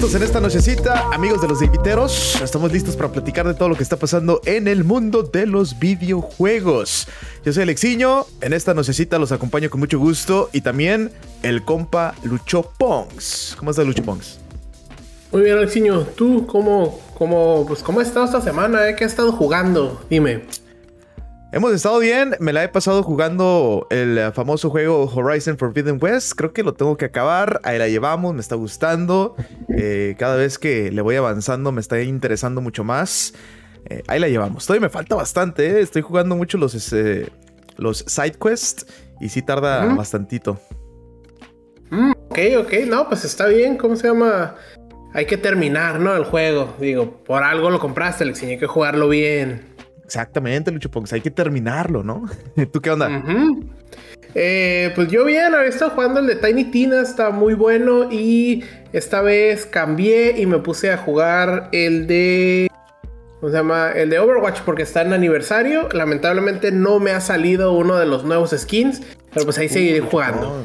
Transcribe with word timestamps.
listos 0.00 0.14
en 0.14 0.22
esta 0.22 0.40
nochecita, 0.40 1.10
amigos 1.12 1.42
de 1.42 1.48
los 1.48 1.60
inviteros. 1.60 2.40
Estamos 2.40 2.72
listos 2.72 2.96
para 2.96 3.12
platicar 3.12 3.46
de 3.46 3.52
todo 3.52 3.68
lo 3.68 3.76
que 3.76 3.82
está 3.82 3.98
pasando 3.98 4.40
en 4.46 4.66
el 4.66 4.82
mundo 4.82 5.22
de 5.22 5.44
los 5.44 5.78
videojuegos. 5.78 7.06
Yo 7.44 7.52
soy 7.52 7.64
Alexiño, 7.64 8.24
en 8.40 8.54
esta 8.54 8.72
nochecita 8.72 9.18
los 9.18 9.30
acompaño 9.30 9.68
con 9.68 9.78
mucho 9.78 9.98
gusto 9.98 10.48
y 10.54 10.62
también 10.62 11.10
el 11.42 11.66
compa 11.66 12.14
Lucho 12.22 12.72
Pongs. 12.78 13.54
¿Cómo 13.58 13.72
estás, 13.72 13.86
Lucho 13.86 14.02
Pongs? 14.02 14.38
Muy 15.32 15.42
bien, 15.42 15.58
Alexiño. 15.58 16.06
¿Tú 16.16 16.46
cómo, 16.46 16.98
cómo, 17.12 17.66
pues, 17.68 17.82
cómo 17.82 18.00
has 18.00 18.08
estado 18.08 18.24
esta 18.24 18.40
semana? 18.40 18.88
Eh? 18.88 18.96
¿Qué 18.96 19.04
has 19.04 19.10
estado 19.10 19.32
jugando? 19.32 20.00
Dime. 20.08 20.44
Hemos 21.52 21.72
estado 21.72 21.98
bien, 21.98 22.36
me 22.38 22.52
la 22.52 22.62
he 22.62 22.68
pasado 22.68 23.02
jugando 23.02 23.88
el 23.90 24.32
famoso 24.32 24.70
juego 24.70 25.10
Horizon 25.12 25.58
Forbidden 25.58 25.98
West, 26.00 26.34
creo 26.36 26.52
que 26.52 26.62
lo 26.62 26.74
tengo 26.74 26.96
que 26.96 27.06
acabar, 27.06 27.60
ahí 27.64 27.76
la 27.76 27.88
llevamos, 27.88 28.34
me 28.34 28.40
está 28.40 28.54
gustando, 28.54 29.34
eh, 29.76 30.14
cada 30.16 30.36
vez 30.36 30.60
que 30.60 30.92
le 30.92 31.02
voy 31.02 31.16
avanzando 31.16 31.72
me 31.72 31.80
está 31.80 32.00
interesando 32.02 32.60
mucho 32.60 32.84
más, 32.84 33.34
eh, 33.86 34.04
ahí 34.06 34.20
la 34.20 34.28
llevamos, 34.28 34.64
todavía 34.64 34.86
me 34.86 34.90
falta 34.90 35.16
bastante, 35.16 35.66
eh, 35.66 35.80
estoy 35.80 36.02
jugando 36.02 36.36
mucho 36.36 36.56
los, 36.56 36.94
los 37.76 37.98
side 38.06 38.36
quests 38.40 38.86
y 39.20 39.28
sí 39.28 39.42
tarda 39.42 39.86
bastantito. 39.86 40.56
Mm, 41.90 42.12
ok, 42.28 42.38
ok, 42.60 42.72
no, 42.86 43.08
pues 43.08 43.24
está 43.24 43.48
bien, 43.48 43.76
¿cómo 43.76 43.96
se 43.96 44.06
llama? 44.06 44.54
Hay 45.14 45.26
que 45.26 45.36
terminar, 45.36 45.98
¿no? 45.98 46.14
El 46.14 46.22
juego, 46.22 46.76
digo, 46.78 47.24
por 47.24 47.42
algo 47.42 47.70
lo 47.70 47.80
compraste, 47.80 48.24
le 48.24 48.30
enseñé 48.30 48.56
que 48.56 48.68
jugarlo 48.68 49.08
bien. 49.08 49.69
Exactamente, 50.10 50.72
Lucho 50.72 50.90
Pongs, 50.90 51.12
hay 51.12 51.20
que 51.20 51.30
terminarlo, 51.30 52.02
¿no? 52.02 52.28
¿Tú 52.72 52.80
qué 52.80 52.90
onda? 52.90 53.22
Eh, 54.34 54.90
pues 54.96 55.06
yo 55.06 55.24
bien, 55.24 55.54
había 55.54 55.68
estado 55.68 55.92
jugando 55.92 56.18
el 56.18 56.26
de 56.26 56.34
Tiny 56.34 56.64
Tina, 56.64 57.00
está 57.00 57.30
muy 57.30 57.54
bueno 57.54 58.10
y 58.10 58.64
esta 58.92 59.22
vez 59.22 59.66
cambié 59.66 60.40
y 60.40 60.46
me 60.46 60.58
puse 60.58 60.90
a 60.90 60.96
jugar 60.96 61.68
el 61.70 62.08
de... 62.08 62.68
¿Cómo 63.38 63.52
se 63.52 63.58
llama? 63.58 63.92
El 63.92 64.10
de 64.10 64.18
Overwatch 64.18 64.62
porque 64.62 64.82
está 64.82 65.02
en 65.02 65.12
aniversario. 65.12 65.88
Lamentablemente 65.92 66.72
no 66.72 66.98
me 66.98 67.12
ha 67.12 67.20
salido 67.20 67.72
uno 67.72 67.96
de 67.96 68.06
los 68.06 68.24
nuevos 68.24 68.50
skins, 68.50 69.02
pero 69.32 69.44
pues 69.44 69.58
ahí 69.58 69.68
seguiré 69.68 70.00
jugando. 70.00 70.64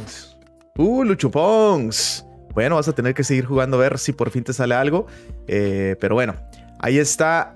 Uh, 0.75 1.03
Lucho 1.03 1.29
Pongs. 1.29 2.25
Bueno, 2.55 2.77
vas 2.77 2.87
a 2.87 2.93
tener 2.93 3.13
que 3.13 3.23
seguir 3.23 3.45
jugando 3.45 3.77
a 3.77 3.81
ver 3.81 3.99
si 3.99 4.11
por 4.11 4.31
fin 4.31 4.43
te 4.43 4.53
sale 4.53 4.73
algo. 4.73 5.05
Eh, 5.47 5.97
pero 5.99 6.15
bueno, 6.15 6.33
ahí 6.79 6.97
está 6.97 7.55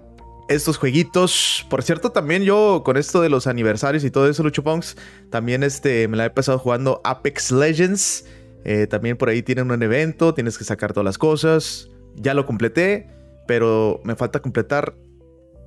estos 0.50 0.78
jueguitos. 0.78 1.66
Por 1.70 1.84
cierto, 1.84 2.12
también 2.12 2.44
yo 2.44 2.82
con 2.84 2.98
esto 2.98 3.22
de 3.22 3.30
los 3.30 3.48
aniversarios 3.48 4.04
y 4.04 4.12
todo 4.12 4.28
eso, 4.30 4.44
Lucho 4.44 4.64
Punks, 4.64 4.98
también 5.30 5.64
este, 5.64 6.08
me 6.08 6.18
la 6.18 6.26
he 6.26 6.30
pasado 6.30 6.60
jugando 6.60 7.00
Apex 7.04 7.52
Legends. 7.52 8.26
Eh, 8.66 8.88
también 8.88 9.16
por 9.16 9.30
ahí 9.30 9.42
tienen 9.42 9.72
un 9.72 9.82
evento, 9.82 10.34
tienes 10.34 10.58
que 10.58 10.66
sacar 10.66 10.92
todas 10.92 11.06
las 11.06 11.18
cosas. 11.18 11.90
Ya 12.16 12.34
lo 12.34 12.46
completé, 12.46 13.08
pero 13.48 14.02
me 14.04 14.16
falta 14.16 14.42
completar 14.42 14.96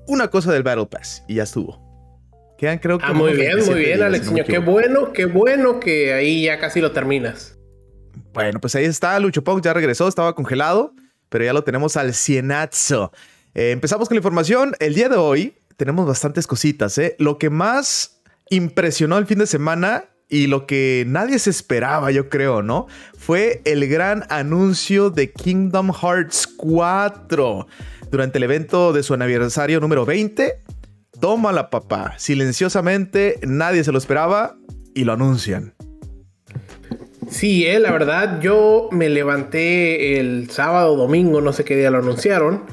una 0.07 0.29
cosa 0.29 0.53
del 0.53 0.63
Battle 0.63 0.87
Pass 0.87 1.25
y 1.29 1.37
ya 1.37 1.45
estuvo. 1.45 1.81
Quedan 2.59 2.79
creo 2.79 2.99
que... 2.99 3.07
Ah, 3.07 3.13
muy 3.13 3.33
bien, 3.33 3.65
muy 3.65 3.79
bien, 3.81 4.03
Alex. 4.03 4.31
qué 4.47 4.59
bueno, 4.59 5.13
qué 5.13 5.25
bueno 5.25 5.81
que 5.81 6.13
ahí 6.13 6.45
ya 6.45 6.59
casi 6.59 6.81
lo 6.81 6.93
terminas. 6.93 7.59
Bueno, 8.35 8.61
pues 8.61 8.75
ahí 8.75 8.85
está, 8.85 9.19
Lucho 9.21 9.43
Punks 9.43 9.63
ya 9.63 9.73
regresó, 9.73 10.07
estaba 10.07 10.35
congelado, 10.35 10.93
pero 11.29 11.45
ya 11.45 11.53
lo 11.53 11.65
tenemos 11.65 11.97
al 11.97 12.13
cienazo. 12.15 13.13
Eh, 13.55 13.71
empezamos 13.71 14.09
con 14.09 14.17
la 14.17 14.21
información. 14.21 14.75
El 14.81 14.95
día 14.95 15.09
de 15.09 15.17
hoy 15.17 15.55
tenemos 15.77 16.07
bastantes 16.07 16.47
cositas. 16.47 16.97
¿eh? 16.99 17.17
Lo 17.19 17.39
que 17.39 17.51
más 17.51 18.23
impresionó 18.51 19.19
el 19.19 19.27
fin 19.27 19.39
de 19.39 19.47
semana 19.47 20.05
y 20.29 20.47
lo 20.47 20.67
que 20.67 21.05
nadie 21.07 21.39
se 21.39 21.51
esperaba, 21.51 22.11
yo 22.11 22.31
creo, 22.31 22.63
¿no? 22.63 22.87
Fue 23.19 23.61
el 23.67 23.87
gran 23.87 24.25
anuncio 24.31 25.11
de 25.11 25.31
Kingdom 25.31 25.93
Hearts 25.93 26.47
4 26.57 27.67
durante 28.11 28.39
el 28.39 28.45
evento 28.45 28.95
de 28.95 29.03
su 29.03 29.13
aniversario 29.13 29.79
número 29.79 30.07
20. 30.07 30.63
Tómala, 31.21 31.69
papá. 31.69 32.15
Silenciosamente, 32.17 33.39
nadie 33.43 33.85
se 33.85 33.93
lo 33.93 33.99
esperaba 33.99 34.57
y 34.95 35.05
lo 35.05 35.13
anuncian. 35.13 35.75
Sí, 37.31 37.67
eh, 37.67 37.79
la 37.79 37.93
verdad, 37.93 38.41
yo 38.41 38.89
me 38.91 39.11
levanté 39.11 40.19
el 40.19 40.51
sábado, 40.51 40.97
domingo, 40.97 41.41
no 41.41 41.53
sé 41.53 41.65
qué 41.65 41.77
día 41.77 41.91
lo 41.91 41.99
anunciaron. 41.99 42.65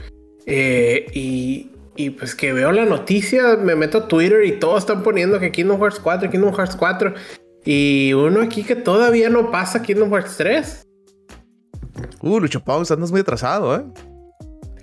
Eh, 0.46 1.06
y, 1.14 2.10
pues 2.12 2.34
que 2.34 2.54
veo 2.54 2.72
la 2.72 2.86
noticia, 2.86 3.58
me 3.58 3.76
meto 3.76 4.00
a 4.00 4.08
Twitter 4.08 4.46
y 4.46 4.54
todos 4.54 4.80
están 4.80 5.04
poniendo 5.04 5.40
que 5.40 5.52
Kingdom 5.52 5.80
Hearts 5.80 6.00
4, 6.00 6.30
Kingdom 6.30 6.54
Hearts 6.56 6.76
4. 6.76 7.14
Y 7.66 8.14
uno 8.14 8.42
aquí 8.42 8.64
que 8.64 8.76
todavía 8.76 9.30
no 9.30 9.52
pasa 9.52 9.82
Kingdom 9.82 10.10
Hearts 10.12 10.38
3. 10.38 10.88
Uh, 12.22 12.40
Lucho 12.40 12.64
Pausa, 12.64 12.94
andas 12.94 13.12
muy 13.12 13.22
atrasado, 13.22 13.76
¿eh? 13.76 13.84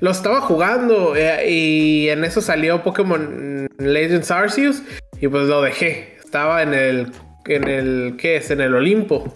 Lo 0.01 0.11
estaba 0.11 0.43
jugando 0.43 1.17
eh, 1.17 1.51
y 1.51 2.09
en 2.09 2.23
eso 2.25 2.43
salió 2.43 2.83
Pokémon 2.83 3.67
Legends 3.79 4.31
Arceus 4.31 4.83
y 5.21 5.29
pues 5.29 5.49
lo 5.49 5.63
dejé. 5.63 6.19
Estaba 6.23 6.63
en 6.63 6.75
el, 6.75 7.13
en 7.47 7.67
el, 7.67 8.17
¿qué 8.19 8.37
es? 8.37 8.51
En 8.51 8.61
el 8.61 8.75
Olimpo. 8.75 9.33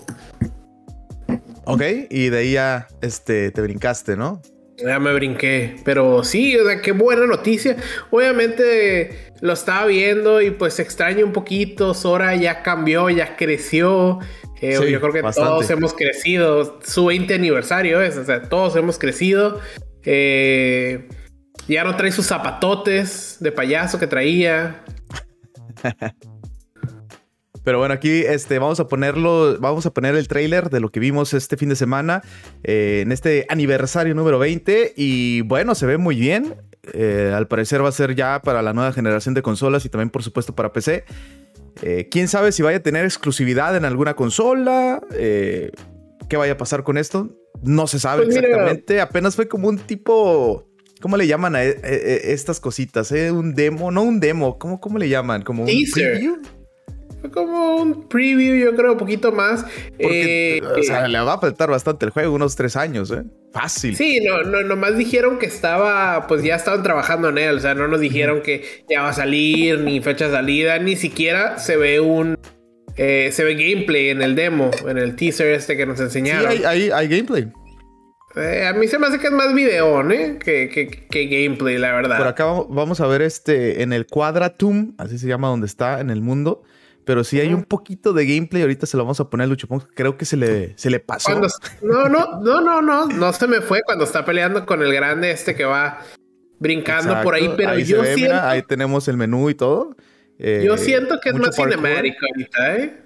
Ok, 1.65 1.83
y 2.11 2.29
de 2.29 2.39
ahí 2.39 2.53
ya 2.53 2.89
este, 3.01 3.51
te 3.53 3.63
brincaste, 3.63 4.17
¿no? 4.17 4.43
Ya 4.85 4.99
me 4.99 5.13
brinqué, 5.13 5.77
pero 5.85 6.25
sí, 6.25 6.57
o 6.57 6.65
sea, 6.65 6.81
qué 6.81 6.93
buena 6.93 7.27
noticia. 7.27 7.77
Obviamente 8.11 9.33
lo 9.41 9.53
estaba 9.53 9.87
viendo 9.87 10.41
y 10.41 10.51
pues 10.51 10.79
extraño 10.79 11.25
un 11.27 11.33
poquito. 11.33 11.95
Sora 11.95 12.35
ya 12.37 12.63
cambió, 12.63 13.11
ya 13.11 13.37
creció. 13.37 14.19
Eh, 14.61 14.79
yo 14.91 15.01
creo 15.01 15.13
que 15.13 15.23
todos 15.23 15.69
hemos 15.71 15.95
crecido. 15.95 16.81
Su 16.85 17.07
20 17.07 17.35
aniversario 17.35 18.01
es, 18.03 18.17
o 18.17 18.25
sea, 18.25 18.43
todos 18.43 18.77
hemos 18.77 18.99
crecido. 18.99 19.61
Eh, 20.05 21.09
ya 21.69 21.85
no 21.85 21.97
trae 21.97 22.13
sus 22.13 22.27
zapatotes 22.27 23.37
de 23.41 23.53
payaso 23.53 23.99
que 23.99 24.07
traía. 24.07 24.85
Pero 27.65 27.79
bueno, 27.79 27.95
aquí 27.95 28.23
este, 28.27 28.59
vamos 28.59 28.81
a 28.81 28.87
ponerlo, 28.87 29.59
vamos 29.61 29.85
a 29.87 29.93
poner 29.93 30.15
el 30.15 30.29
trailer 30.29 30.71
de 30.71 30.81
lo 30.81 30.91
que 30.91 31.01
vimos 31.01 31.35
este 31.35 31.57
fin 31.57 31.69
de 31.69 31.77
semana 31.77 32.23
eh, 32.65 33.01
en 33.03 33.13
este 33.13 33.47
aniversario 33.49 34.15
número 34.15 34.39
20 34.39 34.95
y 34.97 35.43
bueno, 35.43 35.75
se 35.75 35.87
ve 35.87 35.99
muy 35.99 36.17
bien. 36.17 36.55
Eh, 36.95 37.33
al 37.35 37.47
parecer 37.47 37.85
va 37.85 37.91
a 37.91 37.93
ser 37.93 38.15
ya 38.15 38.41
para 38.43 38.63
la 38.63 38.73
nueva 38.73 38.93
generación 38.93 39.35
de 39.35 39.43
consolas 39.43 39.85
y 39.85 39.91
también 39.91 40.11
por 40.11 40.23
supuesto 40.23 40.55
para 40.55 40.73
PC. 40.73 41.05
Eh, 41.83 42.09
Quién 42.11 42.29
sabe 42.29 42.53
si 42.53 42.63
vaya 42.63 42.79
a 42.79 42.83
tener 42.83 43.05
exclusividad 43.05 43.77
en 43.77 43.85
alguna 43.85 44.15
consola. 44.15 45.01
¿Qué 45.11 46.37
vaya 46.37 46.53
a 46.53 46.57
pasar 46.57 46.83
con 46.83 46.97
esto? 46.97 47.37
No 47.63 47.87
se 47.87 47.99
sabe 47.99 48.25
pues 48.25 48.37
exactamente. 48.37 49.01
Apenas 49.01 49.37
fue 49.37 49.49
como 49.49 49.69
un 49.69 49.79
tipo. 49.79 50.67
¿Cómo 51.03 51.17
le 51.17 51.27
llaman 51.27 51.57
a 51.57 51.63
estas 51.63 52.61
cositas? 52.61 53.11
Un 53.11 53.55
demo, 53.55 53.91
no 53.91 54.03
un 54.03 54.21
demo. 54.21 54.59
¿Cómo, 54.59 54.81
cómo 54.81 54.99
le 54.99 55.09
llaman? 55.09 55.43
Como 55.43 55.65
un 55.65 55.71
preview. 55.93 56.39
Fue 57.21 57.31
como 57.31 57.77
un 57.77 58.09
preview, 58.09 58.57
yo 58.57 58.75
creo, 58.75 58.93
un 58.93 58.99
poquito 58.99 59.31
más. 59.33 59.67
Eh, 59.99 60.63
o 60.63 60.83
sea, 60.83 61.07
le 61.07 61.19
va 61.21 61.35
a 61.35 61.39
faltar 61.39 61.71
bastante 61.71 62.07
el 62.07 62.13
juego, 62.13 62.35
unos 62.35 62.57
tres 62.57 62.77
años, 62.77 63.11
¿eh? 63.11 63.25
Fácil. 63.53 63.97
Sí, 63.97 64.21
no, 64.21 64.43
no, 64.43 64.63
nomás 64.63 64.97
dijeron 64.97 65.39
que 65.39 65.47
estaba, 65.47 66.27
pues 66.29 66.43
ya 66.43 66.55
estaban 66.55 66.83
trabajando 66.83 67.29
en 67.29 67.39
él. 67.39 67.57
O 67.57 67.61
sea, 67.61 67.75
no 67.75 67.89
nos 67.89 68.01
dijeron 68.01 68.43
que 68.43 68.85
ya 68.89 69.03
va 69.03 69.11
a 69.11 69.13
salir, 69.13 69.81
ni 69.81 70.01
fecha 70.01 70.27
de 70.27 70.33
salida, 70.33 70.79
ni 70.79 70.97
siquiera 70.97 71.59
se 71.59 71.77
ve 71.77 72.01
un. 72.01 72.39
Eh, 72.97 73.31
se 73.33 73.45
ve 73.45 73.55
gameplay 73.55 74.11
en 74.11 74.23
el 74.23 74.35
demo, 74.35 74.71
en 74.87 74.99
el 74.99 75.17
teaser 75.17 75.55
este 75.55 75.77
que 75.77 75.87
nos 75.87 76.01
enseñaron. 76.01 76.53
Sí, 76.53 76.65
hay, 76.65 76.91
hay, 76.91 77.09
gameplay. 77.09 77.51
Eh, 78.37 78.67
a 78.67 78.73
mí 78.73 78.87
se 78.89 78.99
me 78.99 79.07
hace 79.07 79.19
que 79.19 79.27
es 79.27 79.33
más 79.33 79.55
video, 79.55 80.09
¿eh? 80.11 80.39
Que, 80.43 80.69
que, 80.69 80.89
que, 80.89 81.27
gameplay, 81.27 81.79
la 81.79 81.93
verdad. 81.93 82.19
Por 82.19 82.29
acá 82.29 82.45
vamos 82.69 83.01
a 83.01 83.07
ver 83.07 83.23
este 83.23 83.83
en 83.83 83.93
el 83.93 84.07
Quadratum, 84.07 84.95
así 84.99 85.19
se 85.19 85.27
llama 85.27 85.49
donde 85.49 85.67
está 85.67 86.01
en 86.01 86.11
el 86.11 86.21
mundo. 86.21 86.63
Pero 87.11 87.25
sí 87.25 87.41
hay 87.41 87.53
un 87.53 87.65
poquito 87.65 88.13
de 88.13 88.25
gameplay. 88.25 88.63
Ahorita 88.63 88.87
se 88.87 88.97
lo 88.97 89.03
vamos 89.03 89.19
a 89.19 89.29
poner 89.29 89.47
a 89.47 89.49
Lucho 89.49 89.67
Creo 89.97 90.17
que 90.17 90.25
se 90.25 90.37
le, 90.37 90.79
se 90.79 90.91
le 90.91 91.01
pasó. 91.01 91.41
no, 91.83 92.09
no, 92.09 92.41
no, 92.41 92.61
no, 92.61 92.81
no. 92.81 93.07
No 93.07 93.33
se 93.33 93.49
me 93.49 93.61
fue 93.61 93.83
cuando 93.85 94.05
está 94.05 94.25
peleando 94.25 94.65
con 94.65 94.81
el 94.81 94.95
grande 94.95 95.33
este 95.33 95.57
que 95.57 95.65
va 95.65 96.05
brincando 96.61 97.21
por 97.25 97.35
ahí. 97.35 97.53
Pero 97.57 97.77
yo 97.81 98.05
siento. 98.05 98.41
ahí 98.41 98.63
tenemos 98.63 99.09
el 99.09 99.17
menú 99.17 99.51
y 99.51 99.57
todo. 99.57 99.97
Eh, 100.39 100.63
yo 100.65 100.79
siento 100.79 101.19
que 101.19 101.31
es 101.31 101.35
más 101.35 101.57
cinemático 101.57 102.19
ahorita, 102.31 102.77
¿eh? 102.77 103.03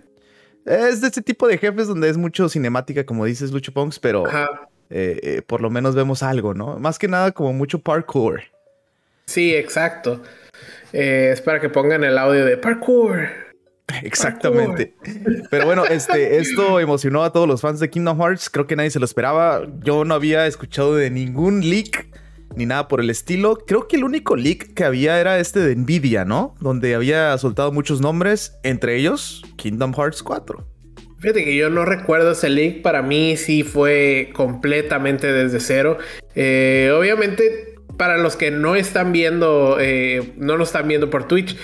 Es 0.67 1.01
de 1.01 1.07
este 1.07 1.23
tipo 1.23 1.49
de 1.49 1.57
jefes 1.57 1.89
donde 1.89 2.11
es 2.11 2.19
mucho 2.19 2.51
cinemática, 2.51 3.07
como 3.07 3.25
dices, 3.25 3.53
Lucho 3.53 3.73
Punks, 3.73 4.01
pero 4.01 4.27
eh, 4.29 5.19
eh, 5.23 5.41
por 5.47 5.63
lo 5.63 5.71
menos 5.71 5.95
vemos 5.95 6.23
algo, 6.23 6.53
¿no? 6.53 6.79
Más 6.79 6.99
que 6.99 7.09
nada 7.09 7.33
como 7.33 7.55
mucho 7.55 7.79
parkour. 7.79 8.43
Sí, 9.25 9.55
exacto. 9.55 10.21
es 10.93 11.41
para 11.41 11.59
que 11.59 11.71
pongan 11.71 12.05
el 12.05 12.19
audio 12.19 12.45
de 12.45 12.59
parkour. 12.59 13.44
Exactamente. 14.03 14.95
Pero 15.51 15.67
bueno, 15.67 15.85
este, 15.85 16.39
esto 16.39 16.81
emocionó 16.81 17.23
a 17.23 17.33
todos 17.33 17.47
los 17.47 17.61
fans 17.61 17.81
de 17.81 17.91
Kingdom 17.91 18.19
Hearts. 18.19 18.51
Creo 18.51 18.67
que 18.67 18.77
nadie 18.77 18.91
se 18.91 18.99
lo 18.99 19.05
esperaba. 19.05 19.67
Yo 19.83 20.05
no 20.05 20.15
había 20.15 20.47
escuchado 20.47 20.95
de 20.95 21.11
ningún 21.11 21.61
leak 21.69 22.09
ni 22.57 22.67
nada 22.67 22.89
por 22.89 23.01
el 23.01 23.11
estilo. 23.11 23.59
Creo 23.67 23.89
que 23.89 23.97
el 23.97 24.05
único 24.05 24.37
leak 24.37 24.75
que 24.75 24.85
había 24.85 25.21
era 25.21 25.39
este 25.39 25.61
de 25.61 25.77
Nvidia, 25.77 26.25
¿no? 26.25 26.55
Donde 26.61 26.95
había 26.95 27.37
soltado 27.39 27.73
muchos 27.73 28.01
nombres, 28.01 28.57
entre 28.63 28.97
ellos 28.97 29.43
Kingdom 29.57 29.93
Hearts 29.95 30.23
4. 30.23 30.67
Fíjate 31.19 31.45
que 31.45 31.57
yo 31.57 31.71
no 31.71 31.85
recuerdo 31.85 32.33
ese 32.33 32.51
leak. 32.51 32.83
Para 32.83 33.03
mí 33.03 33.37
sí 33.37 33.63
fue 33.63 34.31
completamente 34.35 35.33
desde 35.33 35.59
cero. 35.61 35.99
Eh, 36.35 36.93
obviamente, 36.97 37.77
para 37.97 38.19
los 38.19 38.37
que 38.37 38.51
no 38.51 38.77
están 38.77 39.13
viendo, 39.13 39.79
eh, 39.81 40.33
no 40.37 40.57
lo 40.57 40.65
están 40.65 40.89
viendo 40.89 41.11
por 41.11 41.27
Twitch, 41.27 41.57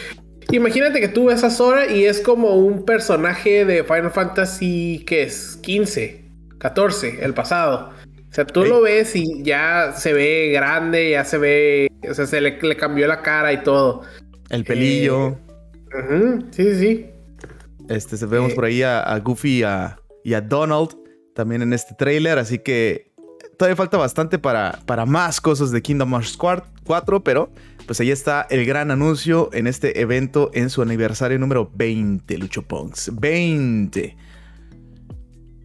imagínate 0.57 1.01
que 1.01 1.09
tú 1.09 1.27
ves 1.27 1.45
a 1.45 1.51
Sora 1.51 1.93
y 1.93 2.05
es 2.05 2.21
como 2.21 2.57
un 2.57 2.85
personaje 2.85 3.65
de 3.65 3.85
Final 3.85 4.11
Fantasy 4.11 5.05
que 5.07 5.23
es 5.23 5.59
15, 5.63 6.25
14, 6.59 7.25
el 7.25 7.35
pasado. 7.35 7.91
O 8.31 8.33
sea, 8.33 8.47
tú 8.47 8.65
lo 8.65 8.83
ves 8.83 9.17
y 9.17 9.43
ya 9.43 9.93
se 9.93 10.13
ve 10.13 10.51
grande, 10.53 11.11
ya 11.11 11.25
se 11.25 11.37
ve, 11.37 11.89
o 12.09 12.15
sea, 12.15 12.27
se 12.27 12.41
le, 12.41 12.59
cambió 12.77 13.09
la 13.09 13.23
cara 13.23 13.53
y 13.53 13.63
todo. 13.65 14.03
El 14.51 14.65
pelillo. 14.65 15.37
Eh, 15.93 16.39
sí, 16.53 16.75
sí. 16.75 17.07
Este, 17.89 18.25
vemos 18.27 18.55
por 18.55 18.67
ahí 18.67 18.83
a, 18.85 19.19
Goofy 19.19 19.65
y 20.23 20.35
a, 20.35 20.41
Donald 20.43 20.97
también 21.35 21.63
en 21.63 21.73
este 21.73 21.95
trailer, 21.95 22.39
así 22.39 22.59
que 22.61 23.11
todavía 23.59 23.75
falta 23.75 23.97
bastante 23.97 24.39
para, 24.39 24.79
para 24.87 25.07
más 25.07 25.41
cosas 25.41 25.73
de 25.73 25.83
Kingdom 25.83 26.13
Hearts 26.13 26.37
4, 26.85 27.25
pero 27.25 27.51
pues 27.91 27.99
ahí 27.99 28.13
está 28.13 28.47
el 28.51 28.65
gran 28.67 28.93
anuncio 28.93 29.51
en 29.53 29.67
este 29.67 30.01
evento 30.01 30.53
en 30.55 30.71
su 30.71 30.81
aniversario 30.81 31.41
número 31.41 31.73
20, 31.75 32.39
Lucho 32.39 32.63
Punks. 32.63 33.11
20. 33.21 34.17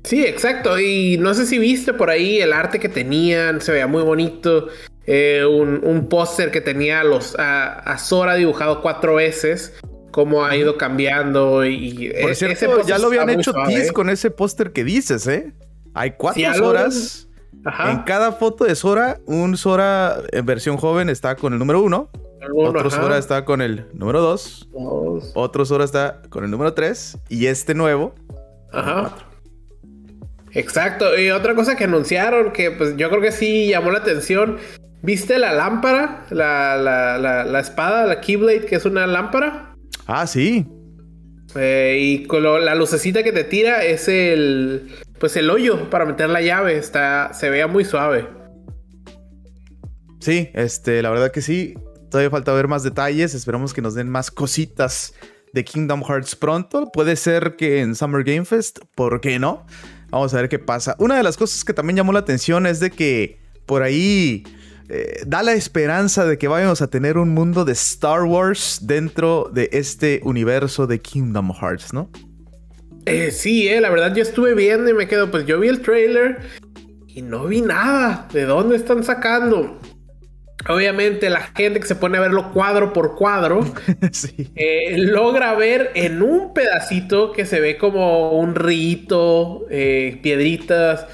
Sí, 0.04 0.26
exacto. 0.26 0.80
Y 0.80 1.20
no 1.20 1.36
sé 1.36 1.46
si 1.46 1.60
viste 1.60 1.94
por 1.94 2.10
ahí 2.10 2.40
el 2.40 2.52
arte 2.52 2.80
que 2.80 2.90
tenían, 2.90 3.62
se 3.62 3.74
veía 3.74 3.86
muy 3.86 4.02
bonito. 4.02 4.70
Eh, 5.06 5.46
un, 5.46 6.08
póster 6.10 6.50
que 6.50 6.62
tenía 6.62 7.04
los, 7.04 7.38
a, 7.38 7.74
a 7.74 8.00
Sora 8.00 8.34
dibujado 8.34 8.82
cuatro 8.82 9.14
veces 9.14 9.74
cómo 10.10 10.44
ha 10.46 10.56
ido 10.56 10.80
cambiando 10.80 11.64
y... 11.64 12.12
Por 12.24 12.34
cierto, 12.34 12.82
ya 12.88 12.98
lo 12.98 13.06
habían 13.06 13.30
hecho 13.30 13.54
tease 13.68 13.94
con 13.94 14.10
ese 14.10 14.32
póster 14.32 14.72
que 14.72 14.84
dices, 14.84 15.28
¿eh? 15.28 15.54
Hay 15.94 16.14
cuatro 16.18 16.70
horas. 16.70 17.28
En 17.88 18.00
cada 18.04 18.32
foto 18.32 18.66
de 18.66 18.76
Sora, 18.76 19.20
un 19.26 19.58
Sora 19.58 20.18
en 20.32 20.46
versión 20.46 20.78
joven 20.78 21.10
está 21.10 21.36
con 21.36 21.54
el 21.54 21.60
número 21.60 21.82
uno. 21.82 22.10
otro 22.56 22.90
Sora 22.90 23.18
está 23.18 23.44
con 23.46 23.62
el 23.62 23.88
número 23.94 24.22
dos. 24.22 24.68
Otro 25.34 25.66
Sora 25.66 25.84
está 25.84 26.22
con 26.30 26.44
el 26.44 26.52
número 26.52 26.74
tres. 26.74 27.18
Y 27.30 27.48
este 27.48 27.74
nuevo. 27.74 28.14
Ajá. 28.72 29.16
Exacto. 30.52 31.18
Y 31.20 31.32
otra 31.32 31.56
cosa 31.56 31.76
que 31.76 31.84
anunciaron 31.86 32.52
que 32.52 32.72
pues 32.72 32.96
yo 32.98 33.10
creo 33.10 33.22
que 33.22 33.32
sí 33.32 33.68
llamó 33.68 33.92
la 33.92 34.00
atención. 34.00 34.58
¿Viste 35.02 35.38
la 35.38 35.54
lámpara? 35.54 36.26
La, 36.30 36.78
la, 36.78 37.18
la, 37.18 37.44
la 37.44 37.60
espada, 37.60 38.06
la 38.06 38.22
Keyblade, 38.22 38.66
que 38.66 38.76
es 38.76 38.86
una 38.86 39.06
lámpara. 39.06 39.76
Ah, 40.08 40.26
sí. 40.26 40.66
Eh, 41.56 41.98
y 42.00 42.24
con 42.26 42.44
la 42.44 42.76
lucecita 42.76 43.24
que 43.24 43.32
te 43.32 43.44
tira 43.44 43.84
es 43.84 44.08
el. 44.08 44.90
Pues 45.20 45.36
el 45.38 45.50
hoyo 45.50 45.90
para 45.90 46.06
meter 46.06 46.30
la 46.30 46.42
llave. 46.42 46.78
Está. 46.78 47.34
Se 47.34 47.50
vea 47.50 47.68
muy 47.68 47.86
suave. 47.86 48.28
Sí, 50.20 50.50
este, 50.54 51.02
la 51.02 51.10
verdad 51.10 51.32
que 51.32 51.42
sí. 51.42 51.76
Todavía 52.10 52.30
falta 52.30 52.54
ver 52.54 52.68
más 52.68 52.84
detalles. 52.84 53.34
Esperamos 53.34 53.74
que 53.74 53.82
nos 53.82 53.94
den 53.96 54.10
más 54.10 54.32
cositas 54.32 55.14
de 55.54 55.64
Kingdom 55.64 56.04
Hearts 56.04 56.36
pronto. 56.36 56.92
Puede 56.92 57.16
ser 57.16 57.56
que 57.56 57.82
en 57.82 57.96
Summer 57.96 58.24
Game 58.24 58.46
Fest. 58.46 58.80
¿Por 58.96 59.22
qué 59.22 59.40
no? 59.40 59.66
Vamos 60.10 60.34
a 60.34 60.38
ver 60.38 60.50
qué 60.50 60.60
pasa. 60.60 60.96
Una 61.00 61.18
de 61.18 61.24
las 61.24 61.38
cosas 61.38 61.64
que 61.64 61.74
también 61.74 61.98
llamó 61.98 62.14
la 62.14 62.20
atención 62.20 62.66
es 62.66 62.80
de 62.80 62.92
que 62.92 63.40
por 63.66 63.84
ahí 63.84 64.44
eh, 64.88 65.24
da 65.26 65.42
la 65.42 65.54
esperanza 65.54 66.26
de 66.26 66.38
que 66.38 66.48
vayamos 66.48 66.82
a 66.82 66.88
tener 66.88 67.18
un 67.18 67.30
mundo 67.30 67.66
de 67.66 67.74
Star 67.74 68.24
Wars 68.24 68.80
dentro 68.84 69.50
de 69.52 69.70
este 69.72 70.22
universo 70.24 70.86
de 70.88 71.00
Kingdom 71.02 71.52
Hearts, 71.54 71.94
¿no? 71.94 72.10
Eh, 73.06 73.32
sí, 73.32 73.68
eh, 73.68 73.82
la 73.82 73.90
verdad 73.90 74.16
yo 74.16 74.22
estuve 74.22 74.54
viendo 74.54 74.90
y 74.90 74.94
me 74.94 75.08
quedo, 75.08 75.30
pues 75.30 75.46
yo 75.46 75.60
vi 75.60 75.68
el 75.68 75.82
trailer 75.82 76.40
y 77.08 77.22
no 77.22 77.46
vi 77.46 77.62
nada. 77.62 78.28
¿De 78.34 78.46
dónde 78.46 78.76
están 78.76 79.04
sacando? 79.04 79.80
Obviamente 80.68 81.30
la 81.30 81.42
gente 81.42 81.80
que 81.80 81.86
se 81.86 81.96
pone 81.96 82.18
a 82.18 82.22
verlo 82.22 82.52
cuadro 82.52 82.92
por 82.92 83.16
cuadro 83.16 83.64
eh, 84.56 84.96
logra 84.98 85.54
ver 85.54 85.92
en 85.94 86.24
un 86.24 86.56
pedacito 86.56 87.32
que 87.32 87.46
se 87.46 87.60
ve 87.60 87.78
como 87.78 88.32
un 88.32 88.56
rito, 88.56 89.68
piedritas, 89.70 91.06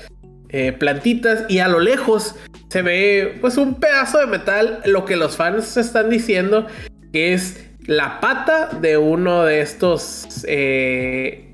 plantitas 0.80 1.46
y 1.50 1.60
a 1.60 1.68
lo 1.68 1.80
lejos 1.80 2.36
se 2.70 2.82
ve 2.82 3.38
pues 3.42 3.58
un 3.58 3.76
pedazo 3.76 4.20
de 4.20 4.28
metal, 4.28 4.80
lo 4.86 5.04
que 5.04 5.18
los 5.18 5.36
fans 5.36 5.76
están 5.76 6.10
diciendo 6.10 6.68
que 7.12 7.34
es 7.34 7.72
la 7.86 8.20
pata 8.20 8.70
de 8.80 8.98
uno 8.98 9.44
de 9.44 9.62
estos 9.62 10.46
eh, 10.48 11.51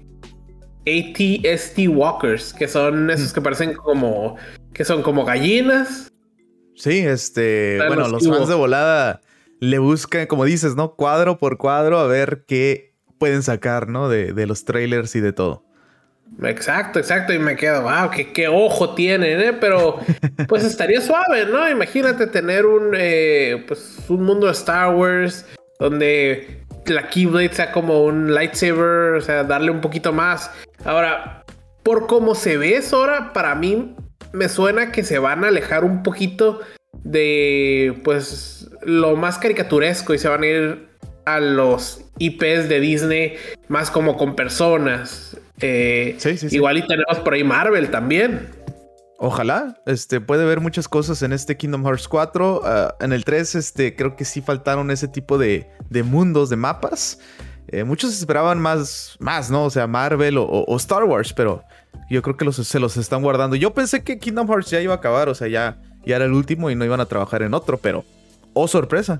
ATST 0.87 1.87
Walkers, 1.89 2.53
que 2.53 2.67
son 2.67 3.09
esos 3.09 3.33
que 3.33 3.41
parecen 3.41 3.73
como 3.73 4.37
que 4.73 4.85
son 4.85 5.01
como 5.01 5.25
gallinas. 5.25 6.11
Sí, 6.75 6.99
este, 6.99 7.79
bueno, 7.87 8.07
los, 8.07 8.27
fans 8.27 8.47
de 8.47 8.55
volada 8.55 9.21
le 9.59 9.79
buscan, 9.79 10.27
como 10.27 10.45
dices, 10.45 10.75
¿no? 10.75 10.95
Cuadro 10.95 11.39
por 11.39 11.57
cuadro 11.57 11.97
a 11.97 12.07
ver 12.07 12.45
qué 12.47 12.93
pueden 13.17 13.41
sacar, 13.41 13.89
¿no? 13.89 14.09
De, 14.09 14.33
de 14.33 14.45
los 14.45 14.65
trailers 14.65 15.15
y 15.15 15.19
de 15.19 15.33
todo. 15.33 15.67
Exacto, 16.43 16.99
exacto. 16.99 17.33
Y 17.33 17.39
me 17.39 17.55
quedo, 17.55 17.83
wow, 17.83 18.09
qué, 18.11 18.31
qué 18.31 18.47
ojo 18.47 18.93
tienen, 18.93 19.39
¿eh? 19.41 19.53
Pero 19.53 19.99
pues 20.47 20.63
estaría 20.63 21.01
suave, 21.01 21.45
¿no? 21.45 21.67
Imagínate 21.69 22.27
tener 22.27 22.65
un, 22.65 22.93
eh, 22.95 23.63
pues, 23.67 23.97
un 24.09 24.23
mundo 24.23 24.47
de 24.47 24.53
Star 24.53 24.93
Wars 24.93 25.45
donde 25.79 26.66
la 26.93 27.09
Keyblade 27.09 27.53
sea 27.53 27.71
como 27.71 28.03
un 28.03 28.33
lightsaber, 28.33 29.15
o 29.15 29.21
sea, 29.21 29.43
darle 29.43 29.71
un 29.71 29.81
poquito 29.81 30.13
más. 30.13 30.51
Ahora, 30.83 31.43
por 31.83 32.07
cómo 32.07 32.35
se 32.35 32.57
ve 32.57 32.81
Sora, 32.81 33.33
para 33.33 33.55
mí 33.55 33.95
me 34.33 34.49
suena 34.49 34.91
que 34.91 35.03
se 35.03 35.19
van 35.19 35.43
a 35.43 35.47
alejar 35.47 35.83
un 35.83 36.03
poquito 36.03 36.59
de, 37.03 37.99
pues, 38.03 38.69
lo 38.83 39.15
más 39.15 39.37
caricaturesco 39.37 40.13
y 40.13 40.17
se 40.17 40.27
van 40.27 40.43
a 40.43 40.47
ir 40.47 40.87
a 41.25 41.39
los 41.39 42.01
IPs 42.19 42.69
de 42.69 42.79
Disney 42.79 43.35
más 43.67 43.91
como 43.91 44.17
con 44.17 44.35
personas. 44.35 45.37
Eh, 45.59 46.17
igual 46.51 46.77
y 46.77 46.87
tenemos 46.87 47.19
por 47.19 47.33
ahí 47.33 47.43
Marvel 47.43 47.89
también. 47.89 48.49
Ojalá, 49.19 49.81
este, 49.87 50.21
puede 50.21 50.45
ver 50.45 50.59
muchas 50.59 50.87
cosas 50.87 51.23
en 51.23 51.33
este 51.33 51.57
Kingdom 51.57 51.83
Hearts 51.83 52.07
4. 52.07 52.61
Ah, 52.63 52.95
en 52.99 53.13
el 53.13 53.25
3, 53.25 53.55
este, 53.55 53.95
creo 53.95 54.15
que 54.15 54.25
sí 54.25 54.41
faltaron 54.41 54.91
ese 54.91 55.07
tipo 55.07 55.39
de, 55.39 55.67
mundos, 56.05 56.49
de 56.49 56.55
mapas. 56.55 57.19
Eh, 57.69 57.83
muchos 57.83 58.13
esperaban 58.13 58.59
más, 58.59 59.17
más, 59.19 59.49
¿no? 59.49 59.65
O 59.65 59.69
sea, 59.71 59.87
Marvel 59.87 60.37
o, 60.37 60.75
Star 60.77 61.03
Wars, 61.03 61.33
pero 61.33 61.63
yo 62.09 62.21
creo 62.21 62.37
que 62.37 62.45
los, 62.45 62.55
se 62.55 62.79
los 62.79 62.95
están 62.95 63.23
guardando. 63.23 63.55
Yo 63.55 63.73
pensé 63.73 64.03
que 64.03 64.19
Kingdom 64.19 64.47
Hearts 64.47 64.69
ya 64.69 64.81
iba 64.81 64.93
a 64.93 64.97
acabar, 64.97 65.29
o 65.29 65.35
sea, 65.35 65.47
ya, 65.47 65.81
ya 66.05 66.15
era 66.15 66.25
el 66.25 66.33
último 66.33 66.69
y 66.69 66.75
no 66.75 66.85
iban 66.85 67.01
a 67.01 67.07
trabajar 67.07 67.41
en 67.41 67.55
otro, 67.55 67.77
pero, 67.77 68.05
oh 68.53 68.67
sorpresa. 68.67 69.19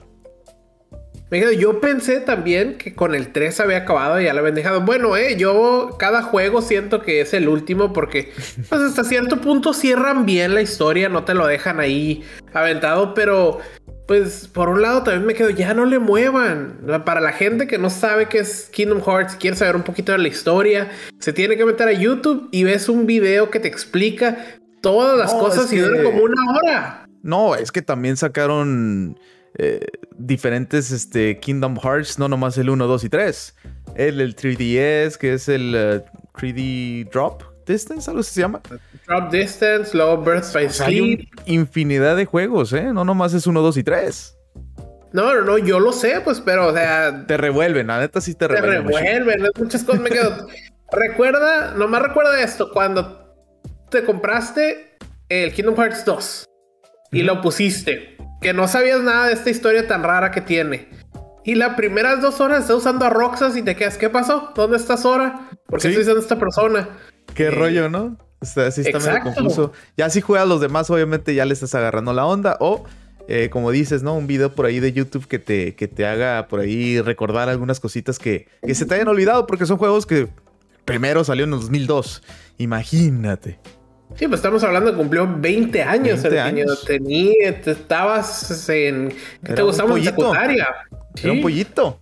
Yo 1.29 1.81
pensé 1.81 2.21
también 2.21 2.77
que 2.77 2.95
con 2.95 3.13
el 3.13 3.33
3 3.33 3.59
había 3.59 3.77
acabado 3.79 4.21
y 4.21 4.25
ya 4.25 4.33
lo 4.33 4.39
habían 4.39 4.55
dejado. 4.55 4.81
Bueno, 4.81 5.17
eh, 5.17 5.35
yo 5.37 5.97
cada 5.99 6.21
juego 6.21 6.61
siento 6.61 7.01
que 7.01 7.19
es 7.19 7.33
el 7.33 7.49
último 7.49 7.91
porque 7.91 8.31
pues 8.69 8.81
hasta 8.81 9.03
cierto 9.03 9.41
punto 9.41 9.73
cierran 9.73 10.25
bien 10.25 10.53
la 10.53 10.61
historia, 10.61 11.09
no 11.09 11.25
te 11.25 11.33
lo 11.33 11.45
dejan 11.45 11.81
ahí 11.81 12.23
aventado, 12.53 13.13
pero 13.13 13.59
pues 14.07 14.47
por 14.47 14.69
un 14.69 14.81
lado 14.81 15.03
también 15.03 15.25
me 15.25 15.33
quedo, 15.33 15.49
ya 15.49 15.73
no 15.73 15.85
le 15.85 15.99
muevan. 15.99 16.79
Para 17.05 17.19
la 17.19 17.33
gente 17.33 17.67
que 17.67 17.77
no 17.77 17.89
sabe 17.89 18.27
qué 18.27 18.39
es 18.39 18.69
Kingdom 18.71 19.01
Hearts, 19.01 19.35
quiere 19.35 19.57
saber 19.57 19.75
un 19.75 19.83
poquito 19.83 20.13
de 20.13 20.19
la 20.19 20.29
historia, 20.29 20.89
se 21.19 21.33
tiene 21.33 21.57
que 21.57 21.65
meter 21.65 21.89
a 21.89 21.93
YouTube 21.93 22.47
y 22.53 22.63
ves 22.63 22.87
un 22.87 23.05
video 23.05 23.49
que 23.49 23.59
te 23.59 23.67
explica 23.67 24.37
todas 24.81 25.17
las 25.17 25.33
cosas 25.33 25.73
y 25.73 25.79
dura 25.79 26.03
como 26.03 26.23
una 26.23 26.41
hora. 26.53 27.05
No, 27.21 27.55
es 27.55 27.73
que 27.73 27.81
también 27.81 28.15
sacaron 28.15 29.19
eh, 29.55 29.85
diferentes 30.17 30.91
este, 30.91 31.39
Kingdom 31.39 31.77
Hearts, 31.77 32.19
no 32.19 32.27
nomás 32.27 32.57
el 32.57 32.69
1, 32.69 32.87
2 32.87 33.03
y 33.03 33.09
3. 33.09 33.55
El, 33.95 34.21
el 34.21 34.35
3DS, 34.35 35.17
que 35.17 35.33
es 35.33 35.49
el 35.49 35.73
3D 36.33 36.55
eh, 36.57 37.09
Drop 37.11 37.43
Distance, 37.65 38.09
algo 38.09 38.23
se 38.23 38.41
llama. 38.41 38.61
Drop 39.07 39.31
Distance, 39.31 39.95
luego 39.95 40.17
Birth 40.23 40.53
by 40.53 40.69
Sleep. 40.69 41.29
infinidad 41.45 42.15
de 42.15 42.25
juegos, 42.25 42.73
¿eh? 42.73 42.93
No 42.93 43.03
nomás 43.03 43.33
es 43.33 43.47
1, 43.47 43.61
2 43.61 43.77
y 43.77 43.83
3. 43.83 44.37
No, 45.13 45.33
no, 45.33 45.41
no, 45.41 45.57
yo 45.57 45.79
lo 45.79 45.93
sé, 45.93 46.21
pues, 46.23 46.41
pero, 46.41 46.67
o 46.67 46.73
sea. 46.73 47.25
Te 47.25 47.37
revuelven, 47.37 47.87
la 47.87 47.99
neta 47.99 48.21
sí 48.21 48.35
te 48.35 48.47
revuelven. 48.47 48.87
Te 48.91 49.01
revuelven, 49.19 49.49
muchas 49.57 49.83
cosas 49.83 50.01
me 50.01 50.09
quedo. 50.09 50.47
recuerda, 50.91 51.73
nomás 51.73 52.03
recuerda 52.03 52.41
esto, 52.41 52.71
cuando 52.71 53.35
te 53.89 54.03
compraste 54.03 54.97
el 55.29 55.53
Kingdom 55.53 55.75
Hearts 55.75 56.05
2 56.05 56.45
y 57.11 57.23
lo 57.23 57.41
pusiste 57.41 58.16
que 58.41 58.53
no 58.53 58.67
sabías 58.67 59.01
nada 59.01 59.27
de 59.27 59.33
esta 59.33 59.49
historia 59.49 59.87
tan 59.87 60.03
rara 60.03 60.31
que 60.31 60.41
tiene. 60.41 60.89
Y 61.43 61.55
las 61.55 61.75
primeras 61.75 62.21
dos 62.21 62.41
horas 62.41 62.61
estás 62.61 62.77
usando 62.77 63.05
a 63.05 63.09
Roxas 63.09 63.55
y 63.55 63.61
te 63.61 63.75
quedas, 63.75 63.97
¿qué 63.97 64.09
pasó? 64.09 64.51
¿Dónde 64.53 64.77
está 64.77 64.97
Sora? 64.97 65.49
¿Por 65.65 65.79
qué 65.79 65.87
estoy 65.87 66.03
usando 66.03 66.19
esta 66.19 66.37
persona? 66.37 66.89
Qué 67.33 67.45
eh, 67.45 67.51
rollo, 67.51 67.89
¿no? 67.89 68.17
O 68.39 68.45
sea, 68.45 68.69
sí 68.69 68.81
está 68.81 68.99
medio 68.99 69.21
confuso. 69.23 69.71
Ya 69.95 70.09
si 70.09 70.21
juegas 70.21 70.47
los 70.47 70.61
demás, 70.61 70.89
obviamente 70.89 71.33
ya 71.33 71.45
le 71.45 71.53
estás 71.53 71.73
agarrando 71.73 72.11
la 72.13 72.25
onda. 72.25 72.57
O, 72.59 72.83
eh, 73.29 73.49
como 73.49 73.71
dices, 73.71 74.03
¿no? 74.03 74.13
Un 74.15 74.27
video 74.27 74.53
por 74.53 74.65
ahí 74.65 74.79
de 74.79 74.91
YouTube 74.91 75.27
que 75.27 75.39
te, 75.39 75.75
que 75.75 75.87
te 75.87 76.05
haga 76.05 76.47
por 76.49 76.59
ahí 76.59 76.99
recordar 77.01 77.49
algunas 77.49 77.79
cositas 77.79 78.19
que, 78.19 78.47
que 78.61 78.75
se 78.75 78.85
te 78.85 78.95
hayan 78.95 79.07
olvidado, 79.07 79.47
porque 79.47 79.65
son 79.65 79.77
juegos 79.77 80.05
que 80.05 80.27
primero 80.85 81.23
salió 81.23 81.45
en 81.45 81.51
2002. 81.51 82.23
Imagínate. 82.57 83.59
Sí, 84.15 84.27
pues 84.27 84.39
estamos 84.39 84.63
hablando 84.63 84.91
de 84.91 84.97
cumplió 84.97 85.27
20 85.27 85.83
años 85.83 86.23
20 86.23 86.39
años. 86.39 86.85
Tenía, 86.85 87.49
estabas 87.49 88.69
en. 88.69 89.13
¿Qué 89.43 89.53
te 89.53 89.61
gustaba 89.61 89.97
en 89.97 90.03
secundaria? 90.03 90.67
Era 91.21 91.33
un 91.33 91.41
pollito. 91.41 91.99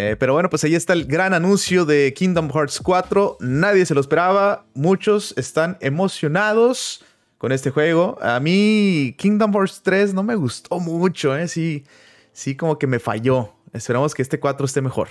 Eh, 0.00 0.16
pero 0.16 0.32
bueno, 0.32 0.48
pues 0.48 0.62
ahí 0.62 0.76
está 0.76 0.92
el 0.92 1.06
gran 1.06 1.34
anuncio 1.34 1.84
de 1.84 2.14
Kingdom 2.14 2.50
Hearts 2.50 2.80
4. 2.80 3.38
Nadie 3.40 3.84
se 3.84 3.94
lo 3.94 4.00
esperaba. 4.00 4.66
Muchos 4.74 5.34
están 5.36 5.76
emocionados 5.80 7.04
con 7.36 7.50
este 7.52 7.70
juego. 7.70 8.16
A 8.22 8.38
mí 8.38 9.14
Kingdom 9.18 9.52
Hearts 9.52 9.82
3 9.82 10.14
no 10.14 10.22
me 10.22 10.36
gustó 10.36 10.78
mucho, 10.78 11.36
¿eh? 11.36 11.48
Sí, 11.48 11.84
sí 12.32 12.56
como 12.56 12.78
que 12.78 12.86
me 12.86 13.00
falló. 13.00 13.54
Esperamos 13.72 14.14
que 14.14 14.22
este 14.22 14.38
4 14.38 14.66
esté 14.66 14.80
mejor. 14.80 15.08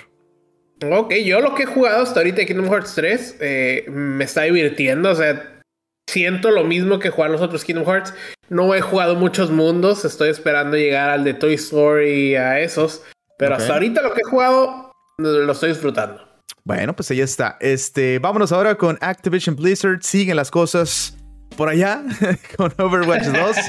Ok, 0.90 1.14
yo 1.26 1.42
lo 1.42 1.54
que 1.54 1.64
he 1.64 1.66
jugado 1.66 2.04
hasta 2.04 2.20
ahorita 2.20 2.38
de 2.38 2.46
Kingdom 2.46 2.70
Hearts 2.70 2.94
3 2.96 3.38
eh, 3.42 3.86
me 3.90 4.24
está 4.24 4.44
divirtiendo. 4.44 5.10
O 5.10 5.16
sea, 5.16 5.57
siento 6.08 6.52
lo 6.52 6.64
mismo 6.64 7.00
que 7.00 7.10
jugar 7.10 7.30
los 7.30 7.42
otros 7.42 7.64
Kingdom 7.64 7.86
Hearts. 7.86 8.14
No 8.50 8.74
he 8.74 8.82
jugado 8.82 9.16
muchos 9.16 9.52
mundos. 9.52 10.06
Estoy 10.06 10.30
esperando 10.30 10.78
llegar 10.78 11.10
al 11.10 11.24
de 11.24 11.34
Toy 11.34 11.54
Story 11.54 12.32
y 12.32 12.36
a 12.36 12.60
esos. 12.60 13.04
Pero 13.38 13.56
hasta 13.56 13.74
ahorita 13.74 14.02
lo 14.02 14.14
que 14.14 14.22
he 14.26 14.30
jugado 14.30 14.92
lo 15.18 15.52
estoy 15.52 15.70
disfrutando. 15.70 16.22
Bueno, 16.64 16.96
pues 16.96 17.12
ahí 17.12 17.22
está. 17.22 17.58
Este, 17.60 18.20
vámonos 18.20 18.52
ahora 18.52 18.76
con 18.76 18.98
Activision 19.02 19.56
Blizzard. 19.56 20.02
Siguen 20.02 20.36
las 20.36 20.50
cosas 20.50 21.18
por 21.56 21.70
allá 21.70 22.04
con 22.58 22.74
Overwatch 22.78 23.28
2. 23.28 23.58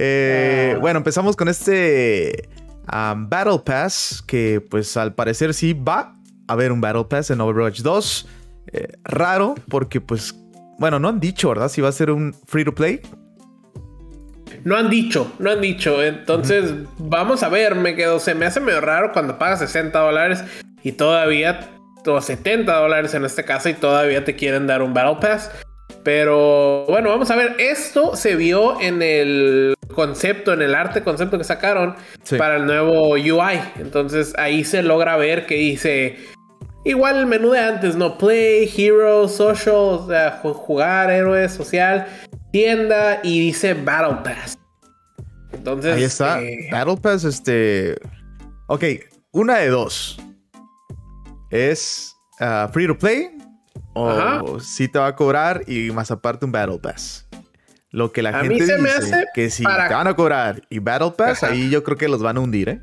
Eh, 0.00 0.74
ah. 0.76 0.78
bueno, 0.78 0.98
empezamos 0.98 1.34
con 1.34 1.48
este 1.48 2.48
um, 2.84 3.28
Battle 3.28 3.58
Pass 3.64 4.22
que 4.24 4.60
pues 4.60 4.96
al 4.96 5.12
parecer 5.12 5.52
sí 5.54 5.72
va 5.72 6.14
a 6.46 6.52
haber 6.52 6.70
un 6.70 6.80
Battle 6.80 7.06
Pass 7.06 7.32
en 7.32 7.40
Overwatch 7.40 7.80
2. 7.80 8.28
Eh, 8.70 8.86
raro 9.02 9.56
porque 9.68 10.00
pues, 10.00 10.36
bueno, 10.78 10.98
no 11.00 11.08
han 11.08 11.20
dicho, 11.20 11.48
¿verdad? 11.48 11.68
Si 11.68 11.80
va 11.80 11.88
a 11.88 11.92
ser 11.92 12.10
un 12.10 12.34
free 12.46 12.64
to 12.64 12.74
play. 12.74 13.00
No 14.64 14.76
han 14.76 14.90
dicho, 14.90 15.32
no 15.38 15.50
han 15.50 15.60
dicho. 15.60 16.02
Entonces, 16.02 16.72
vamos 16.98 17.42
a 17.42 17.48
ver, 17.48 17.74
me 17.74 17.94
quedo, 17.94 18.18
se 18.20 18.34
me 18.34 18.46
hace 18.46 18.60
medio 18.60 18.80
raro 18.80 19.12
cuando 19.12 19.38
pagas 19.38 19.58
60 19.60 19.98
dólares 19.98 20.44
y 20.82 20.92
todavía, 20.92 21.60
o 22.06 22.20
70 22.20 22.72
dólares 22.74 23.14
en 23.14 23.24
este 23.24 23.44
caso, 23.44 23.68
y 23.68 23.74
todavía 23.74 24.24
te 24.24 24.36
quieren 24.36 24.66
dar 24.66 24.82
un 24.82 24.94
Battle 24.94 25.18
Pass. 25.20 25.50
Pero 26.04 26.86
bueno, 26.86 27.10
vamos 27.10 27.30
a 27.30 27.36
ver. 27.36 27.56
Esto 27.58 28.14
se 28.16 28.36
vio 28.36 28.80
en 28.80 29.02
el 29.02 29.74
concepto, 29.94 30.52
en 30.52 30.62
el 30.62 30.74
arte 30.74 31.02
concepto 31.02 31.38
que 31.38 31.44
sacaron 31.44 31.96
para 32.38 32.56
el 32.56 32.66
nuevo 32.66 33.10
UI. 33.10 33.60
Entonces 33.78 34.32
ahí 34.38 34.64
se 34.64 34.82
logra 34.82 35.16
ver 35.16 35.44
que 35.46 35.56
dice. 35.56 36.16
Igual 36.84 37.16
el 37.16 37.26
menú 37.26 37.50
de 37.50 37.60
antes, 37.60 37.96
¿no? 37.96 38.16
Play, 38.16 38.72
Hero, 38.76 39.28
Social, 39.28 39.74
o 39.74 40.06
sea, 40.08 40.40
jugar, 40.42 41.10
héroe, 41.10 41.48
social, 41.48 42.06
tienda 42.52 43.20
y 43.22 43.40
dice 43.40 43.74
Battle 43.74 44.18
Pass. 44.24 44.58
Entonces. 45.52 45.96
Ahí 45.96 46.04
está. 46.04 46.42
Eh, 46.42 46.68
Battle 46.70 46.96
Pass, 46.96 47.24
este. 47.24 47.96
Ok, 48.68 48.84
una 49.32 49.58
de 49.58 49.68
dos. 49.68 50.18
Es 51.50 52.14
ah, 52.40 52.68
free 52.72 52.86
to 52.86 52.96
play 52.96 53.38
o 53.94 54.60
si 54.60 54.88
te 54.88 54.98
va 54.98 55.08
a 55.08 55.16
cobrar 55.16 55.62
y 55.66 55.90
más 55.90 56.10
aparte 56.10 56.44
un 56.44 56.52
Battle 56.52 56.78
Pass. 56.78 57.26
Lo 57.90 58.12
que 58.12 58.22
la 58.22 58.40
gente 58.40 58.54
dice 58.54 59.26
que 59.34 59.50
si 59.50 59.64
te 59.64 59.94
van 59.94 60.06
a 60.06 60.14
cobrar 60.14 60.62
y 60.68 60.78
Battle 60.78 61.12
Pass, 61.16 61.42
ahí 61.42 61.70
yo 61.70 61.82
creo 61.82 61.96
que 61.96 62.08
los 62.08 62.22
van 62.22 62.36
a 62.36 62.40
hundir, 62.40 62.68
¿eh? 62.68 62.82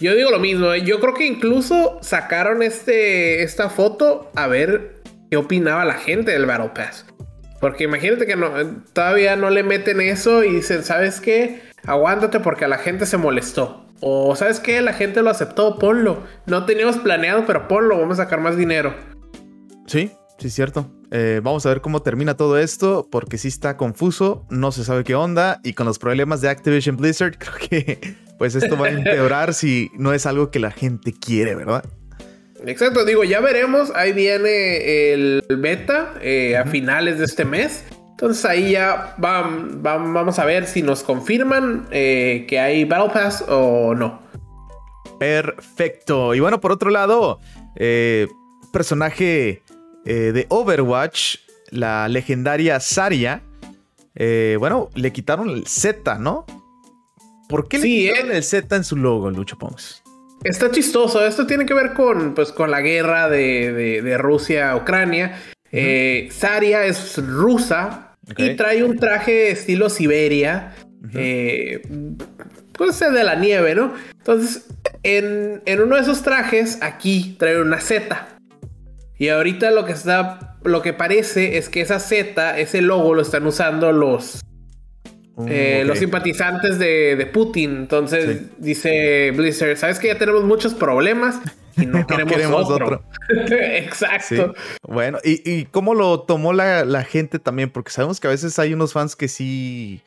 Yo 0.00 0.14
digo 0.14 0.30
lo 0.30 0.38
mismo, 0.38 0.72
¿eh? 0.72 0.82
yo 0.82 1.00
creo 1.00 1.14
que 1.14 1.26
incluso 1.26 1.98
sacaron 2.02 2.62
este, 2.62 3.42
esta 3.42 3.68
foto 3.68 4.30
a 4.36 4.46
ver 4.46 5.02
qué 5.28 5.36
opinaba 5.36 5.84
la 5.84 5.94
gente 5.94 6.30
del 6.30 6.46
Battle 6.46 6.70
Pass. 6.74 7.04
Porque 7.60 7.84
imagínate 7.84 8.24
que 8.26 8.36
todavía 8.92 9.34
no 9.34 9.50
le 9.50 9.64
meten 9.64 10.00
eso 10.00 10.44
y 10.44 10.54
dicen, 10.54 10.84
¿sabes 10.84 11.20
qué? 11.20 11.62
Aguántate 11.84 12.38
porque 12.38 12.64
a 12.64 12.68
la 12.68 12.78
gente 12.78 13.06
se 13.06 13.16
molestó. 13.16 13.86
O 14.00 14.36
¿sabes 14.36 14.60
qué? 14.60 14.80
La 14.80 14.92
gente 14.92 15.22
lo 15.22 15.30
aceptó, 15.30 15.80
ponlo. 15.80 16.22
No 16.46 16.64
teníamos 16.64 16.98
planeado, 16.98 17.44
pero 17.44 17.66
ponlo, 17.66 17.98
vamos 17.98 18.20
a 18.20 18.24
sacar 18.24 18.40
más 18.40 18.56
dinero. 18.56 18.94
Sí, 19.86 20.12
sí, 20.38 20.50
cierto. 20.50 20.92
Eh, 21.10 21.40
vamos 21.42 21.66
a 21.66 21.70
ver 21.70 21.80
cómo 21.80 22.02
termina 22.02 22.36
todo 22.36 22.58
esto, 22.58 23.08
porque 23.10 23.38
sí 23.38 23.48
está 23.48 23.76
confuso, 23.76 24.46
no 24.50 24.70
se 24.70 24.84
sabe 24.84 25.02
qué 25.02 25.16
onda, 25.16 25.60
y 25.64 25.72
con 25.72 25.86
los 25.86 25.98
problemas 25.98 26.40
de 26.40 26.50
Activision 26.50 26.96
Blizzard, 26.96 27.36
creo 27.38 27.54
que 27.68 28.27
pues 28.38 28.54
esto 28.54 28.76
va 28.76 28.86
a 28.86 28.90
empeorar 28.90 29.54
si 29.54 29.90
no 29.94 30.12
es 30.12 30.26
algo 30.26 30.50
que 30.50 30.58
la 30.58 30.70
gente 30.70 31.12
quiere, 31.12 31.54
¿verdad? 31.54 31.84
Exacto, 32.64 33.04
digo, 33.04 33.24
ya 33.24 33.40
veremos, 33.40 33.92
ahí 33.94 34.12
viene 34.12 35.12
el 35.12 35.42
beta 35.58 36.14
eh, 36.22 36.56
a 36.56 36.64
finales 36.64 37.18
de 37.18 37.24
este 37.24 37.44
mes. 37.44 37.84
Entonces 38.10 38.44
ahí 38.44 38.72
ya 38.72 39.14
vamos 39.18 40.38
a 40.38 40.44
ver 40.44 40.66
si 40.66 40.82
nos 40.82 41.04
confirman 41.04 41.86
eh, 41.92 42.46
que 42.48 42.58
hay 42.58 42.84
Battle 42.84 43.10
Pass 43.12 43.44
o 43.48 43.94
no. 43.94 44.22
Perfecto. 45.20 46.34
Y 46.34 46.40
bueno, 46.40 46.60
por 46.60 46.72
otro 46.72 46.90
lado, 46.90 47.38
personaje 48.72 49.62
eh, 50.04 50.32
de 50.32 50.46
Overwatch, 50.48 51.36
la 51.70 52.08
legendaria 52.08 52.80
eh, 54.14 54.56
bueno, 54.58 54.88
le 54.94 55.12
quitaron 55.12 55.50
el 55.50 55.66
Z, 55.66 56.18
¿no? 56.18 56.46
¿Por 57.48 57.68
qué 57.68 57.78
le 57.78 57.88
quitaron 57.88 58.30
eh. 58.32 58.36
el 58.36 58.44
Z 58.44 58.76
en 58.76 58.84
su 58.84 58.96
logo, 58.96 59.30
Lucho 59.30 59.56
Pongs? 59.58 60.02
Está 60.44 60.70
chistoso. 60.70 61.24
Esto 61.24 61.46
tiene 61.46 61.66
que 61.66 61.74
ver 61.74 61.94
con, 61.94 62.34
pues, 62.34 62.52
con 62.52 62.70
la 62.70 62.80
guerra 62.80 63.28
de, 63.28 64.16
Rusia 64.18 64.76
Ucrania. 64.76 65.40
Zarya 66.30 66.84
es 66.84 67.16
rusa 67.18 68.16
y 68.36 68.54
trae 68.54 68.84
un 68.84 68.98
traje 68.98 69.50
estilo 69.50 69.90
Siberia. 69.90 70.74
pues 72.72 73.00
de 73.00 73.24
la 73.24 73.34
nieve, 73.34 73.74
¿no? 73.74 73.94
Entonces, 74.18 74.66
en, 75.02 75.62
en 75.64 75.80
uno 75.80 75.96
de 75.96 76.02
esos 76.02 76.22
trajes, 76.22 76.78
aquí 76.82 77.34
trae 77.38 77.60
una 77.60 77.80
Z. 77.80 78.38
Y 79.18 79.30
ahorita 79.30 79.72
lo 79.72 79.84
que 79.84 79.92
está, 79.92 80.56
lo 80.62 80.80
que 80.80 80.92
parece 80.92 81.58
es 81.58 81.68
que 81.68 81.80
esa 81.80 81.98
Z, 81.98 82.58
ese 82.58 82.82
logo 82.82 83.14
lo 83.14 83.22
están 83.22 83.46
usando 83.46 83.90
los, 83.90 84.40
mm, 85.38 85.46
eh, 85.48 85.84
los 85.86 85.98
simpatizantes 85.98 86.78
de, 86.78 87.28
Putin. 87.32 87.76
Entonces 87.76 88.42
dice 88.58 89.32
Blizzard, 89.32 89.76
sabes 89.76 89.98
que 89.98 90.08
ya 90.08 90.18
tenemos 90.18 90.44
muchos 90.44 90.74
problemas 90.74 91.40
y 91.76 91.86
no 91.86 92.06
queremos, 92.26 92.70
otro. 92.70 93.02
Exacto. 93.50 94.54
Bueno, 94.82 95.18
¿y, 95.24 95.64
cómo 95.66 95.94
lo 95.94 96.20
tomó 96.22 96.52
la, 96.52 97.04
gente 97.04 97.38
también? 97.38 97.70
Porque 97.70 97.90
sabemos 97.90 98.20
que 98.20 98.26
a 98.26 98.30
veces 98.30 98.58
hay 98.58 98.74
unos 98.74 98.92
fans 98.92 99.16
que 99.16 99.28
sí 99.28 100.02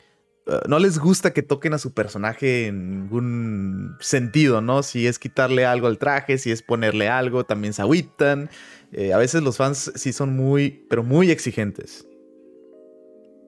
uh, 0.47 0.67
no 0.67 0.79
les 0.79 1.00
gusta 1.00 1.33
que 1.33 1.43
toquen 1.43 1.73
a 1.73 1.77
su 1.77 1.93
personaje 1.93 2.67
en 2.67 2.89
ningún 2.89 3.95
sentido, 4.00 4.61
¿no? 4.61 4.83
Si 4.83 5.07
es 5.07 5.19
quitarle 5.19 5.65
algo 5.65 5.88
al 5.88 5.97
traje, 5.97 6.38
si 6.38 6.51
es 6.51 6.61
ponerle 6.61 7.07
algo, 7.09 7.45
también 7.45 7.73
se 7.73 7.81
agüitan. 7.81 8.50
Eh, 8.91 9.13
a 9.13 9.17
veces 9.17 9.41
los 9.41 9.57
fans 9.57 9.91
sí 9.95 10.11
son 10.11 10.35
muy, 10.35 10.85
pero 10.89 11.03
muy 11.03 11.31
exigentes. 11.31 12.05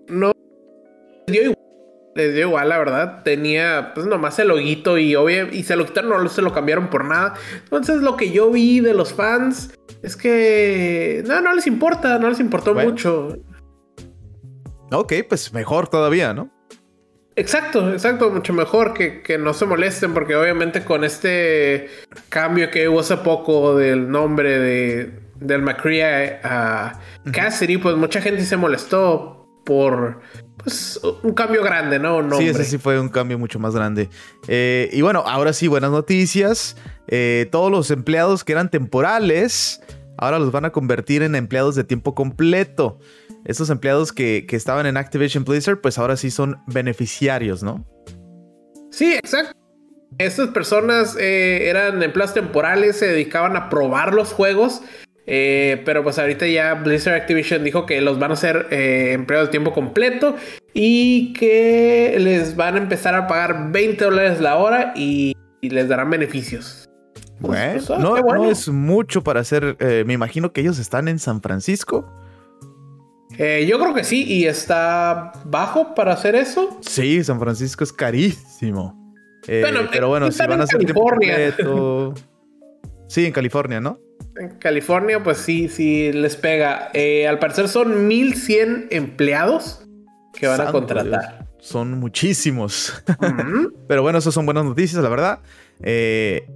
No. 0.08 0.32
Dio 1.28 1.42
igual, 1.42 1.53
les 2.16 2.34
dio 2.34 2.48
igual 2.48 2.70
la 2.70 2.78
verdad. 2.78 3.24
Tenía 3.24 3.92
pues 3.94 4.06
nomás 4.06 4.38
el 4.40 4.50
loguito 4.50 4.98
y 4.98 5.16
obvio, 5.16 5.48
y 5.52 5.64
se 5.64 5.76
lo 5.76 5.86
quitaron, 5.86 6.24
no 6.24 6.30
se 6.30 6.42
lo 6.42 6.54
cambiaron 6.54 6.90
por 6.90 7.06
nada. 7.06 7.36
Entonces 7.64 8.02
lo 8.02 8.18
que 8.18 8.32
yo 8.32 8.52
vi 8.52 8.80
de 8.80 8.94
los 8.94 9.14
fans 9.14 9.74
es 10.02 10.16
que 10.16 11.24
no, 11.26 11.42
no 11.42 11.54
les 11.54 11.68
importa, 11.68 12.20
no 12.20 12.30
les 12.30 12.40
importó 12.40 12.74
mucho. 12.74 13.38
Ok, 14.92 15.14
pues 15.28 15.54
mejor 15.54 15.88
todavía, 15.88 16.34
¿no? 16.34 16.52
Exacto, 17.36 17.92
exacto, 17.92 18.30
mucho 18.30 18.54
mejor 18.54 18.94
que, 18.94 19.24
que, 19.24 19.40
no 19.40 19.56
se 19.56 19.66
molesten 19.66 20.14
porque 20.14 20.36
obviamente 20.36 20.86
con 20.86 21.04
este 21.04 21.90
cambio 22.30 22.70
que 22.70 22.88
hubo 22.88 23.00
hace 23.00 23.18
poco 23.18 23.76
del 23.76 24.12
nombre 24.12 24.60
de, 24.60 25.24
del 25.40 25.62
McCree 25.62 26.40
a, 26.44 27.00
Cassidy, 27.32 27.78
pues 27.78 27.96
mucha 27.96 28.22
gente 28.22 28.44
se 28.44 28.58
molestó 28.58 29.43
por 29.64 30.22
pues, 30.58 31.00
un 31.24 31.34
cambio 31.34 31.64
grande, 31.64 32.00
¿no? 32.00 32.38
Sí, 32.38 32.48
ese 32.48 32.64
sí 32.64 32.78
fue 32.78 33.00
un 33.00 33.10
cambio 33.10 33.38
mucho 33.40 33.60
más 33.60 33.76
grande. 33.76 34.10
Eh, 34.48 34.90
y 34.94 35.02
bueno, 35.02 35.24
ahora 35.26 35.54
sí, 35.54 35.68
buenas 35.68 35.92
noticias. 35.92 36.78
Eh, 37.08 37.48
todos 37.52 37.72
los 37.72 37.92
empleados 37.92 38.44
que 38.44 38.54
eran 38.54 38.70
temporales, 38.70 39.82
ahora 40.18 40.40
los 40.40 40.52
van 40.52 40.66
a 40.66 40.72
convertir 40.72 41.22
en 41.24 41.36
empleados 41.36 41.76
de 41.76 41.84
tiempo 41.84 42.16
completo. 42.16 43.00
Esos 43.46 43.70
empleados 43.70 44.14
que, 44.14 44.46
estaban 44.50 44.86
en 44.86 44.96
Activision 44.98 45.44
Blizzard, 45.44 45.82
pues 45.82 45.98
ahora 45.98 46.16
sí 46.16 46.32
son 46.32 46.60
beneficiarios, 46.68 47.62
¿no? 47.62 47.86
Sí, 48.92 49.14
exacto. 49.14 49.58
Estas 50.20 50.50
personas 50.50 51.18
eh, 51.20 51.68
eran 51.68 52.02
empleados 52.04 52.36
temporales, 52.36 52.98
se 52.98 53.08
dedicaban 53.08 53.58
a 53.58 53.70
probar 53.70 54.14
los 54.14 54.32
juegos 54.32 54.82
eh, 55.26 55.82
pero 55.86 56.04
pues 56.04 56.20
ahorita 56.20 56.46
ya 56.48 56.74
Blizzard 56.74 57.16
Activision 57.16 57.64
dijo 57.64 57.86
que 57.86 58.02
los 58.02 58.20
van 58.20 58.32
a 58.32 58.34
hacer 58.34 58.68
eh, 58.72 59.12
empleados 59.14 59.48
de 59.48 59.52
tiempo 59.52 59.72
completo 59.72 60.36
y 60.74 61.34
que 61.34 62.16
les 62.20 62.56
van 62.56 62.76
a 62.76 62.78
empezar 62.80 63.16
a 63.16 63.28
pagar 63.28 63.72
20 63.72 64.04
dólares 64.04 64.42
la 64.42 64.58
hora 64.58 64.94
y, 64.96 65.36
les 65.62 65.88
darán 65.88 66.10
beneficios. 66.10 66.90
Pues, 67.40 67.86
pues, 67.86 68.00
no, 68.00 68.18
no, 68.18 68.52
es 68.52 68.68
mucho 68.68 69.24
para 69.24 69.40
hacer. 69.40 69.78
Eh, 69.80 70.04
me 70.06 70.12
imagino 70.12 70.52
que 70.52 70.60
ellos 70.60 70.78
están 70.78 71.08
en 71.08 71.20
San 71.20 71.42
Francisco. 71.42 72.06
Yo 73.32 73.80
creo 73.80 73.94
que 73.96 74.04
sí, 74.04 74.26
y 74.26 74.46
está 74.46 75.32
bajo 75.46 75.96
para 75.96 76.14
hacer 76.14 76.36
eso. 76.36 76.78
Sí, 76.82 77.24
San 77.24 77.40
Francisco 77.40 77.84
es 77.84 77.94
carísimo. 77.94 78.94
Pero 79.46 80.10
bueno, 80.10 80.32
si 80.32 80.46
van 80.46 80.60
a 80.60 80.64
hacer 80.66 80.80
California. 80.80 81.56
Sí, 83.14 83.28
en 83.28 83.32
California, 83.32 83.80
¿no? 83.80 84.00
En 84.36 84.58
California, 84.58 85.22
pues 85.22 85.38
sí, 85.38 85.70
sí 85.70 86.12
les 86.12 86.36
pega. 86.36 86.90
Eh, 86.96 87.28
al 87.28 87.38
parecer 87.38 87.68
son 87.68 88.08
1100 88.08 88.88
empleados 88.90 89.86
que 90.34 90.48
van 90.48 90.62
a 90.62 90.72
contratar. 90.72 91.48
Son 91.60 91.92
muchísimos. 92.00 93.04
Pero 93.88 94.02
bueno, 94.02 94.18
eso 94.18 94.32
son 94.32 94.48
buenas 94.48 94.66
noticias, 94.66 95.04
la 95.04 95.10
verdad. 95.10 95.42
Eh, 95.84 96.50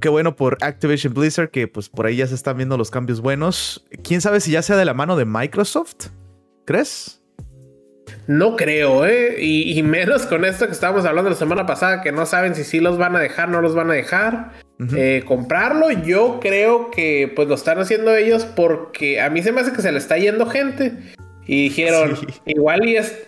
qué 0.00 0.08
bueno 0.08 0.34
por 0.34 0.58
Activision 0.60 1.14
Blizzard, 1.14 1.52
que 1.52 1.68
pues 1.68 1.88
por 1.88 2.06
ahí 2.06 2.16
ya 2.16 2.26
se 2.26 2.34
están 2.34 2.56
viendo 2.56 2.76
los 2.76 2.90
cambios 2.90 3.20
buenos. 3.20 3.86
¿Quién 4.02 4.20
sabe 4.20 4.40
si 4.40 4.50
ya 4.50 4.62
sea 4.62 4.76
de 4.76 4.86
la 4.86 4.92
mano 4.92 5.14
de 5.14 5.24
Microsoft? 5.24 6.08
¿Crees? 6.64 7.22
No 8.26 8.56
creo, 8.56 9.06
¿eh? 9.06 9.36
Y, 9.38 9.78
y, 9.78 9.82
menos 9.82 10.26
con 10.26 10.44
esto 10.44 10.66
que 10.66 10.72
estábamos 10.72 11.04
hablando 11.04 11.30
la 11.30 11.36
semana 11.36 11.66
pasada, 11.66 12.02
que 12.02 12.12
no 12.12 12.26
saben 12.26 12.54
si 12.54 12.64
sí 12.64 12.80
los 12.80 12.98
van 12.98 13.14
a 13.16 13.20
dejar, 13.20 13.48
no 13.48 13.60
los 13.60 13.74
van 13.74 13.90
a 13.90 13.94
dejar. 13.94 14.52
Eh, 14.94 15.22
comprarlo, 15.26 15.90
yo 15.90 16.38
creo 16.38 16.90
que 16.90 17.32
pues 17.34 17.48
lo 17.48 17.54
están 17.54 17.78
haciendo 17.78 18.14
ellos 18.14 18.44
porque 18.44 19.22
a 19.22 19.30
mí 19.30 19.42
se 19.42 19.50
me 19.50 19.62
hace 19.62 19.72
que 19.72 19.80
se 19.80 19.90
le 19.90 19.98
está 19.98 20.18
yendo 20.18 20.44
gente. 20.46 20.92
Y 21.46 21.64
dijeron, 21.64 22.18
igual 22.44 22.88
y, 22.88 22.96
es, 22.96 23.24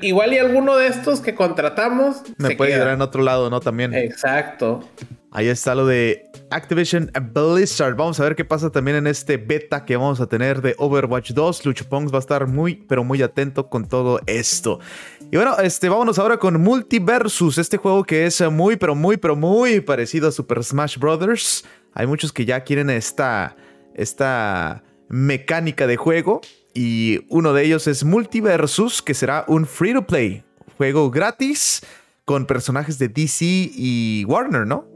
igual 0.00 0.32
y 0.32 0.38
alguno 0.38 0.76
de 0.76 0.86
estos 0.86 1.20
que 1.20 1.34
contratamos. 1.34 2.22
Me 2.38 2.56
puede 2.56 2.72
quedar 2.72 2.94
en 2.94 3.02
otro 3.02 3.22
lado, 3.22 3.50
¿no? 3.50 3.60
También. 3.60 3.92
Exacto. 3.94 4.88
Ahí 5.30 5.48
está 5.48 5.74
lo 5.74 5.86
de 5.86 6.24
Activision 6.50 7.10
Blizzard. 7.34 7.94
Vamos 7.94 8.18
a 8.18 8.22
ver 8.22 8.34
qué 8.34 8.46
pasa 8.46 8.70
también 8.70 8.96
en 8.96 9.06
este 9.06 9.36
beta 9.36 9.84
que 9.84 9.98
vamos 9.98 10.20
a 10.20 10.26
tener 10.26 10.62
de 10.62 10.74
Overwatch 10.78 11.32
2. 11.32 11.66
Lucho 11.66 11.86
Pongs 11.86 12.10
va 12.10 12.16
a 12.16 12.20
estar 12.20 12.46
muy, 12.46 12.76
pero 12.88 13.04
muy 13.04 13.20
atento 13.20 13.68
con 13.68 13.86
todo 13.86 14.20
esto. 14.26 14.80
Y 15.30 15.36
bueno, 15.36 15.58
este, 15.58 15.90
vámonos 15.90 16.18
ahora 16.18 16.38
con 16.38 16.58
Multiversus, 16.62 17.58
este 17.58 17.76
juego 17.76 18.04
que 18.04 18.24
es 18.24 18.40
muy, 18.50 18.76
pero 18.76 18.94
muy, 18.94 19.18
pero 19.18 19.36
muy 19.36 19.80
parecido 19.80 20.28
a 20.28 20.32
Super 20.32 20.64
Smash 20.64 20.96
Bros. 20.96 21.66
Hay 21.92 22.06
muchos 22.06 22.32
que 22.32 22.46
ya 22.46 22.64
quieren 22.64 22.88
esta, 22.88 23.54
esta 23.94 24.82
mecánica 25.10 25.86
de 25.86 25.96
juego. 25.98 26.40
Y 26.80 27.26
uno 27.28 27.54
de 27.54 27.64
ellos 27.64 27.88
es 27.88 28.04
Multiversus, 28.04 29.02
que 29.02 29.12
será 29.12 29.44
un 29.48 29.66
free 29.66 29.92
to 29.92 30.06
play. 30.06 30.44
Juego 30.76 31.10
gratis 31.10 31.84
con 32.24 32.46
personajes 32.46 33.00
de 33.00 33.08
DC 33.08 33.44
y 33.44 34.24
Warner, 34.28 34.64
¿no? 34.64 34.86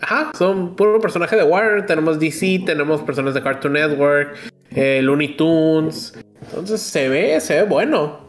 Ajá, 0.00 0.32
son 0.36 0.74
puro 0.74 0.98
personaje 0.98 1.36
de 1.36 1.44
Warner. 1.44 1.86
Tenemos 1.86 2.18
DC, 2.18 2.64
tenemos 2.66 3.02
personas 3.02 3.34
de 3.34 3.40
Cartoon 3.40 3.74
Network, 3.74 4.34
eh, 4.70 5.00
Looney 5.00 5.36
Tunes. 5.36 6.12
Entonces 6.42 6.80
se 6.80 7.08
ve, 7.08 7.40
se 7.40 7.54
ve 7.54 7.62
bueno. 7.62 8.26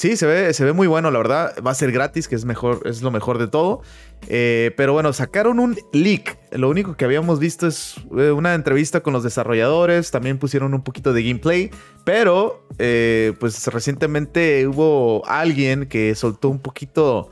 Sí, 0.00 0.16
se 0.16 0.24
ve, 0.24 0.54
se 0.54 0.64
ve 0.64 0.72
muy 0.72 0.86
bueno, 0.86 1.10
la 1.10 1.18
verdad. 1.18 1.54
Va 1.62 1.72
a 1.72 1.74
ser 1.74 1.92
gratis, 1.92 2.26
que 2.26 2.34
es 2.34 2.46
mejor, 2.46 2.80
es 2.86 3.02
lo 3.02 3.10
mejor 3.10 3.36
de 3.36 3.48
todo. 3.48 3.82
Eh, 4.28 4.72
pero 4.74 4.94
bueno, 4.94 5.12
sacaron 5.12 5.58
un 5.58 5.76
leak. 5.92 6.38
Lo 6.52 6.70
único 6.70 6.96
que 6.96 7.04
habíamos 7.04 7.38
visto 7.38 7.66
es 7.66 7.96
eh, 8.16 8.30
una 8.30 8.54
entrevista 8.54 9.02
con 9.02 9.12
los 9.12 9.22
desarrolladores. 9.22 10.10
También 10.10 10.38
pusieron 10.38 10.72
un 10.72 10.80
poquito 10.80 11.12
de 11.12 11.22
gameplay. 11.22 11.70
Pero, 12.06 12.66
eh, 12.78 13.34
pues 13.40 13.66
recientemente 13.66 14.66
hubo 14.66 15.22
alguien 15.26 15.84
que 15.84 16.14
soltó 16.14 16.48
un 16.48 16.60
poquito 16.60 17.30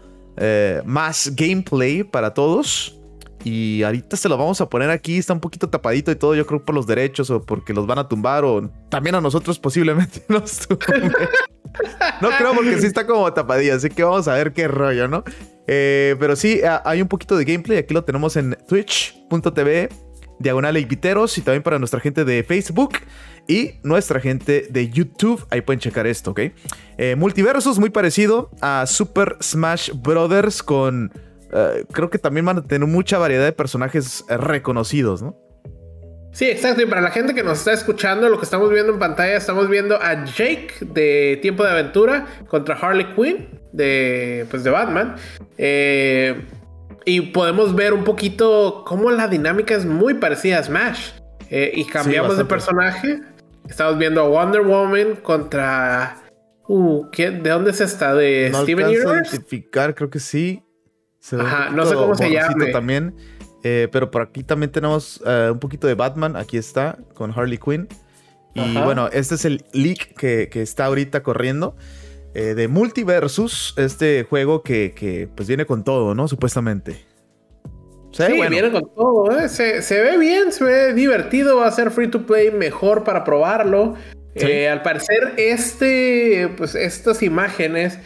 más 0.84 1.32
gameplay 1.34 2.04
para 2.04 2.34
todos. 2.34 2.97
Y 3.48 3.82
ahorita 3.82 4.16
se 4.16 4.28
lo 4.28 4.36
vamos 4.36 4.60
a 4.60 4.68
poner 4.68 4.90
aquí. 4.90 5.16
Está 5.16 5.32
un 5.32 5.40
poquito 5.40 5.70
tapadito 5.70 6.10
y 6.10 6.16
todo. 6.16 6.34
Yo 6.34 6.46
creo 6.46 6.62
por 6.62 6.74
los 6.74 6.86
derechos 6.86 7.30
o 7.30 7.42
porque 7.42 7.72
los 7.72 7.86
van 7.86 7.98
a 7.98 8.06
tumbar. 8.06 8.44
O 8.44 8.70
también 8.90 9.14
a 9.14 9.22
nosotros 9.22 9.58
posiblemente 9.58 10.22
nos 10.28 10.68
no 12.20 12.30
creo 12.36 12.54
porque 12.54 12.78
sí 12.80 12.86
está 12.86 13.06
como 13.06 13.32
tapadilla, 13.32 13.74
así 13.74 13.88
que 13.88 14.02
vamos 14.02 14.28
a 14.28 14.34
ver 14.34 14.52
qué 14.52 14.68
rollo, 14.68 15.08
¿no? 15.08 15.24
Eh, 15.66 16.16
pero 16.18 16.36
sí, 16.36 16.60
hay 16.84 17.00
un 17.00 17.08
poquito 17.08 17.36
de 17.36 17.44
gameplay. 17.44 17.78
Aquí 17.78 17.94
lo 17.94 18.04
tenemos 18.04 18.36
en 18.36 18.56
twitch.tv, 18.68 19.88
diagonal 20.38 20.76
y 20.76 20.80
y 20.80 20.96
también 20.96 21.62
para 21.62 21.78
nuestra 21.78 22.00
gente 22.00 22.24
de 22.24 22.42
Facebook 22.42 22.98
y 23.46 23.72
nuestra 23.82 24.20
gente 24.20 24.66
de 24.68 24.90
YouTube. 24.90 25.46
Ahí 25.50 25.62
pueden 25.62 25.80
checar 25.80 26.06
esto, 26.06 26.32
¿ok? 26.32 26.40
Eh, 26.98 27.16
multiversos 27.16 27.78
muy 27.78 27.90
parecido 27.90 28.50
a 28.60 28.84
Super 28.86 29.36
Smash 29.40 29.92
Brothers 29.94 30.62
con... 30.62 31.12
Eh, 31.52 31.84
creo 31.92 32.10
que 32.10 32.18
también 32.18 32.46
van 32.46 32.58
a 32.58 32.62
tener 32.62 32.88
mucha 32.88 33.18
variedad 33.18 33.44
de 33.44 33.52
personajes 33.52 34.24
reconocidos, 34.28 35.22
¿no? 35.22 35.36
Sí, 36.32 36.44
exacto. 36.44 36.82
Y 36.82 36.86
para 36.86 37.00
la 37.00 37.10
gente 37.10 37.34
que 37.34 37.42
nos 37.42 37.58
está 37.58 37.72
escuchando, 37.72 38.28
lo 38.28 38.38
que 38.38 38.44
estamos 38.44 38.70
viendo 38.70 38.92
en 38.92 38.98
pantalla, 38.98 39.36
estamos 39.36 39.68
viendo 39.68 40.00
a 40.00 40.24
Jake 40.24 40.72
de 40.80 41.38
Tiempo 41.42 41.64
de 41.64 41.70
Aventura 41.70 42.26
contra 42.48 42.76
Harley 42.76 43.06
Quinn 43.14 43.48
de, 43.72 44.46
pues, 44.50 44.62
de 44.62 44.70
Batman. 44.70 45.16
Eh, 45.56 46.44
y 47.04 47.22
podemos 47.22 47.74
ver 47.74 47.94
un 47.94 48.04
poquito 48.04 48.84
cómo 48.86 49.10
la 49.10 49.28
dinámica 49.28 49.74
es 49.74 49.86
muy 49.86 50.14
parecida 50.14 50.58
a 50.58 50.62
Smash. 50.62 51.10
Eh, 51.50 51.72
y 51.74 51.84
cambiamos 51.86 52.36
de 52.36 52.44
personaje. 52.44 53.20
Estamos 53.68 53.98
viendo 53.98 54.20
a 54.20 54.28
Wonder 54.28 54.62
Woman 54.62 55.16
contra... 55.22 56.18
Uh, 56.68 57.06
¿De 57.16 57.48
dónde 57.48 57.70
es 57.70 57.80
esta? 57.80 58.14
¿De 58.14 58.52
Steven 58.54 58.86
Universe? 58.86 59.30
identificar, 59.30 59.94
creo 59.94 60.10
que 60.10 60.20
sí. 60.20 60.62
Ajá, 61.38 61.70
no 61.70 61.84
sé 61.86 61.94
cómo 61.94 62.14
se 62.14 62.30
llama. 62.30 62.70
también. 62.72 63.14
Eh, 63.64 63.88
pero 63.90 64.10
por 64.10 64.22
aquí 64.22 64.44
también 64.44 64.70
tenemos 64.70 65.20
eh, 65.26 65.50
un 65.52 65.58
poquito 65.58 65.86
de 65.86 65.94
Batman. 65.94 66.36
Aquí 66.36 66.56
está, 66.56 66.98
con 67.14 67.32
Harley 67.32 67.58
Quinn. 67.58 67.88
Y 68.54 68.76
bueno, 68.78 69.08
este 69.12 69.36
es 69.36 69.44
el 69.44 69.64
leak 69.72 70.16
que, 70.16 70.48
está 70.54 70.86
ahorita 70.86 71.22
corriendo. 71.22 71.76
Eh, 72.34 72.54
de 72.54 72.68
Multiversus, 72.68 73.74
este 73.76 74.26
juego 74.28 74.62
que, 74.62 75.28
pues 75.34 75.48
viene 75.48 75.64
con 75.64 75.84
todo, 75.84 76.14
¿no? 76.14 76.26
Supuestamente. 76.28 77.04
sí, 78.12 78.24
viene 78.50 78.70
con 78.70 78.92
todo, 78.94 79.48
se, 79.48 79.80
ve 79.90 80.18
bien, 80.18 80.50
se 80.50 80.64
ve 80.64 80.92
divertido, 80.92 81.56
va 81.56 81.68
a 81.68 81.72
ser 81.72 81.90
free 81.90 82.08
to 82.08 82.26
play 82.26 82.50
mejor 82.50 83.04
para 83.04 83.22
probarlo. 83.22 83.94
al 84.70 84.82
parecer, 84.82 85.34
este, 85.36 86.52
pues 86.56 86.74
estas 86.74 87.22
imágenes 87.22 87.98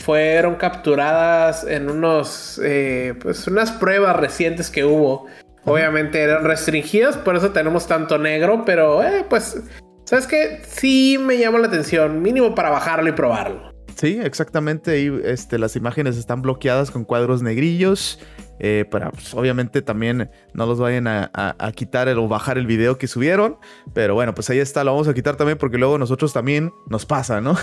fueron 0.00 0.56
capturadas 0.56 1.64
en 1.64 1.90
unos, 1.90 2.60
eh, 2.62 3.14
pues 3.20 3.46
unas 3.46 3.72
pruebas 3.72 4.16
recientes 4.16 4.70
que 4.70 4.84
hubo. 4.84 5.26
Obviamente 5.64 6.22
eran 6.22 6.44
restringidas, 6.44 7.16
por 7.16 7.36
eso 7.36 7.50
tenemos 7.50 7.88
tanto 7.88 8.18
negro, 8.18 8.64
pero 8.64 9.02
eh, 9.02 9.24
pues, 9.28 9.60
¿sabes 10.04 10.26
qué? 10.26 10.60
Sí 10.66 11.18
me 11.20 11.38
llama 11.38 11.58
la 11.58 11.66
atención, 11.66 12.22
mínimo 12.22 12.54
para 12.54 12.70
bajarlo 12.70 13.08
y 13.08 13.12
probarlo. 13.12 13.76
Sí, 13.96 14.20
exactamente. 14.22 15.00
Y 15.00 15.20
este, 15.24 15.58
las 15.58 15.74
imágenes 15.74 16.18
están 16.18 16.42
bloqueadas 16.42 16.90
con 16.90 17.04
cuadros 17.04 17.42
negrillos. 17.42 18.20
Eh, 18.58 18.84
para, 18.90 19.10
pues, 19.10 19.34
obviamente, 19.34 19.82
también 19.82 20.30
no 20.52 20.66
los 20.66 20.78
vayan 20.78 21.06
a, 21.06 21.30
a, 21.32 21.72
quitar 21.72 22.08
o 22.10 22.28
bajar 22.28 22.58
el 22.58 22.66
video 22.66 22.98
que 22.98 23.08
subieron. 23.08 23.56
Pero 23.94 24.14
bueno, 24.14 24.34
pues 24.34 24.50
ahí 24.50 24.58
está. 24.58 24.84
Lo 24.84 24.92
vamos 24.92 25.08
a 25.08 25.14
quitar 25.14 25.36
también 25.36 25.56
porque 25.56 25.78
luego 25.78 25.96
nosotros 25.96 26.32
también 26.32 26.72
nos 26.88 27.06
pasa, 27.06 27.40
¿no? 27.40 27.56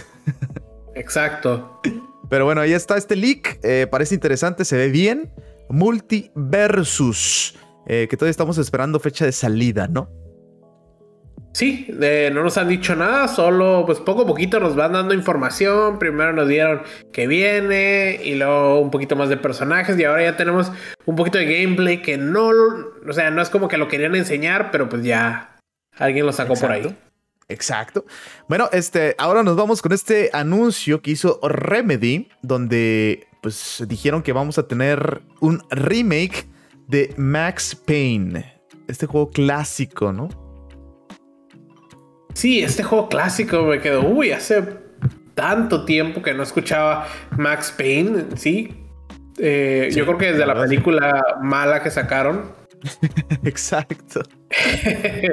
Exacto. 0.96 1.80
Pero 2.34 2.46
bueno, 2.46 2.62
ahí 2.62 2.74
está 2.74 2.98
este 2.98 3.16
leak. 3.16 3.60
Eh, 3.62 3.86
parece 3.86 4.16
interesante, 4.16 4.66
se 4.66 4.76
ve 4.76 4.90
bien. 4.90 5.32
Multiversus. 5.70 7.56
Eh, 7.86 8.08
que 8.10 8.18
todavía 8.18 8.32
estamos 8.32 8.58
esperando 8.58 9.00
fecha 9.00 9.24
de 9.24 9.32
salida, 9.32 9.88
¿no? 9.88 10.10
Sí, 11.54 11.86
no 11.92 12.44
nos 12.44 12.58
han 12.58 12.70
dicho 12.70 12.96
nada, 12.96 13.28
solo 13.28 13.84
pues 13.86 14.00
poco 14.00 14.24
a 14.24 14.26
poquito 14.26 14.60
nos 14.60 14.76
van 14.76 14.94
dando 14.94 15.14
información. 15.14 16.00
Primero 16.00 16.34
nos 16.34 16.48
dieron 16.48 16.82
que 17.12 17.28
viene 17.28 18.20
y 18.24 18.34
luego 18.34 18.80
un 18.80 18.90
poquito 18.90 19.16
más 19.16 19.30
de 19.30 19.38
personajes 19.38 19.96
y 20.00 20.04
ahora 20.04 20.24
ya 20.24 20.36
tenemos 20.36 20.72
un 21.06 21.16
poquito 21.16 21.38
de 21.38 21.46
gameplay 21.46 22.02
que 22.02 22.18
no, 22.18 22.50
o 22.50 23.14
sea, 23.14 23.30
no 23.30 23.44
es 23.44 23.52
como 23.52 23.68
que 23.68 23.78
lo 23.78 23.88
querían 23.88 24.16
enseñar, 24.16 24.72
pero 24.72 24.90
pues 24.90 25.04
ya 25.04 25.60
alguien 26.00 26.26
lo 26.26 26.32
sacó 26.32 26.56
por 26.56 26.72
ahí. 26.72 26.96
Exacto. 27.50 28.06
Bueno, 28.48 28.70
este, 28.72 29.16
ahora 29.18 29.44
nos 29.44 29.56
vamos 29.56 29.82
con 29.82 29.92
este 29.92 30.30
anuncio 30.34 31.02
que 31.02 31.12
hizo 31.12 31.40
Remedy, 31.44 32.30
donde 32.42 33.28
pues 33.42 33.84
dijeron 33.88 34.24
que 34.24 34.32
vamos 34.32 34.58
a 34.58 34.68
tener 34.68 35.22
un 35.42 35.62
remake 35.70 36.48
de 36.88 37.14
Max 37.18 37.76
Payne. 37.76 38.62
Este 38.88 39.06
juego 39.06 39.30
clásico, 39.30 40.14
¿no? 40.14 40.30
Sí, 42.34 42.64
este 42.64 42.84
juego 42.84 43.10
clásico 43.10 43.64
me 43.64 43.80
quedó. 43.80 44.08
Uy, 44.08 44.32
hace 44.32 44.64
tanto 45.36 45.86
tiempo 45.86 46.22
que 46.22 46.34
no 46.34 46.44
escuchaba 46.44 47.08
Max 47.38 47.74
Payne, 47.78 48.26
sí. 48.36 48.84
Eh, 49.38 49.90
yo 49.94 50.06
creo 50.06 50.18
que 50.18 50.32
desde 50.32 50.46
la 50.46 50.56
película 50.56 51.38
mala 51.42 51.82
que 51.84 51.92
sacaron. 51.92 52.63
Exacto. 53.44 54.22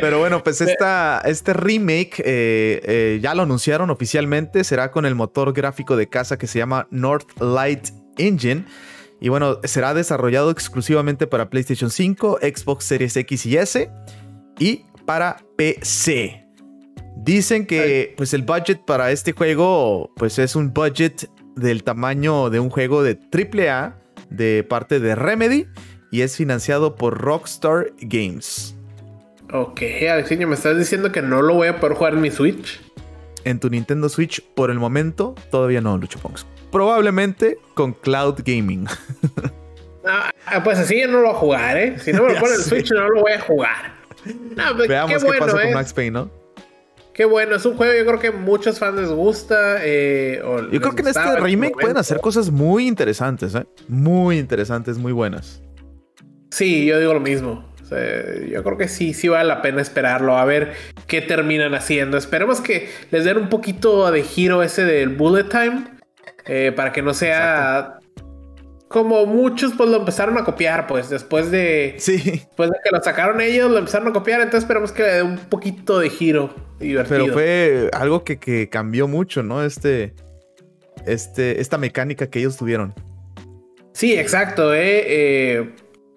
Pero 0.00 0.18
bueno, 0.18 0.42
pues 0.42 0.60
esta, 0.60 1.20
este 1.24 1.52
remake 1.52 2.22
eh, 2.24 2.80
eh, 2.84 3.18
ya 3.22 3.34
lo 3.34 3.42
anunciaron 3.42 3.90
oficialmente. 3.90 4.64
Será 4.64 4.90
con 4.90 5.06
el 5.06 5.14
motor 5.14 5.52
gráfico 5.52 5.96
de 5.96 6.08
casa 6.08 6.38
que 6.38 6.46
se 6.46 6.58
llama 6.58 6.86
Northlight 6.90 7.88
Engine. 8.18 8.64
Y 9.20 9.28
bueno, 9.28 9.58
será 9.64 9.92
desarrollado 9.92 10.50
exclusivamente 10.50 11.26
para 11.26 11.50
PlayStation 11.50 11.90
5, 11.90 12.38
Xbox 12.40 12.84
Series 12.84 13.16
X 13.16 13.46
y 13.46 13.56
S 13.56 13.90
y 14.58 14.84
para 15.04 15.44
PC. 15.56 16.46
Dicen 17.16 17.66
que 17.66 18.14
pues 18.16 18.32
el 18.32 18.42
budget 18.42 18.84
para 18.86 19.10
este 19.10 19.32
juego 19.32 20.10
pues 20.16 20.38
es 20.38 20.56
un 20.56 20.72
budget 20.72 21.28
del 21.54 21.84
tamaño 21.84 22.48
de 22.48 22.60
un 22.60 22.70
juego 22.70 23.02
de 23.02 23.18
AAA 23.30 23.98
de 24.30 24.64
parte 24.64 25.00
de 25.00 25.14
Remedy 25.14 25.66
y 26.10 26.22
es 26.22 26.36
financiado 26.36 26.96
por 26.96 27.18
Rockstar 27.18 27.92
Games. 28.00 28.74
Ok, 29.52 29.82
Alexinho, 30.10 30.46
¿me 30.46 30.54
estás 30.54 30.78
diciendo 30.78 31.10
que 31.10 31.22
no 31.22 31.42
lo 31.42 31.54
voy 31.54 31.68
a 31.68 31.80
poder 31.80 31.96
jugar 31.96 32.14
en 32.14 32.20
mi 32.20 32.30
Switch? 32.30 32.80
En 33.44 33.58
tu 33.58 33.70
Nintendo 33.70 34.08
Switch, 34.08 34.42
por 34.54 34.70
el 34.70 34.78
momento, 34.78 35.34
todavía 35.50 35.80
no, 35.80 35.96
Lucho 35.98 36.18
Ponks. 36.18 36.46
Probablemente 36.70 37.58
con 37.74 37.92
Cloud 37.92 38.40
Gaming. 38.44 38.86
Ah, 40.02 40.30
ah, 40.46 40.64
pues 40.64 40.78
así 40.78 40.98
yo 40.98 41.08
no 41.08 41.20
lo 41.20 41.24
voy 41.24 41.30
a 41.30 41.38
jugar, 41.38 41.76
¿eh? 41.76 41.98
Si 41.98 42.10
no 42.10 42.22
me 42.22 42.32
lo 42.32 42.40
pone 42.40 42.54
en 42.54 42.60
el 42.60 42.64
Switch, 42.64 42.90
no 42.90 43.06
lo 43.06 43.20
voy 43.20 43.32
a 43.32 43.40
jugar. 43.42 43.96
Pues, 44.24 44.88
Veamos 44.88 45.22
qué, 45.22 45.38
pasa 45.38 45.60
con 45.60 45.72
Max 45.74 45.92
Payne, 45.92 46.10
¿no? 46.12 46.30
Qué 47.12 47.26
bueno, 47.26 47.56
es 47.56 47.66
un 47.66 47.76
juego 47.76 47.92
yo 47.92 48.06
creo 48.06 48.18
que 48.18 48.30
muchos 48.30 48.78
fans 48.78 48.98
les 48.98 49.10
gusta. 49.10 49.76
Eh, 49.82 50.40
yo 50.72 50.80
creo 50.80 50.94
que 50.94 51.02
en 51.02 51.08
este 51.08 51.36
remake 51.38 51.74
pueden 51.74 51.98
hacer 51.98 52.18
cosas 52.20 52.50
muy 52.50 52.86
interesantes, 52.86 53.54
¿eh? 53.54 53.66
Muy 53.88 54.38
interesantes, 54.38 54.96
muy 54.96 55.12
buenas. 55.12 55.60
Sí, 56.50 56.84
yo 56.84 56.98
digo 56.98 57.14
lo 57.14 57.20
mismo. 57.20 57.64
yo 57.90 58.62
creo 58.62 58.76
que 58.76 58.88
sí, 58.88 59.14
sí 59.14 59.28
vale 59.28 59.48
la 59.48 59.62
pena 59.62 59.80
esperarlo, 59.80 60.36
a 60.36 60.44
ver 60.44 60.72
qué 61.06 61.20
terminan 61.20 61.74
haciendo. 61.74 62.16
Esperemos 62.16 62.60
que 62.60 62.88
les 63.10 63.24
den 63.24 63.36
un 63.36 63.48
poquito 63.48 64.10
de 64.10 64.22
giro 64.22 64.62
ese 64.62 64.84
del 64.84 65.10
bullet 65.10 65.44
time, 65.44 65.84
eh, 66.46 66.72
para 66.74 66.92
que 66.92 67.02
no 67.02 67.14
sea 67.14 67.98
como 68.88 69.24
muchos 69.24 69.72
pues 69.76 69.88
lo 69.88 69.98
empezaron 69.98 70.36
a 70.36 70.44
copiar, 70.44 70.88
pues 70.88 71.08
después 71.08 71.52
de 71.52 71.94
sí. 71.98 72.16
después 72.16 72.70
de 72.70 72.76
que 72.82 72.90
lo 72.90 73.00
sacaron 73.00 73.40
ellos, 73.40 73.70
lo 73.70 73.78
empezaron 73.78 74.08
a 74.08 74.12
copiar, 74.12 74.40
entonces 74.40 74.64
esperemos 74.64 74.90
que 74.90 75.02
le 75.02 75.12
dé 75.12 75.22
un 75.22 75.38
poquito 75.38 76.00
de 76.00 76.10
giro 76.10 76.52
divertido. 76.80 77.20
Pero 77.20 77.32
fue 77.32 77.90
algo 77.92 78.24
que, 78.24 78.68
cambió 78.68 79.06
mucho, 79.06 79.44
¿no? 79.44 79.62
Este, 79.62 80.12
este, 81.06 81.60
esta 81.60 81.78
mecánica 81.78 82.28
que 82.28 82.40
ellos 82.40 82.56
tuvieron. 82.56 82.92
Sí, 83.92 84.18
exacto, 84.18 84.74
eh. 84.74 85.04
eh 85.06 85.70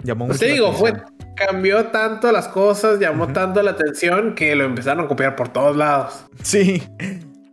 llamó 0.04 0.28
pues 0.28 0.40
te 0.40 0.48
digo, 0.48 0.74
fue, 0.74 0.94
cambió 1.36 1.88
tanto 1.88 2.32
las 2.32 2.48
cosas, 2.48 3.00
llamó 3.00 3.28
tanto 3.30 3.62
la 3.62 3.72
atención 3.72 4.36
que 4.36 4.56
lo 4.56 4.66
empezaron 4.66 5.06
a 5.06 5.08
copiar 5.08 5.36
por 5.36 5.50
todos 5.50 5.76
lados. 5.76 6.26
Sí. 6.42 6.84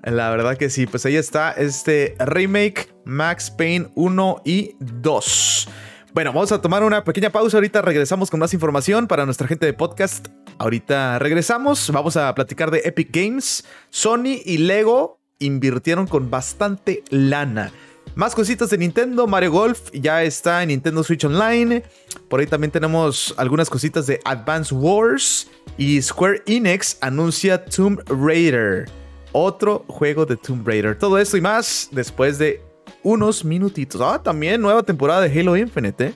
La 0.03 0.31
verdad 0.31 0.57
que 0.57 0.71
sí, 0.71 0.87
pues 0.87 1.05
ahí 1.05 1.17
está 1.17 1.53
este 1.53 2.15
remake 2.19 2.89
Max 3.05 3.51
Payne 3.51 3.89
1 3.95 4.43
y 4.45 4.75
2. 4.81 5.69
Bueno, 6.13 6.33
vamos 6.33 6.51
a 6.53 6.61
tomar 6.61 6.83
una 6.83 7.05
pequeña 7.05 7.31
pausa. 7.31 7.59
Ahorita 7.59 7.83
regresamos 7.83 8.31
con 8.31 8.41
más 8.41 8.53
información 8.55 9.07
para 9.07 9.27
nuestra 9.27 9.47
gente 9.47 9.67
de 9.67 9.75
podcast. 9.75 10.29
Ahorita 10.59 11.19
regresamos. 11.19 11.91
Vamos 11.93 12.17
a 12.17 12.35
platicar 12.35 12.71
de 12.71 12.81
Epic 12.85 13.11
Games. 13.13 13.65
Sony 13.91 14.41
y 14.45 14.59
Lego 14.59 15.21
invirtieron 15.39 16.07
con 16.07 16.31
bastante 16.31 17.05
lana. 17.11 17.71
Más 18.15 18.35
cositas 18.35 18.71
de 18.71 18.79
Nintendo. 18.79 19.27
Mario 19.27 19.53
Golf 19.53 19.91
ya 19.93 20.23
está 20.23 20.63
en 20.63 20.69
Nintendo 20.69 21.03
Switch 21.03 21.25
Online. 21.25 21.83
Por 22.29 22.41
ahí 22.41 22.47
también 22.47 22.71
tenemos 22.71 23.35
algunas 23.37 23.71
cositas 23.71 24.07
de 24.07 24.21
Advance 24.25 24.75
Wars. 24.75 25.49
Y 25.77 26.01
Square 26.03 26.43
Enix 26.47 26.99
anuncia 27.01 27.65
Tomb 27.65 28.01
Raider 28.09 28.89
otro 29.33 29.85
juego 29.89 30.27
de 30.27 30.37
Tomb 30.37 30.67
Raider. 30.67 30.99
Todo 30.99 31.19
esto 31.19 31.37
y 31.37 31.41
más 31.41 31.89
después 31.93 32.39
de 32.39 32.63
unos 33.03 33.45
minutitos. 33.45 34.01
Ah, 34.01 34.21
también 34.23 34.61
nueva 34.61 34.83
temporada 34.83 35.23
de 35.23 35.41
Halo 35.41 35.57
Infinite. 35.57 36.07
¿eh? 36.07 36.15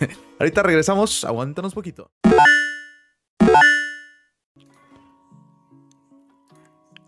Ahorita 0.38 0.62
regresamos, 0.62 1.24
aguántanos 1.24 1.74
poquito. 1.74 2.10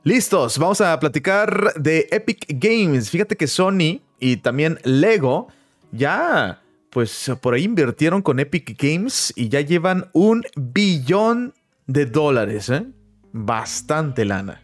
Listos, 0.05 0.59
vamos 0.59 0.81
a 0.81 0.99
platicar 0.99 1.75
de 1.75 2.09
Epic 2.11 2.47
Games. 2.49 3.11
Fíjate 3.11 3.37
que 3.37 3.47
Sony 3.47 4.01
y 4.21 4.39
también 4.39 4.79
Lego 4.85 5.49
ya, 5.93 6.61
pues 6.91 7.31
por 7.41 7.55
ahí 7.55 7.65
invirtieron 7.65 8.23
con 8.23 8.41
Epic 8.41 8.77
Games 8.81 9.33
y 9.37 9.49
ya 9.49 9.61
llevan 9.61 10.09
un 10.13 10.43
billón 10.57 11.55
de 11.87 12.07
dólares, 12.07 12.69
¿eh? 12.71 12.85
Bastante 13.33 14.25
lana. 14.25 14.61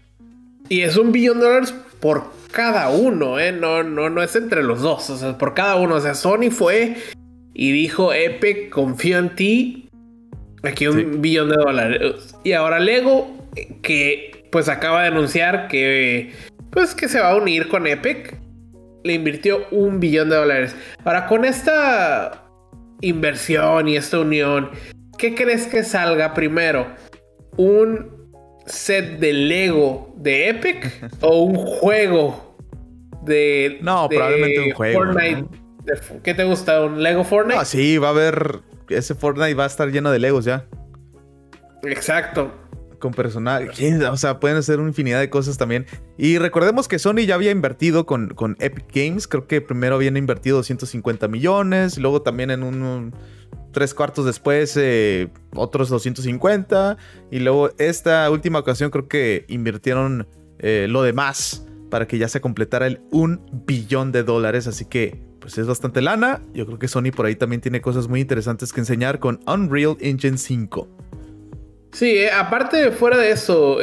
Y 0.68 0.80
es 0.80 0.96
un 0.96 1.12
billón 1.12 1.40
de 1.40 1.46
dólares 1.46 1.74
por 2.00 2.32
cada 2.50 2.90
uno, 2.90 3.38
¿eh? 3.38 3.52
No, 3.52 3.82
no, 3.82 4.10
no 4.10 4.22
es 4.22 4.36
entre 4.36 4.62
los 4.62 4.80
dos, 4.80 5.10
o 5.10 5.16
sea, 5.16 5.38
por 5.38 5.54
cada 5.54 5.76
uno. 5.76 5.96
O 5.96 6.00
sea, 6.00 6.14
Sony 6.14 6.50
fue 6.50 6.96
y 7.52 7.72
dijo, 7.72 8.12
Epic, 8.12 8.70
confío 8.70 9.18
en 9.18 9.34
ti. 9.34 9.88
Aquí 10.62 10.86
un 10.86 11.20
billón 11.20 11.50
de 11.50 11.56
dólares. 11.56 12.34
Y 12.42 12.52
ahora 12.52 12.80
Lego, 12.80 13.36
que 13.82 14.48
pues 14.50 14.68
acaba 14.68 15.02
de 15.02 15.08
anunciar 15.08 15.68
que 15.68 16.32
pues 16.70 16.94
que 16.94 17.08
se 17.08 17.20
va 17.20 17.32
a 17.32 17.36
unir 17.36 17.68
con 17.68 17.86
Epic, 17.86 18.36
le 19.04 19.12
invirtió 19.12 19.66
un 19.70 20.00
billón 20.00 20.30
de 20.30 20.36
dólares. 20.36 20.76
Ahora, 21.04 21.26
con 21.26 21.44
esta 21.44 22.48
inversión 23.00 23.86
y 23.86 23.96
esta 23.96 24.18
unión, 24.18 24.70
¿qué 25.18 25.34
crees 25.34 25.66
que 25.66 25.84
salga 25.84 26.34
primero? 26.34 26.86
¿Un 27.56 28.10
set 28.66 29.18
de 29.18 29.32
Lego 29.32 30.14
de 30.16 30.48
Epic 30.48 30.90
o 31.20 31.44
un 31.44 31.54
juego 31.54 32.56
de. 33.22 33.78
No, 33.82 34.08
probablemente 34.08 34.60
un 34.60 34.72
juego. 34.72 35.04
Fortnite. 35.04 35.44
¿Qué 36.22 36.32
te 36.32 36.44
gusta? 36.44 36.82
¿Un 36.82 37.02
Lego 37.02 37.24
Fortnite? 37.24 37.60
Ah, 37.60 37.64
sí, 37.64 37.98
va 37.98 38.08
a 38.08 38.10
haber. 38.10 38.60
Ese 38.88 39.14
Fortnite 39.14 39.54
va 39.54 39.64
a 39.64 39.66
estar 39.66 39.90
lleno 39.90 40.10
de 40.10 40.18
Legos 40.18 40.46
ya. 40.46 40.66
Exacto. 41.82 42.50
Con 43.04 43.12
personal. 43.12 43.70
O 44.10 44.16
sea, 44.16 44.40
pueden 44.40 44.56
hacer 44.56 44.80
una 44.80 44.88
infinidad 44.88 45.20
de 45.20 45.28
cosas 45.28 45.58
también. 45.58 45.84
Y 46.16 46.38
recordemos 46.38 46.88
que 46.88 46.98
Sony 46.98 47.26
ya 47.26 47.34
había 47.34 47.50
invertido 47.50 48.06
con, 48.06 48.30
con 48.30 48.56
Epic 48.60 48.86
Games. 48.94 49.28
Creo 49.28 49.46
que 49.46 49.60
primero 49.60 49.96
habían 49.96 50.16
invertido 50.16 50.56
250 50.56 51.28
millones. 51.28 51.98
Luego 51.98 52.22
también 52.22 52.50
en 52.50 52.62
un 52.62 53.12
tres 53.72 53.92
cuartos 53.92 54.24
después 54.24 54.74
eh, 54.78 55.28
otros 55.54 55.90
250 55.90 56.96
y 57.30 57.40
luego 57.40 57.72
esta 57.76 58.30
última 58.30 58.60
ocasión 58.60 58.90
creo 58.90 59.06
que 59.06 59.44
invirtieron 59.48 60.26
eh, 60.60 60.86
lo 60.88 61.02
demás 61.02 61.66
para 61.90 62.06
que 62.06 62.16
ya 62.16 62.28
se 62.28 62.40
completara 62.40 62.86
el 62.86 63.02
un 63.10 63.44
billón 63.66 64.12
de 64.12 64.22
dólares, 64.22 64.66
así 64.66 64.86
que 64.86 65.20
pues 65.40 65.58
es 65.58 65.66
bastante 65.66 66.00
lana. 66.00 66.40
Yo 66.54 66.64
creo 66.64 66.78
que 66.78 66.88
Sony 66.88 67.10
por 67.14 67.26
ahí 67.26 67.36
también 67.36 67.60
tiene 67.60 67.82
cosas 67.82 68.08
muy 68.08 68.22
interesantes 68.22 68.72
que 68.72 68.80
enseñar 68.80 69.18
con 69.18 69.40
Unreal 69.46 69.98
Engine 70.00 70.38
5. 70.38 70.88
Sí, 71.94 72.18
eh, 72.18 72.30
aparte 72.30 72.90
fuera 72.90 73.16
de 73.16 73.30
eso, 73.30 73.78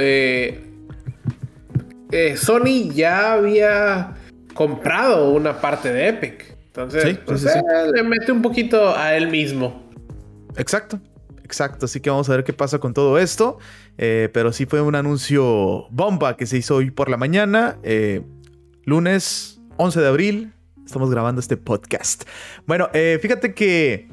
Sony 2.38 2.92
ya 2.94 3.34
había 3.34 4.14
comprado 4.54 5.32
una 5.32 5.60
parte 5.60 5.92
de 5.92 6.10
Epic. 6.10 6.58
Entonces, 6.68 7.18
pues, 7.26 7.46
le 7.94 8.04
mete 8.04 8.32
un 8.32 8.42
poquito 8.42 8.96
a 8.96 9.16
él 9.16 9.28
mismo. 9.28 9.90
Exacto, 10.56 11.02
exacto. 11.44 11.86
Así 11.86 12.00
que 12.00 12.10
vamos 12.10 12.30
a 12.30 12.36
ver 12.36 12.46
qué 12.46 12.54
pasa 12.54 12.80
con 12.80 12.94
todo 12.94 13.18
esto. 13.18 13.58
Eh, 13.98 14.30
pero 14.34 14.54
sí 14.54 14.66
fue 14.66 14.82
un 14.82 14.96
anuncio 14.96 15.88
bomba 15.90 16.38
que 16.38 16.46
se 16.46 16.58
hizo 16.58 16.78
hoy 16.78 16.92
por 16.92 17.10
la 17.10 17.18
mañana. 17.18 17.78
Eh, 17.84 18.22
lunes 18.86 19.60
11 19.78 20.00
de 20.00 20.08
abril. 20.08 20.54
Estamos 20.86 21.12
grabando 21.12 21.42
este 21.42 21.58
podcast. 21.58 22.24
Bueno, 22.66 22.90
eh, 22.94 23.20
fíjate 23.22 23.54
que 23.54 24.10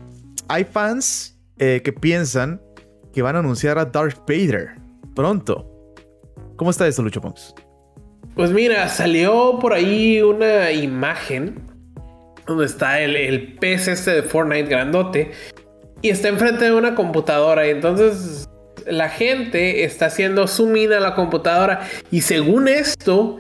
hay 0.48 0.64
fans 0.64 1.36
que 1.56 1.92
piensan 1.92 2.62
que 3.18 3.22
van 3.22 3.34
a 3.34 3.40
anunciar 3.40 3.80
a 3.80 3.84
Darth 3.84 4.20
Vader 4.28 4.76
pronto. 5.16 5.68
¿Cómo 6.54 6.70
está 6.70 6.86
esto, 6.86 7.02
Lucho 7.02 7.20
Pons? 7.20 7.52
Pues 8.36 8.52
mira, 8.52 8.88
salió 8.88 9.58
por 9.60 9.72
ahí 9.72 10.22
una 10.22 10.70
imagen 10.70 11.60
donde 12.46 12.66
está 12.66 13.00
el, 13.00 13.16
el 13.16 13.56
pez 13.56 13.88
este 13.88 14.12
de 14.12 14.22
Fortnite 14.22 14.68
grandote 14.68 15.32
y 16.00 16.10
está 16.10 16.28
enfrente 16.28 16.66
de 16.66 16.72
una 16.72 16.94
computadora 16.94 17.66
y 17.66 17.70
entonces 17.70 18.48
la 18.86 19.08
gente 19.08 19.82
está 19.82 20.06
haciendo 20.06 20.46
zoom 20.46 20.76
in 20.76 20.92
a 20.92 21.00
la 21.00 21.16
computadora 21.16 21.80
y 22.12 22.20
según 22.20 22.68
esto 22.68 23.38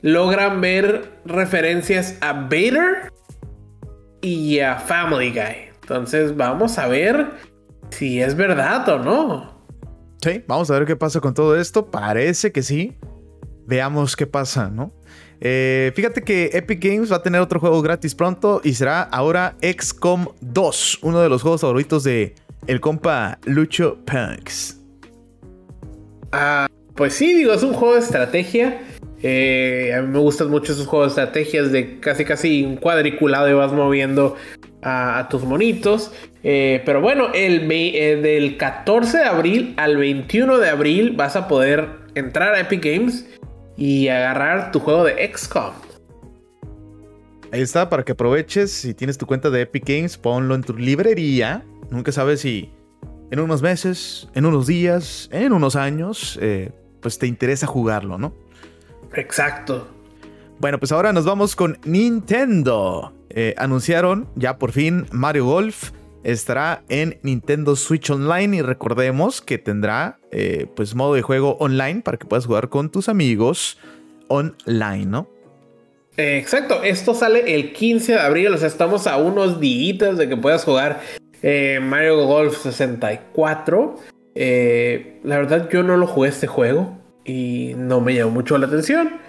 logran 0.00 0.62
ver 0.62 1.10
referencias 1.26 2.16
a 2.22 2.32
Vader 2.32 3.12
y 4.22 4.60
a 4.60 4.76
Family 4.76 5.28
Guy. 5.28 5.74
Entonces 5.82 6.34
vamos 6.34 6.78
a 6.78 6.88
ver 6.88 7.53
si 7.94 8.20
es 8.20 8.34
verdad 8.34 8.88
o 8.88 8.98
no. 8.98 9.54
Sí, 10.22 10.42
vamos 10.46 10.70
a 10.70 10.74
ver 10.74 10.86
qué 10.86 10.96
pasa 10.96 11.20
con 11.20 11.34
todo 11.34 11.58
esto. 11.58 11.90
Parece 11.90 12.52
que 12.52 12.62
sí. 12.62 12.96
Veamos 13.66 14.16
qué 14.16 14.26
pasa, 14.26 14.68
¿no? 14.68 14.92
Eh, 15.40 15.92
fíjate 15.94 16.22
que 16.22 16.50
Epic 16.52 16.82
Games 16.82 17.12
va 17.12 17.16
a 17.16 17.22
tener 17.22 17.40
otro 17.40 17.60
juego 17.60 17.82
gratis 17.82 18.14
pronto 18.14 18.60
y 18.64 18.74
será 18.74 19.02
ahora 19.02 19.56
XCOM 19.60 20.28
2, 20.40 21.00
uno 21.02 21.20
de 21.20 21.28
los 21.28 21.42
juegos 21.42 21.60
favoritos 21.60 22.04
de 22.04 22.34
el 22.66 22.80
compa 22.80 23.38
Lucho 23.44 23.98
Punks. 24.06 24.80
Ah, 26.32 26.66
pues 26.94 27.14
sí, 27.14 27.34
digo, 27.34 27.52
es 27.52 27.62
un 27.62 27.74
juego 27.74 27.94
de 27.94 28.00
estrategia. 28.00 28.80
Eh, 29.26 29.90
a 29.96 30.02
mí 30.02 30.08
me 30.08 30.18
gustan 30.18 30.50
mucho 30.50 30.74
esos 30.74 30.86
juegos 30.86 31.16
de 31.16 31.22
estrategias 31.22 31.72
de 31.72 31.98
casi 31.98 32.26
casi 32.26 32.62
un 32.62 32.76
cuadriculado 32.76 33.48
y 33.48 33.54
vas 33.54 33.72
moviendo 33.72 34.36
a, 34.82 35.28
tus 35.30 35.44
monitos. 35.44 36.12
Eh, 36.42 36.82
pero 36.84 37.00
bueno, 37.00 37.28
el, 37.32 37.66
eh, 37.72 38.16
del 38.16 38.58
14 38.58 39.16
de 39.16 39.24
abril 39.24 39.74
al 39.78 39.96
21 39.96 40.58
de 40.58 40.68
abril 40.68 41.12
vas 41.16 41.36
a 41.36 41.48
poder 41.48 41.88
entrar 42.14 42.54
a 42.54 42.60
Epic 42.60 42.84
Games 42.84 43.26
y 43.78 44.08
agarrar 44.08 44.72
tu 44.72 44.80
juego 44.80 45.04
de 45.04 45.26
XCOM. 45.34 45.72
Ahí 47.50 47.62
está, 47.62 47.88
para 47.88 48.02
que 48.04 48.12
aproveches. 48.12 48.72
Si 48.72 48.92
tienes 48.92 49.16
tu 49.16 49.24
cuenta 49.24 49.48
de 49.48 49.62
Epic 49.62 49.88
Games, 49.88 50.18
ponlo 50.18 50.54
en 50.54 50.62
tu 50.62 50.76
librería. 50.76 51.64
Nunca 51.88 52.12
sabes 52.12 52.40
si 52.40 52.70
en 53.30 53.40
unos 53.40 53.62
meses, 53.62 54.28
en 54.34 54.44
unos 54.44 54.66
días, 54.66 55.30
en 55.32 55.54
unos 55.54 55.76
años, 55.76 56.38
pues 57.00 57.18
te 57.18 57.26
interesa 57.26 57.66
jugarlo, 57.66 58.18
¿no? 58.18 58.43
Exacto. 59.16 59.88
Bueno, 60.58 60.78
pues 60.78 60.92
ahora 60.92 61.12
nos 61.12 61.24
vamos 61.24 61.56
con 61.56 61.78
Nintendo. 61.84 63.12
Eh, 63.30 63.54
anunciaron 63.58 64.28
ya 64.36 64.58
por 64.58 64.72
fin 64.72 65.06
Mario 65.10 65.46
Golf 65.46 65.90
estará 66.22 66.84
en 66.88 67.18
Nintendo 67.22 67.76
Switch 67.76 68.08
Online 68.08 68.56
y 68.56 68.62
recordemos 68.62 69.42
que 69.42 69.58
tendrá 69.58 70.18
eh, 70.30 70.66
pues 70.74 70.94
modo 70.94 71.14
de 71.14 71.22
juego 71.22 71.56
online 71.58 72.00
para 72.00 72.16
que 72.16 72.26
puedas 72.26 72.46
jugar 72.46 72.68
con 72.68 72.90
tus 72.90 73.08
amigos 73.08 73.78
online, 74.28 75.06
¿no? 75.06 75.28
exacto, 76.16 76.84
esto 76.84 77.12
sale 77.12 77.56
el 77.56 77.72
15 77.72 78.12
de 78.12 78.20
abril, 78.20 78.54
o 78.54 78.56
sea, 78.56 78.68
estamos 78.68 79.08
a 79.08 79.16
unos 79.16 79.58
días 79.58 80.16
de 80.16 80.28
que 80.28 80.36
puedas 80.36 80.64
jugar 80.64 81.00
eh, 81.42 81.80
Mario 81.82 82.24
Golf 82.24 82.62
64. 82.62 83.96
la 84.34 85.36
verdad 85.36 85.68
yo 85.70 85.82
no 85.82 85.96
lo 85.96 86.06
jugué 86.06 86.28
este 86.28 86.46
juego 86.46 87.03
y 87.24 87.74
no 87.76 88.00
me 88.00 88.14
llamó 88.14 88.30
mucho 88.30 88.58
la 88.58 88.66
atención, 88.66 89.20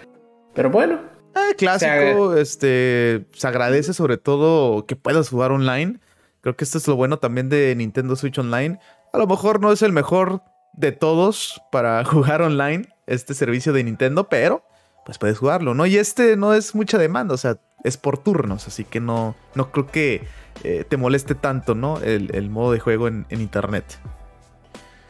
pero 0.53 0.69
bueno, 0.69 1.15
Ah, 1.35 1.51
clásico, 1.57 2.37
este, 2.37 3.25
se 3.33 3.47
agradece 3.47 3.93
sobre 3.93 4.17
todo 4.17 4.85
que 4.85 4.95
puedas 4.95 5.29
jugar 5.29 5.51
online. 5.51 5.99
Creo 6.39 6.55
que 6.55 6.63
esto 6.63 6.77
es 6.77 6.87
lo 6.87 6.95
bueno 6.95 7.19
también 7.19 7.49
de 7.49 7.75
Nintendo 7.75 8.15
Switch 8.15 8.39
Online. 8.39 8.79
A 9.11 9.17
lo 9.17 9.27
mejor 9.27 9.59
no 9.59 9.73
es 9.73 9.81
el 9.81 9.91
mejor 9.91 10.41
de 10.73 10.93
todos 10.93 11.61
para 11.73 12.05
jugar 12.05 12.41
online, 12.41 12.87
este 13.05 13.33
servicio 13.33 13.73
de 13.73 13.83
Nintendo, 13.83 14.29
pero 14.29 14.63
pues 15.05 15.17
puedes 15.17 15.37
jugarlo, 15.37 15.73
¿no? 15.73 15.85
Y 15.85 15.97
este 15.97 16.37
no 16.37 16.53
es 16.53 16.73
mucha 16.73 16.97
demanda, 16.97 17.33
o 17.33 17.37
sea, 17.37 17.57
es 17.83 17.97
por 17.97 18.17
turnos, 18.17 18.65
así 18.67 18.85
que 18.85 18.99
no, 19.01 19.35
no 19.55 19.71
creo 19.71 19.87
que 19.87 20.23
eh, 20.63 20.85
te 20.87 20.97
moleste 20.97 21.35
tanto, 21.35 21.75
¿no? 21.75 21.99
El, 21.99 22.49
modo 22.49 22.71
de 22.71 22.79
juego 22.79 23.09
en 23.09 23.25
internet. 23.29 23.99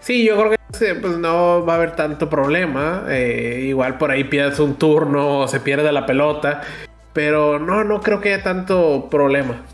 Sí, 0.06 0.24
yo 0.24 0.38
creo 0.38 0.52
que 0.52 0.96
pues, 1.02 1.18
no 1.18 1.66
va 1.66 1.74
a 1.74 1.76
haber 1.78 1.96
tanto 1.96 2.30
problema. 2.30 3.06
Eh, 3.10 3.66
igual 3.70 3.98
por 3.98 4.12
ahí 4.12 4.24
pierdes 4.24 4.60
un 4.60 4.76
turno 4.76 5.40
o 5.40 5.48
se 5.48 5.60
pierde 5.60 5.92
la 5.92 6.06
pelota. 6.06 6.62
Pero 7.12 7.58
no, 7.58 7.84
no 7.84 8.02
creo 8.02 8.22
que 8.22 8.32
haya 8.32 8.44
tanto 8.44 9.08
problema. 9.10 9.66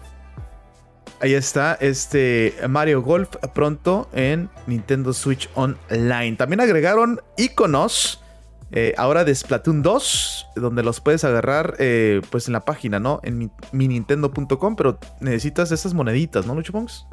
Ahí 1.19 1.33
está, 1.33 1.77
este 1.81 2.55
Mario 2.69 3.01
Golf 3.01 3.29
pronto 3.53 4.07
en 4.13 4.49
Nintendo 4.67 5.11
Switch 5.11 5.49
Online. 5.53 6.37
También 6.37 6.61
agregaron 6.61 7.19
iconos 7.35 8.23
eh, 8.71 8.93
ahora 8.97 9.25
de 9.25 9.35
Splatoon 9.35 9.81
2, 9.81 10.47
donde 10.55 10.81
los 10.81 11.01
puedes 11.01 11.25
agarrar 11.25 11.75
eh, 11.77 12.21
pues 12.29 12.47
en 12.47 12.53
la 12.53 12.61
página, 12.61 13.01
¿no? 13.01 13.19
En 13.23 13.51
mi, 13.73 13.87
nintendo.com, 13.89 14.77
pero 14.77 14.97
necesitas 15.19 15.73
esas 15.73 15.93
moneditas, 15.93 16.47
¿no, 16.47 16.55
Luchopongs? 16.55 17.05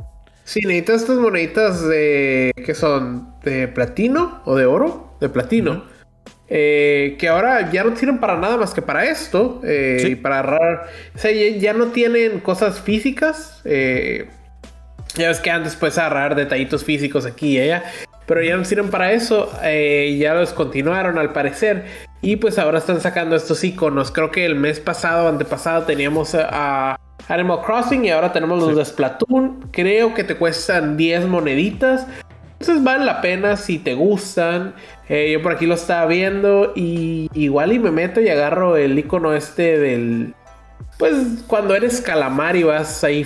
Sí, 0.48 0.60
necesitas 0.60 1.02
estas 1.02 1.18
moneditas 1.18 1.86
de. 1.86 2.52
¿Qué 2.64 2.74
son? 2.74 3.34
¿De 3.44 3.68
platino 3.68 4.40
o 4.46 4.56
de 4.56 4.64
oro? 4.64 5.12
De 5.20 5.28
platino. 5.28 5.84
Eh, 6.48 7.16
que 7.18 7.28
ahora 7.28 7.70
ya 7.70 7.84
no 7.84 7.94
sirven 7.94 8.18
para 8.18 8.38
nada 8.38 8.56
más 8.56 8.72
que 8.72 8.80
para 8.80 9.04
esto. 9.04 9.60
Eh, 9.62 10.02
y 10.08 10.14
para 10.14 10.38
agarrar. 10.38 10.86
O 11.14 11.18
sea, 11.18 11.32
ya, 11.32 11.74
no 11.74 11.88
tienen 11.88 12.40
cosas 12.40 12.80
físicas. 12.80 13.60
Eh, 13.66 14.30
ya 15.16 15.28
ves 15.28 15.40
que 15.40 15.50
antes 15.50 15.76
puedes 15.76 15.98
agarrar 15.98 16.34
detallitos 16.34 16.82
físicos 16.82 17.26
aquí 17.26 17.58
y 17.58 17.60
allá. 17.60 17.84
Pero 18.24 18.42
ya 18.42 18.56
no 18.56 18.64
sirven 18.64 18.88
para 18.88 19.12
eso. 19.12 19.52
ya 19.62 20.32
los 20.32 20.54
continuaron 20.54 21.18
al 21.18 21.34
parecer. 21.34 21.84
Y 22.22 22.36
pues 22.36 22.58
ahora 22.58 22.78
están 22.78 23.02
sacando 23.02 23.36
estos 23.36 23.62
iconos. 23.64 24.10
Creo 24.10 24.30
que 24.30 24.46
el 24.46 24.54
mes 24.54 24.80
pasado, 24.80 25.28
antepasado, 25.28 25.82
teníamos 25.82 26.34
a 26.34 26.98
Animal 27.28 27.60
Crossing 27.62 28.04
y 28.04 28.10
ahora 28.10 28.32
tenemos 28.32 28.58
los 28.58 28.76
de 28.76 28.84
Splatoon. 28.84 29.68
Creo 29.70 30.14
que 30.14 30.24
te 30.24 30.36
cuestan 30.36 30.96
10 30.96 31.26
moneditas. 31.26 32.06
Entonces 32.58 32.82
vale 32.82 33.04
la 33.04 33.20
pena 33.20 33.56
si 33.56 33.78
te 33.78 33.94
gustan. 33.94 34.74
Eh, 35.08 35.30
yo 35.32 35.42
por 35.42 35.52
aquí 35.52 35.66
lo 35.66 35.74
estaba 35.74 36.06
viendo 36.06 36.72
y 36.74 37.28
igual 37.34 37.72
y 37.72 37.78
me 37.78 37.90
meto 37.90 38.20
y 38.20 38.28
agarro 38.28 38.76
el 38.76 38.98
icono 38.98 39.34
este 39.34 39.78
del... 39.78 40.34
Pues 40.98 41.14
cuando 41.46 41.76
eres 41.76 42.00
calamar 42.00 42.56
y 42.56 42.64
vas 42.64 43.04
ahí, 43.04 43.24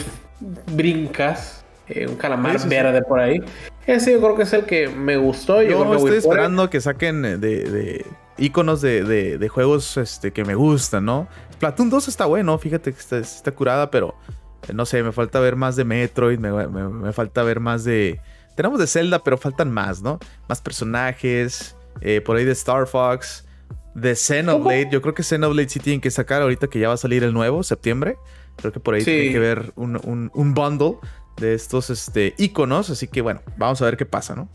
brincas. 0.73 1.65
Eh, 1.89 2.07
un 2.07 2.17
calamar 2.17 2.59
verde 2.69 3.03
por 3.03 3.21
ahí. 3.21 3.41
Ese 3.87 4.13
yo 4.13 4.21
creo 4.21 4.37
que 4.37 4.43
es 4.43 4.53
el 4.53 4.65
que 4.65 4.89
me 4.89 5.17
gustó. 5.17 5.63
Yo, 5.63 5.95
estoy 5.95 6.19
esperando 6.19 6.69
que 6.69 6.81
saquen 6.81 7.23
de, 7.23 7.39
de 7.39 8.05
iconos 8.43 8.81
de, 8.81 9.05
de, 9.39 9.49
juegos 9.49 9.97
este, 9.97 10.33
que 10.33 10.45
me 10.45 10.55
gustan, 10.55 11.05
¿no? 11.05 11.29
Platoon 11.59 11.91
2 11.91 12.09
está 12.09 12.27
bueno, 12.27 12.59
fíjate 12.59 12.93
que 12.93 13.19
está, 13.19 13.53
curada, 13.53 13.91
pero 13.91 14.17
eh, 14.69 14.73
no 14.73 14.85
sé, 14.85 15.03
me 15.03 15.13
falta 15.13 15.39
ver 15.41 15.57
más 15.57 15.77
de 15.77 15.85
Metroid, 15.85 16.39
me, 16.39 17.13
falta 17.13 17.43
ver 17.43 17.61
más 17.61 17.85
de... 17.85 18.21
Tenemos 18.57 18.79
de 18.79 18.87
Zelda, 18.87 19.23
pero 19.23 19.39
faltan 19.39 19.71
más, 19.71 20.03
¿no? 20.03 20.19
Más 20.49 20.61
personajes, 20.61 21.77
eh, 22.01 22.21
por 22.21 22.37
ahí 22.37 22.45
de 22.45 22.53
Star 22.53 22.87
Fox, 22.87 23.47
de 23.95 24.15
Xenoblade. 24.15 24.89
Yo 24.91 25.01
creo 25.01 25.15
que 25.15 25.23
Xenoblade 25.23 25.69
sí 25.69 25.81
tienen 25.81 26.01
que 26.01 26.11
sacar 26.11 26.43
ahorita 26.43 26.67
que 26.67 26.79
ya 26.79 26.89
va 26.89 26.95
a 26.95 26.99
salir 26.99 27.25
el 27.25 27.33
nuevo, 27.33 27.63
septiembre. 27.63 28.17
Creo 28.57 28.73
que 28.73 28.81
por 28.81 28.95
ahí 28.95 29.05
tiene 29.05 29.33
que 29.33 29.39
ver 29.39 29.73
un, 29.77 30.31
un, 30.35 30.55
bundle 30.55 30.97
de 31.39 31.55
estos 31.55 31.89
este, 31.91 32.35
iconos, 32.39 32.91
así 32.91 33.09
que 33.09 33.23
bueno, 33.23 33.41
vamos 33.57 33.81
a 33.81 33.87
ver 33.87 33.97
qué 33.97 34.05
pasa, 34.05 34.35
¿no? 34.35 34.49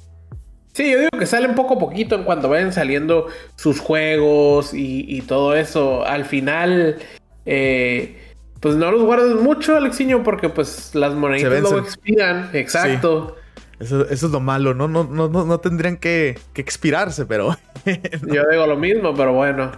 Sí, 0.78 0.92
yo 0.92 1.00
digo 1.00 1.10
que 1.18 1.26
salen 1.26 1.56
poco 1.56 1.74
a 1.74 1.80
poquito 1.80 2.14
en 2.14 2.24
cuanto 2.24 2.50
vayan 2.50 2.72
saliendo 2.72 3.30
sus 3.56 3.80
juegos 3.80 4.76
y, 4.76 5.24
todo 5.24 5.56
eso. 5.56 6.06
Al 6.06 6.24
final, 6.24 6.98
eh, 7.48 8.36
pues 8.60 8.76
no 8.76 8.92
los 8.92 9.02
guardes 9.02 9.34
mucho, 9.42 9.76
Alexiño, 9.76 10.22
porque 10.22 10.50
pues 10.50 10.94
las 10.94 11.16
moneditas 11.16 11.62
luego 11.62 11.80
expiran. 11.80 12.52
Exacto. 12.54 13.38
Eso, 13.80 14.08
es 14.08 14.22
lo 14.22 14.40
malo, 14.40 14.76
¿no? 14.76 14.88
No, 14.88 15.04
no, 15.04 15.28
no, 15.28 15.60
tendrían 15.60 15.98
que, 15.98 16.38
expirarse, 16.54 17.26
pero. 17.26 17.58
yo 18.32 18.44
digo 18.52 18.68
lo 18.68 18.78
mismo, 18.78 19.16
pero 19.16 19.34
bueno. 19.34 19.72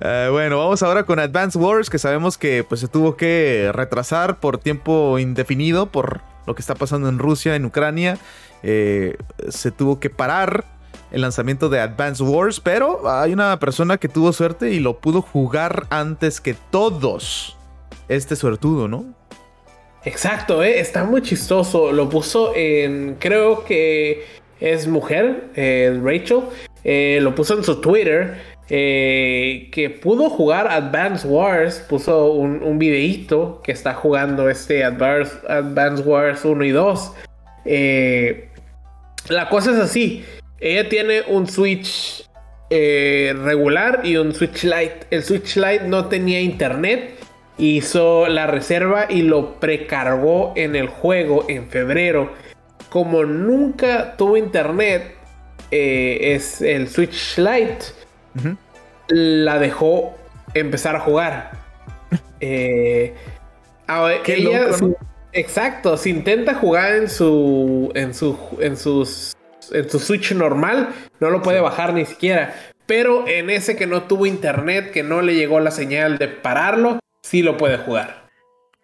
Eh, 0.00 0.28
bueno, 0.30 0.56
vamos 0.56 0.82
ahora 0.82 1.02
con 1.02 1.18
Advance 1.18 1.58
Wars, 1.58 1.90
que 1.90 1.98
sabemos 1.98 2.38
que 2.38 2.64
pues, 2.66 2.80
se 2.80 2.88
tuvo 2.88 3.18
que 3.18 3.70
retrasar 3.74 4.40
por 4.40 4.56
tiempo 4.56 5.18
indefinido 5.18 5.92
por 5.92 6.22
lo 6.46 6.54
que 6.54 6.62
está 6.62 6.74
pasando 6.74 7.10
en 7.10 7.18
Rusia, 7.18 7.54
en 7.54 7.66
Ucrania. 7.66 8.16
Eh, 8.62 9.16
se 9.48 9.70
tuvo 9.70 10.00
que 10.00 10.10
parar 10.10 10.64
el 11.10 11.22
lanzamiento 11.22 11.68
de 11.68 11.80
Advance 11.80 12.22
Wars, 12.22 12.60
pero 12.60 13.08
hay 13.10 13.32
una 13.32 13.58
persona 13.58 13.98
que 13.98 14.08
tuvo 14.08 14.32
suerte 14.32 14.70
y 14.70 14.80
lo 14.80 14.98
pudo 14.98 15.22
jugar 15.22 15.86
antes 15.90 16.40
que 16.40 16.54
todos. 16.70 17.56
Este 18.08 18.36
suertudo, 18.36 18.88
¿no? 18.88 19.14
Exacto, 20.04 20.62
¿eh? 20.62 20.80
está 20.80 21.04
muy 21.04 21.22
chistoso. 21.22 21.92
Lo 21.92 22.08
puso 22.08 22.54
en, 22.56 23.16
creo 23.18 23.64
que 23.64 24.24
es 24.60 24.86
mujer, 24.88 25.50
Rachel. 26.02 26.42
Eh, 26.82 27.18
lo 27.22 27.34
puso 27.34 27.56
en 27.56 27.64
su 27.64 27.80
Twitter. 27.80 28.38
que 28.68 29.98
pudo 30.02 30.30
jugar 30.30 30.68
Advance 30.68 31.26
Wars. 31.26 31.84
Puso 31.88 32.32
un, 32.32 32.62
un 32.62 32.78
videíto 32.78 33.60
que 33.62 33.72
está 33.72 33.94
jugando 33.94 34.48
este 34.48 34.84
Advance, 34.84 35.36
Advance 35.48 36.02
Wars 36.02 36.44
1 36.44 36.64
y 36.64 36.70
2. 36.70 37.12
Eh, 37.64 38.48
la 39.30 39.48
cosa 39.48 39.70
es 39.72 39.78
así. 39.78 40.24
Ella 40.58 40.88
tiene 40.88 41.22
un 41.28 41.46
Switch 41.48 42.28
eh, 42.68 43.34
regular 43.42 44.00
y 44.04 44.16
un 44.16 44.34
Switch 44.34 44.64
Lite. 44.64 45.06
El 45.10 45.22
Switch 45.22 45.56
Lite 45.56 45.84
no 45.86 46.06
tenía 46.06 46.40
internet. 46.40 47.14
Hizo 47.56 48.26
la 48.28 48.46
reserva 48.46 49.06
y 49.08 49.22
lo 49.22 49.60
precargó 49.60 50.52
en 50.56 50.76
el 50.76 50.88
juego 50.88 51.44
en 51.48 51.68
febrero. 51.68 52.32
Como 52.88 53.24
nunca 53.24 54.16
tuvo 54.16 54.36
internet, 54.36 55.14
eh, 55.70 56.34
es 56.34 56.60
el 56.60 56.88
Switch 56.88 57.38
Lite. 57.38 57.78
La 59.08 59.58
dejó 59.58 60.16
empezar 60.54 60.96
a 60.96 61.00
jugar. 61.00 61.52
Eh, 62.42 63.12
ella, 64.26 64.68
Exacto, 65.32 65.96
si 65.96 66.10
intenta 66.10 66.54
jugar 66.54 66.94
en 66.94 67.08
su 67.08 67.92
en 67.94 68.14
su 68.14 68.36
en 68.60 68.76
sus 68.76 69.36
en 69.72 69.88
su 69.88 69.98
Switch 69.98 70.32
normal, 70.32 70.88
no 71.20 71.30
lo 71.30 71.42
puede 71.42 71.60
bajar 71.60 71.94
ni 71.94 72.04
siquiera. 72.04 72.54
Pero 72.86 73.28
en 73.28 73.50
ese 73.50 73.76
que 73.76 73.86
no 73.86 74.02
tuvo 74.02 74.26
internet, 74.26 74.90
que 74.90 75.04
no 75.04 75.22
le 75.22 75.34
llegó 75.34 75.60
la 75.60 75.70
señal 75.70 76.18
de 76.18 76.26
pararlo, 76.26 76.98
sí 77.22 77.42
lo 77.42 77.56
puede 77.56 77.78
jugar. 77.78 78.28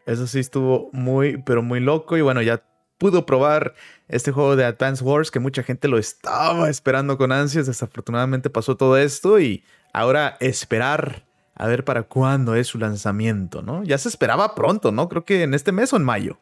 Eso 0.07 0.29
sí 0.29 0.39
estuvo 0.39 0.91
muy, 0.93 1.43
pero 1.43 1.63
muy 1.63 1.81
loco. 1.81 2.17
Y 2.17 2.21
bueno, 2.21 2.41
ya 2.41 2.63
pudo 2.99 3.27
probar 3.27 3.75
este 4.07 4.31
juego 4.31 4.55
de 4.55 4.65
Advance 4.65 5.03
Wars 5.03 5.33
que 5.33 5.41
mucha 5.41 5.65
gente 5.65 5.89
lo 5.89 5.99
estaba 5.99 6.71
esperando 6.71 7.19
con 7.19 7.33
ansias. 7.33 7.67
Desafortunadamente 7.67 8.49
pasó 8.49 8.77
todo 8.77 8.97
esto 8.97 9.41
y 9.41 9.65
ahora 9.93 10.37
esperar 10.39 11.26
a 11.57 11.67
ver 11.67 11.85
para 11.85 12.03
cuándo 12.03 12.55
es 12.55 12.67
su 12.67 12.79
lanzamiento, 12.79 13.63
¿no? 13.63 13.83
Ya 13.83 13.99
se 13.99 14.09
esperaba 14.09 14.55
pronto, 14.55 14.93
¿no? 14.93 15.09
Creo 15.09 15.25
que 15.25 15.43
en 15.43 15.55
este 15.55 15.73
mes 15.73 15.93
o 15.93 15.97
en 15.97 16.05
mayo. 16.05 16.39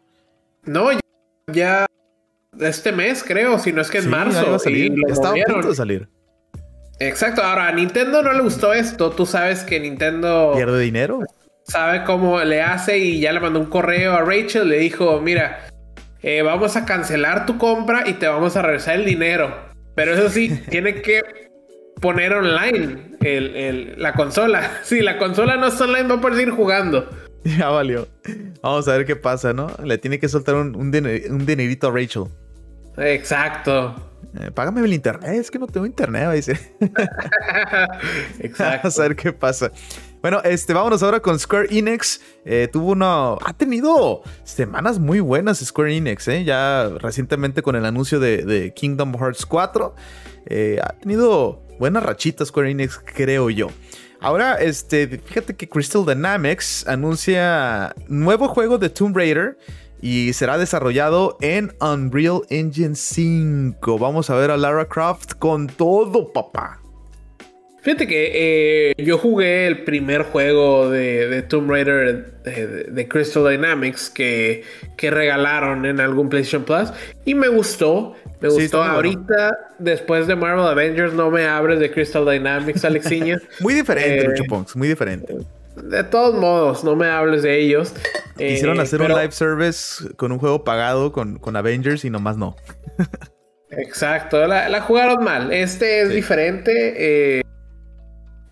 No, 0.64 0.88
ya 1.52 1.86
este 2.60 2.92
mes, 2.92 3.22
creo, 3.22 3.58
si 3.58 3.72
no 3.72 3.80
es 3.80 3.90
que 3.90 3.98
en 3.98 4.10
marzo. 4.10 4.56
Estaba 4.56 5.34
a 5.34 5.52
punto 5.52 5.68
de 5.68 5.74
salir. 5.74 6.08
Exacto, 6.98 7.42
ahora 7.42 7.68
a 7.68 7.72
Nintendo 7.72 8.22
no 8.22 8.32
le 8.32 8.42
gustó 8.42 8.72
esto. 8.72 9.10
Tú 9.10 9.26
sabes 9.26 9.62
que 9.62 9.80
Nintendo. 9.80 10.52
¿Pierde 10.54 10.80
dinero? 10.80 11.20
Sabe 11.64 12.04
cómo 12.04 12.38
le 12.40 12.62
hace 12.62 12.98
y 12.98 13.20
ya 13.20 13.32
le 13.32 13.40
mandó 13.40 13.60
un 13.60 13.66
correo 13.66 14.14
a 14.14 14.22
Rachel. 14.22 14.68
Le 14.68 14.78
dijo: 14.78 15.20
Mira, 15.20 15.68
eh, 16.22 16.42
vamos 16.42 16.76
a 16.76 16.84
cancelar 16.84 17.46
tu 17.46 17.58
compra 17.58 18.08
y 18.08 18.14
te 18.14 18.26
vamos 18.26 18.56
a 18.56 18.62
regresar 18.62 18.96
el 18.96 19.04
dinero. 19.04 19.54
Pero 19.94 20.14
eso 20.14 20.28
sí, 20.28 20.48
tiene 20.70 21.02
que 21.02 21.43
poner 22.00 22.32
online 22.32 23.14
la 23.96 24.12
consola. 24.12 24.70
Si 24.82 25.00
la 25.00 25.18
consola 25.18 25.56
no 25.56 25.68
está 25.68 25.84
online, 25.84 26.08
va 26.08 26.16
a 26.16 26.20
poder 26.20 26.36
seguir 26.36 26.54
jugando. 26.54 27.08
Ya 27.44 27.68
valió. 27.68 28.08
Vamos 28.62 28.88
a 28.88 28.96
ver 28.96 29.04
qué 29.04 29.16
pasa, 29.16 29.52
¿no? 29.52 29.70
Le 29.84 29.98
tiene 29.98 30.18
que 30.18 30.30
soltar 30.30 30.54
un, 30.54 30.90
dinerito 30.90 31.88
a 31.88 31.90
Rachel. 31.90 32.24
Exacto. 32.96 33.94
Eh, 34.40 34.50
págame 34.50 34.80
el 34.80 34.94
internet, 34.94 35.30
es 35.34 35.50
que 35.50 35.58
no 35.58 35.66
tengo 35.66 35.84
internet, 35.84 36.30
dice. 36.32 36.52
Exacto. 38.40 38.80
Vamos 38.84 38.98
a 38.98 39.02
ver 39.02 39.14
qué 39.14 39.30
pasa. 39.34 39.70
Bueno, 40.22 40.40
este, 40.42 40.72
vámonos 40.72 41.02
ahora 41.02 41.20
con 41.20 41.38
Square 41.38 41.68
Enix. 41.70 42.18
Eh, 42.46 42.66
tuvo 42.72 42.92
una. 42.92 43.34
Ha 43.34 43.52
tenido 43.54 44.22
semanas 44.42 44.98
muy 44.98 45.20
buenas 45.20 45.58
Square 45.58 45.94
Enix, 45.94 46.26
¿eh? 46.28 46.44
Ya 46.44 46.88
recientemente 46.98 47.60
con 47.60 47.76
el 47.76 47.84
anuncio 47.84 48.18
de, 48.18 48.72
Kingdom 48.74 49.18
Hearts 49.18 49.44
4. 49.44 49.94
Eh, 50.46 50.78
ha 50.82 50.94
tenido 50.94 51.63
buenas 51.78 52.02
rachitas 52.02 52.48
Square 52.48 52.70
Enix, 52.70 53.00
creo 53.04 53.50
yo. 53.50 53.68
Ahora, 54.20 54.54
este, 54.54 55.06
fíjate 55.18 55.54
que 55.54 55.68
Crystal 55.68 56.06
Dynamics 56.06 56.86
anuncia 56.86 57.94
nuevo 58.08 58.48
juego 58.48 58.78
de 58.78 58.88
Tomb 58.88 59.16
Raider 59.16 59.58
y 60.00 60.32
será 60.32 60.58
desarrollado 60.58 61.36
en 61.40 61.74
Unreal 61.80 62.42
Engine 62.48 62.94
5. 62.94 63.98
Vamos 63.98 64.30
a 64.30 64.34
ver 64.36 64.50
a 64.50 64.56
Lara 64.56 64.86
Croft 64.86 65.34
con 65.38 65.66
todo, 65.66 66.32
papá. 66.32 66.83
Fíjate 67.84 68.08
que 68.08 68.30
eh, 68.90 68.94
yo 68.96 69.18
jugué 69.18 69.66
el 69.66 69.84
primer 69.84 70.22
juego 70.22 70.88
de, 70.88 71.42
Tomb 71.42 71.70
Raider 71.70 72.32
de, 72.42 73.08
Crystal 73.08 73.46
Dynamics 73.46 74.08
que, 74.08 74.64
que, 74.96 75.10
regalaron 75.10 75.84
en 75.84 76.00
algún 76.00 76.30
PlayStation 76.30 76.64
Plus 76.64 76.94
y 77.26 77.34
me 77.34 77.48
gustó. 77.48 78.14
Me 78.40 78.48
gustó. 78.48 78.82
Ahorita, 78.82 79.74
después 79.78 80.26
de 80.26 80.34
Marvel 80.34 80.66
Avengers, 80.66 81.12
no 81.12 81.30
me 81.30 81.46
abres 81.46 81.78
de 81.78 81.90
Crystal 81.90 82.24
Dynamics, 82.24 82.86
Alexiña. 82.86 83.38
muy 83.60 83.74
diferente, 83.74 84.34
eh, 84.34 84.64
muy 84.76 84.88
diferente. 84.88 85.36
De 85.76 86.04
todos 86.04 86.40
modos, 86.40 86.84
no 86.84 86.96
me 86.96 87.08
hables 87.08 87.42
de 87.42 87.60
ellos. 87.60 87.92
Quisieron 88.38 88.78
eh, 88.78 88.82
hacer 88.82 89.02
un 89.02 89.08
live 89.08 89.32
service 89.32 90.08
con 90.16 90.32
un 90.32 90.38
juego 90.38 90.64
pagado 90.64 91.12
con, 91.12 91.38
con 91.38 91.54
Avengers 91.54 92.06
y 92.06 92.08
nomás 92.08 92.38
no. 92.38 92.56
Exacto, 93.70 94.46
la, 94.46 94.80
jugaron 94.80 95.22
mal. 95.22 95.52
Este 95.52 96.00
es 96.00 96.08
diferente. 96.08 96.94
Eh, 96.96 97.44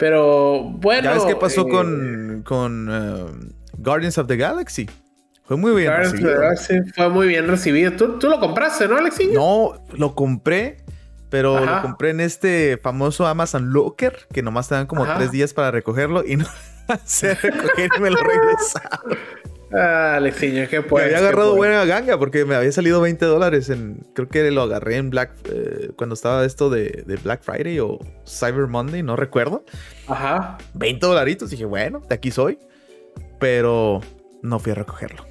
pero 0.03 0.65
bueno. 0.65 1.05
¿Ya 1.05 1.15
ves 1.15 1.25
qué 1.27 1.37
pasó 1.37 1.69
con, 1.69 2.43
con 2.45 3.55
Guardians 3.79 4.19
of 4.19 4.27
the 4.27 4.37
Galaxy? 4.37 4.91
Fue 5.45 5.57
muy 5.57 5.77
bien 5.77 5.93
recibido. 5.97 6.41
fue 6.97 7.09
muy 7.09 7.29
bien 7.29 7.47
recibido. 7.47 7.93
¿Tú, 7.93 8.29
lo 8.29 8.41
compraste, 8.41 8.88
¿no, 8.88 8.97
Alexi? 8.97 9.29
No, 9.29 9.81
lo 9.93 10.17
compré, 10.17 10.79
pero 11.31 11.65
lo 11.65 11.83
compré 11.83 12.11
en 12.11 12.19
este 12.19 12.81
famoso 12.83 13.29
Amazon 13.29 13.73
Locker, 13.73 14.27
que 14.33 14.43
nomás 14.43 14.69
te 14.69 14.75
dan 14.75 14.88
como 14.88 15.07
tres 15.07 15.31
días 15.31 15.55
para 15.55 15.71
recogerlo 15.71 16.25
y 16.27 16.35
no 16.35 16.47
se 17.05 17.37
recoger 17.37 17.88
y 17.97 18.01
me 18.01 18.11
lo 18.11 18.17
regresaron. 18.17 19.19
Ah, 19.74 20.16
Alexiño, 20.16 20.66
qué 20.68 20.82
pues. 20.82 21.04
Me 21.04 21.14
había 21.14 21.26
agarrado 21.26 21.56
buena 21.56 21.85
ganga 21.85 22.18
porque 22.18 22.44
me 22.44 22.54
había 22.54 22.72
salido 22.72 23.00
20 23.00 23.24
dólares 23.24 23.70
en. 23.70 24.04
Creo 24.14 24.28
que 24.28 24.50
lo 24.50 24.62
agarré 24.62 24.96
en 24.96 25.11
Black. 25.11 25.32
Eh, 25.50 25.90
cuando 25.96 26.14
estaba 26.14 26.44
esto 26.44 26.68
de, 26.68 27.04
de, 27.06 27.16
Black 27.16 27.42
Friday 27.42 27.78
o 27.80 27.98
Cyber 28.26 28.66
Monday, 28.66 29.02
no 29.02 29.16
recuerdo. 29.16 29.64
Ajá. 30.06 30.58
20 30.74 31.06
dolaritos. 31.06 31.50
Dije, 31.50 31.64
bueno, 31.64 32.00
de 32.08 32.14
aquí 32.14 32.30
soy. 32.30 32.58
Pero 33.38 34.00
no 34.42 34.58
fui 34.58 34.72
a 34.72 34.74
recogerlo. 34.74 35.24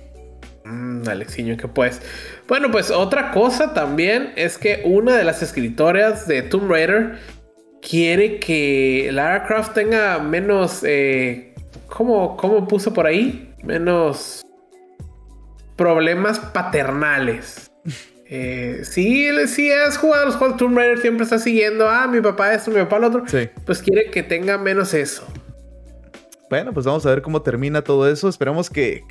Mm, 0.65 1.07
Alexiño, 1.07 1.57
que 1.57 1.67
pues. 1.67 2.01
Bueno, 2.47 2.71
pues 2.71 2.89
otra 2.89 3.31
cosa 3.31 3.73
también 3.73 4.33
es 4.35 4.57
que 4.57 4.81
una 4.85 5.15
de 5.15 5.23
las 5.23 5.43
escritoras 5.43 6.27
de 6.27 6.41
Tomb 6.41 6.69
Raider 6.69 7.19
quiere 7.81 8.39
que 8.39 9.09
Lara 9.11 9.45
Croft 9.45 9.73
tenga 9.73 10.19
menos. 10.19 10.83
Eh, 10.83 11.53
¿cómo, 11.87 12.37
¿Cómo 12.37 12.67
puso 12.67 12.93
por 12.93 13.05
ahí? 13.05 13.50
Menos 13.63 14.45
problemas 15.75 16.39
paternales. 16.39 17.71
Eh, 18.33 18.83
sí, 18.85 19.27
si 19.47 19.73
has 19.73 19.97
jugado 19.97 20.27
los 20.27 20.37
juegos 20.37 20.55
Tomb 20.55 20.77
Raider, 20.77 20.99
siempre 20.99 21.25
está 21.25 21.37
siguiendo, 21.37 21.89
ah, 21.89 22.07
mi 22.07 22.21
papá 22.21 22.53
esto, 22.53 22.71
mi 22.71 22.77
papá 22.77 22.97
lo 22.97 23.07
otro. 23.07 23.25
Pues 23.65 23.81
quiere 23.81 24.09
que 24.09 24.23
tenga 24.23 24.57
menos 24.57 24.93
eso. 24.93 25.27
Bueno, 26.49 26.71
pues 26.71 26.85
vamos 26.85 27.05
a 27.05 27.09
ver 27.09 27.21
cómo 27.21 27.41
termina 27.41 27.81
todo 27.81 28.09
eso. 28.09 28.29
Esperamos 28.29 28.69
que 28.69 29.03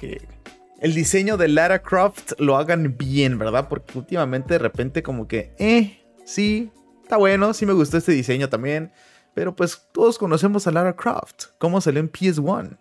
el 0.81 0.95
diseño 0.95 1.37
de 1.37 1.49
Lara 1.49 1.83
Croft 1.83 2.33
lo 2.39 2.57
hagan 2.57 2.97
bien, 2.97 3.39
¿verdad? 3.39 3.69
Porque 3.69 3.99
últimamente 3.99 4.55
de 4.55 4.59
repente 4.59 5.03
como 5.03 5.29
que, 5.29 5.53
eh, 5.59 6.01
sí, 6.25 6.71
está 7.03 7.19
bueno, 7.19 7.53
sí 7.53 7.67
me 7.67 7.75
gustó 7.75 7.99
este 7.99 8.13
diseño 8.13 8.49
también. 8.49 8.91
Pero 9.35 9.55
pues 9.55 9.87
todos 9.93 10.19
conocemos 10.19 10.67
a 10.67 10.71
Lara 10.71 10.97
Croft. 10.97 11.49
¿Cómo 11.59 11.81
salió 11.81 12.01
en 12.01 12.11
PS1? 12.11 12.79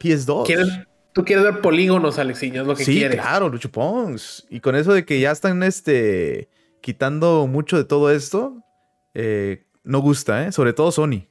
PS2. 0.00 0.86
Tú 1.12 1.24
quieres 1.24 1.44
ver 1.44 1.60
polígonos, 1.60 2.18
Alexiño, 2.18 2.62
es 2.62 2.66
lo 2.66 2.74
que 2.76 2.84
sí, 2.84 2.92
quieres. 2.94 3.16
Sí, 3.16 3.20
claro, 3.20 3.48
Lucho 3.48 3.70
Pons. 3.70 4.46
Y 4.48 4.60
con 4.60 4.76
eso 4.76 4.92
de 4.92 5.04
que 5.04 5.20
ya 5.20 5.32
están 5.32 5.62
este, 5.62 6.48
quitando 6.80 7.46
mucho 7.46 7.76
de 7.76 7.84
todo 7.84 8.10
esto, 8.10 8.62
eh, 9.14 9.64
no 9.82 9.98
gusta, 10.00 10.46
¿eh? 10.46 10.52
Sobre 10.52 10.72
todo 10.72 10.92
Sony 10.92 11.26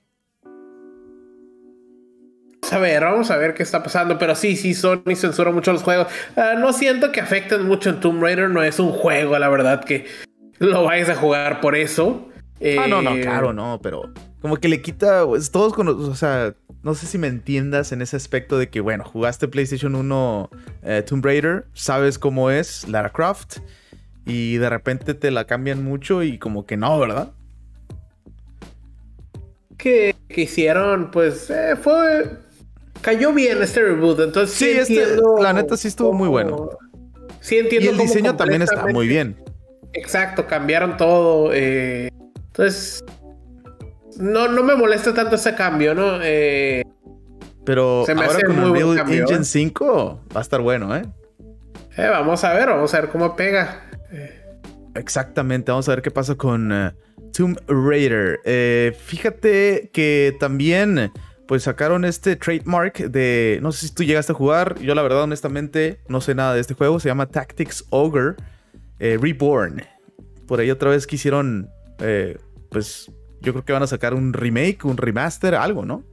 a 2.71 2.77
ver, 2.77 3.03
vamos 3.03 3.31
a 3.31 3.37
ver 3.37 3.53
qué 3.53 3.63
está 3.63 3.83
pasando. 3.83 4.17
Pero 4.17 4.35
sí, 4.35 4.55
sí, 4.55 4.73
Sony 4.73 5.15
censura 5.15 5.51
mucho 5.51 5.71
los 5.71 5.83
juegos. 5.83 6.07
Ah, 6.35 6.55
no 6.57 6.73
siento 6.73 7.11
que 7.11 7.21
afecten 7.21 7.65
mucho 7.65 7.89
en 7.89 7.99
Tomb 7.99 8.21
Raider. 8.21 8.49
No 8.49 8.63
es 8.63 8.79
un 8.79 8.91
juego, 8.91 9.37
la 9.39 9.49
verdad, 9.49 9.83
que 9.83 10.05
lo 10.59 10.83
vayas 10.83 11.09
a 11.09 11.15
jugar 11.15 11.61
por 11.61 11.75
eso. 11.75 12.29
Ah, 12.77 12.87
no, 12.87 13.01
no, 13.01 13.15
eh, 13.15 13.21
claro, 13.21 13.53
no, 13.53 13.79
pero 13.81 14.11
como 14.41 14.57
que 14.57 14.69
le 14.69 14.81
quita, 14.81 15.25
pues, 15.25 15.51
todos 15.51 15.73
con, 15.73 15.87
o 15.87 16.15
sea, 16.15 16.55
no 16.83 16.95
sé 16.95 17.07
si 17.07 17.17
me 17.17 17.27
entiendas 17.27 17.91
en 17.91 18.01
ese 18.01 18.15
aspecto 18.15 18.57
de 18.57 18.69
que, 18.69 18.79
bueno, 18.79 19.03
jugaste 19.03 19.47
PlayStation 19.47 19.95
1 19.95 20.49
eh, 20.83 21.03
Tomb 21.07 21.25
Raider, 21.25 21.65
sabes 21.73 22.17
cómo 22.17 22.49
es 22.49 22.87
Lara 22.87 23.11
Croft 23.11 23.57
y 24.25 24.57
de 24.57 24.69
repente 24.69 25.13
te 25.13 25.31
la 25.31 25.45
cambian 25.45 25.83
mucho 25.83 26.23
y 26.23 26.37
como 26.37 26.65
que 26.65 26.77
no, 26.77 26.97
¿verdad? 26.99 27.31
Que, 29.77 30.15
que 30.27 30.41
hicieron, 30.41 31.11
pues, 31.11 31.49
eh, 31.49 31.75
fue 31.81 32.29
cayó 33.01 33.33
bien 33.33 33.61
este 33.61 33.81
reboot. 33.81 34.19
Entonces 34.19 34.55
sí, 34.55 34.69
este, 34.69 35.17
la 35.39 35.53
neta 35.53 35.77
sí 35.77 35.87
estuvo 35.87 36.13
muy 36.13 36.27
bueno. 36.27 36.69
Sí 37.41 37.57
entiendo. 37.57 37.87
Y 37.87 37.93
el 37.93 37.97
diseño 37.97 38.35
también 38.35 38.61
está 38.61 38.87
muy 38.87 39.07
bien. 39.07 39.35
Exacto, 39.93 40.45
cambiaron 40.47 40.97
todo. 40.97 41.51
Eh, 41.53 42.09
entonces, 42.47 43.03
no, 44.19 44.47
no 44.47 44.63
me 44.63 44.75
molesta 44.75 45.13
tanto 45.13 45.35
ese 45.35 45.55
cambio, 45.55 45.95
¿no? 45.95 46.19
Eh, 46.21 46.83
Pero 47.65 48.05
ahora 48.07 48.41
con 48.45 48.59
Unreal 48.59 49.09
Engine 49.09 49.43
5 49.43 50.25
va 50.35 50.39
a 50.39 50.43
estar 50.43 50.61
bueno, 50.61 50.95
¿eh? 50.95 51.03
¿eh? 51.97 52.07
Vamos 52.09 52.43
a 52.43 52.53
ver, 52.53 52.69
vamos 52.69 52.93
a 52.93 53.01
ver 53.01 53.09
cómo 53.09 53.35
pega. 53.35 53.81
Exactamente, 54.95 55.71
vamos 55.71 55.87
a 55.87 55.91
ver 55.91 56.01
qué 56.01 56.11
pasa 56.11 56.35
con 56.35 56.93
Tomb 57.33 57.57
Raider. 57.67 58.39
fíjate 58.95 59.89
que 59.93 60.35
también 60.39 61.11
pues 61.49 61.63
sacaron 61.63 62.05
este 62.05 62.35
trademark 62.35 62.99
de, 63.09 63.57
no 63.63 63.71
sé 63.71 63.87
si 63.87 63.93
tú 63.95 64.03
llegaste 64.03 64.33
a 64.33 64.35
jugar, 64.35 64.77
yo 64.81 64.93
la 64.93 65.01
verdad 65.01 65.23
honestamente 65.23 65.99
no 66.07 66.21
sé 66.21 66.35
nada 66.35 66.53
de 66.53 66.61
este 66.61 66.75
juego, 66.75 66.99
se 66.99 67.09
llama 67.09 67.25
Tactics 67.25 67.85
Ogre 67.89 68.35
eh, 68.99 69.17
Reborn. 69.19 69.81
Por 70.47 70.59
ahí 70.59 70.69
otra 70.69 70.91
vez 70.91 71.07
quisieron, 71.07 71.67
eh, 71.97 72.37
pues 72.69 73.11
yo 73.41 73.53
creo 73.53 73.65
que 73.65 73.73
van 73.73 73.83
a 73.83 73.87
sacar 73.87 74.13
un 74.13 74.33
remake, 74.33 74.85
un 74.85 74.97
remaster, 74.97 75.55
algo, 75.55 75.85
¿no? 75.85 76.03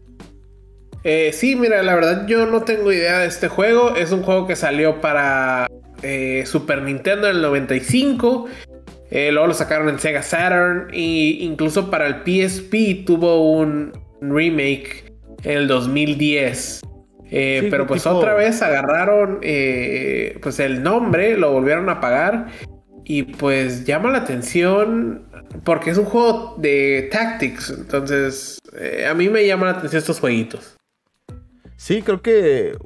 Eh, 1.04 1.30
sí, 1.32 1.56
mira, 1.56 1.82
la 1.82 1.94
verdad 1.94 2.26
yo 2.26 2.46
no 2.46 2.62
tengo 2.62 2.92
idea 2.92 3.20
de 3.20 3.26
este 3.26 3.48
juego. 3.48 3.94
Es 3.94 4.12
un 4.12 4.22
juego 4.22 4.46
que 4.46 4.56
salió 4.56 5.00
para 5.00 5.68
Super 6.44 6.82
Nintendo 6.82 7.28
en 7.28 7.36
el 7.36 7.42
95. 7.42 8.46
luego 9.10 9.46
lo 9.46 9.54
sacaron 9.54 9.88
en 9.88 9.98
Sega 9.98 10.22
Saturn. 10.22 10.88
E 10.92 11.38
incluso 11.40 11.90
para 11.90 12.06
el 12.06 12.16
PSP 12.24 13.04
tuvo 13.06 13.52
un 13.52 13.92
remake 14.20 15.12
en 15.44 15.58
el 15.58 15.68
2010. 15.68 16.82
Eh, 17.30 17.66
pero 17.70 17.86
pues 17.86 18.06
otra 18.06 18.34
vez 18.34 18.62
agarraron 18.62 19.40
eh, 19.42 20.38
pues 20.42 20.60
el 20.60 20.82
nombre, 20.82 21.36
lo 21.36 21.52
volvieron 21.52 21.88
a 21.88 22.00
pagar 22.00 22.46
y 23.04 23.24
pues 23.24 23.84
llama 23.84 24.10
la 24.10 24.18
atención 24.18 25.24
porque 25.64 25.90
es 25.90 25.98
un 25.98 26.04
juego 26.04 26.54
de 26.58 27.08
tactics, 27.10 27.70
entonces 27.70 28.58
eh, 28.78 29.06
a 29.08 29.14
mí 29.14 29.28
me 29.28 29.46
llama 29.46 29.66
la 29.66 29.72
atención 29.72 29.98
estos 29.98 30.20
jueguitos. 30.20 30.76
Sí, 31.76 32.02
creo 32.02 32.22
que 32.22 32.68
eh, 32.68 32.76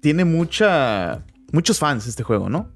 tiene 0.00 0.24
mucha, 0.24 1.24
muchos 1.52 1.78
fans 1.78 2.06
este 2.06 2.22
juego, 2.22 2.48
¿no? 2.48 2.72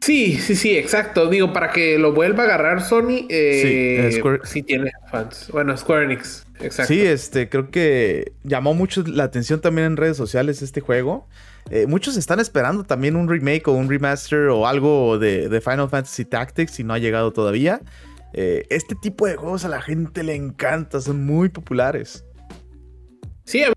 Sí, 0.00 0.36
sí, 0.36 0.54
sí, 0.54 0.76
exacto. 0.76 1.30
Digo, 1.30 1.54
para 1.54 1.72
que 1.72 1.98
lo 1.98 2.12
vuelva 2.12 2.42
a 2.42 2.46
agarrar 2.46 2.82
Sony, 2.82 3.26
eh, 3.30 4.10
sí, 4.12 4.20
sí, 4.44 4.62
tiene 4.62 4.92
fans. 5.10 5.48
Bueno, 5.50 5.74
Square 5.76 6.04
Enix, 6.04 6.46
exacto. 6.60 6.92
Sí, 6.92 7.00
este, 7.00 7.48
creo 7.48 7.70
que 7.70 8.32
llamó 8.42 8.74
mucho 8.74 9.02
la 9.06 9.24
atención 9.24 9.62
también 9.62 9.86
en 9.86 9.96
redes 9.96 10.18
sociales 10.18 10.60
este 10.60 10.82
juego. 10.82 11.26
Eh, 11.70 11.86
muchos 11.86 12.16
están 12.16 12.40
esperando 12.40 12.84
también 12.84 13.16
un 13.16 13.28
remake 13.28 13.68
o 13.68 13.72
un 13.72 13.88
remaster 13.88 14.48
o 14.48 14.66
algo 14.66 15.18
de, 15.18 15.60
Final 15.60 15.88
Fantasy 15.88 16.24
Tactics 16.24 16.78
y 16.80 16.84
no 16.84 16.94
ha 16.94 16.98
llegado 16.98 17.32
todavía. 17.32 17.80
Eh, 18.32 18.64
este 18.68 18.94
tipo 18.96 19.26
de 19.26 19.36
juegos 19.36 19.64
a 19.64 19.68
la 19.68 19.80
gente 19.80 20.22
le 20.22 20.34
encanta, 20.34 21.00
son 21.00 21.24
muy 21.24 21.48
populares. 21.48 22.24
Sí, 23.44 23.62
a 23.62 23.68
mí 23.68 23.74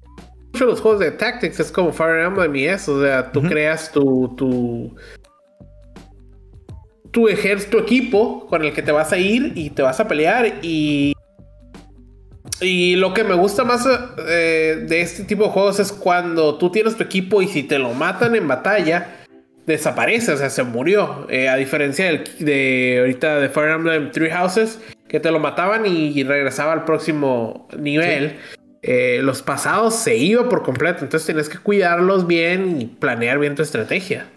los 0.59 0.81
juegos 0.81 0.99
de 0.99 1.11
Tactics 1.11 1.59
es 1.59 1.71
como 1.71 1.93
Fire 1.93 2.25
Emblem 2.25 2.55
y 2.55 2.65
eso, 2.65 2.95
o 2.95 3.01
sea, 3.01 3.31
tú 3.31 3.43
creas 3.43 3.91
tu, 3.91 4.33
tu 4.35 4.95
tu 7.11 7.27
ejerces 7.27 7.69
tu 7.69 7.79
equipo 7.79 8.45
con 8.47 8.63
el 8.63 8.73
que 8.73 8.81
te 8.81 8.91
vas 8.91 9.11
a 9.11 9.17
ir 9.17 9.53
y 9.55 9.69
te 9.69 9.81
vas 9.81 9.99
a 9.99 10.07
pelear 10.07 10.59
y 10.61 11.13
y 12.59 12.95
lo 12.95 13.13
que 13.13 13.23
me 13.23 13.35
gusta 13.35 13.63
más 13.63 13.87
eh, 14.27 14.85
de 14.87 15.01
este 15.01 15.23
tipo 15.23 15.43
de 15.43 15.49
juegos 15.49 15.79
es 15.79 15.91
cuando 15.91 16.57
tú 16.57 16.71
tienes 16.71 16.97
tu 16.97 17.03
equipo 17.03 17.41
y 17.41 17.47
si 17.47 17.63
te 17.63 17.77
lo 17.77 17.93
matan 17.93 18.35
en 18.35 18.47
batalla, 18.47 19.25
desaparece, 19.67 20.31
o 20.31 20.37
sea, 20.37 20.49
se 20.49 20.63
murió. 20.63 21.27
Eh, 21.29 21.49
a 21.49 21.55
diferencia 21.55 22.05
del, 22.05 22.23
de 22.39 22.97
ahorita 22.99 23.39
de 23.39 23.49
Fire 23.49 23.71
Emblem 23.71 24.11
Three 24.11 24.31
Houses, 24.31 24.79
que 25.07 25.19
te 25.19 25.29
lo 25.29 25.39
mataban 25.39 25.85
y, 25.85 26.23
regresaba 26.23 26.73
al 26.73 26.85
próximo 26.85 27.67
nivel. 27.77 28.37
Eh, 28.81 29.19
los 29.21 29.41
pasados 29.41 29.95
se 29.95 30.17
iba 30.17 30.49
por 30.49 30.63
completo, 30.63 31.03
entonces 31.03 31.25
tienes 31.25 31.49
que 31.49 31.59
cuidarlos 31.59 32.25
bien 32.25 32.81
y 32.81 32.85
planear 32.85 33.37
bien 33.37 33.55
tu 33.55 33.61
estrategia. 33.61 34.27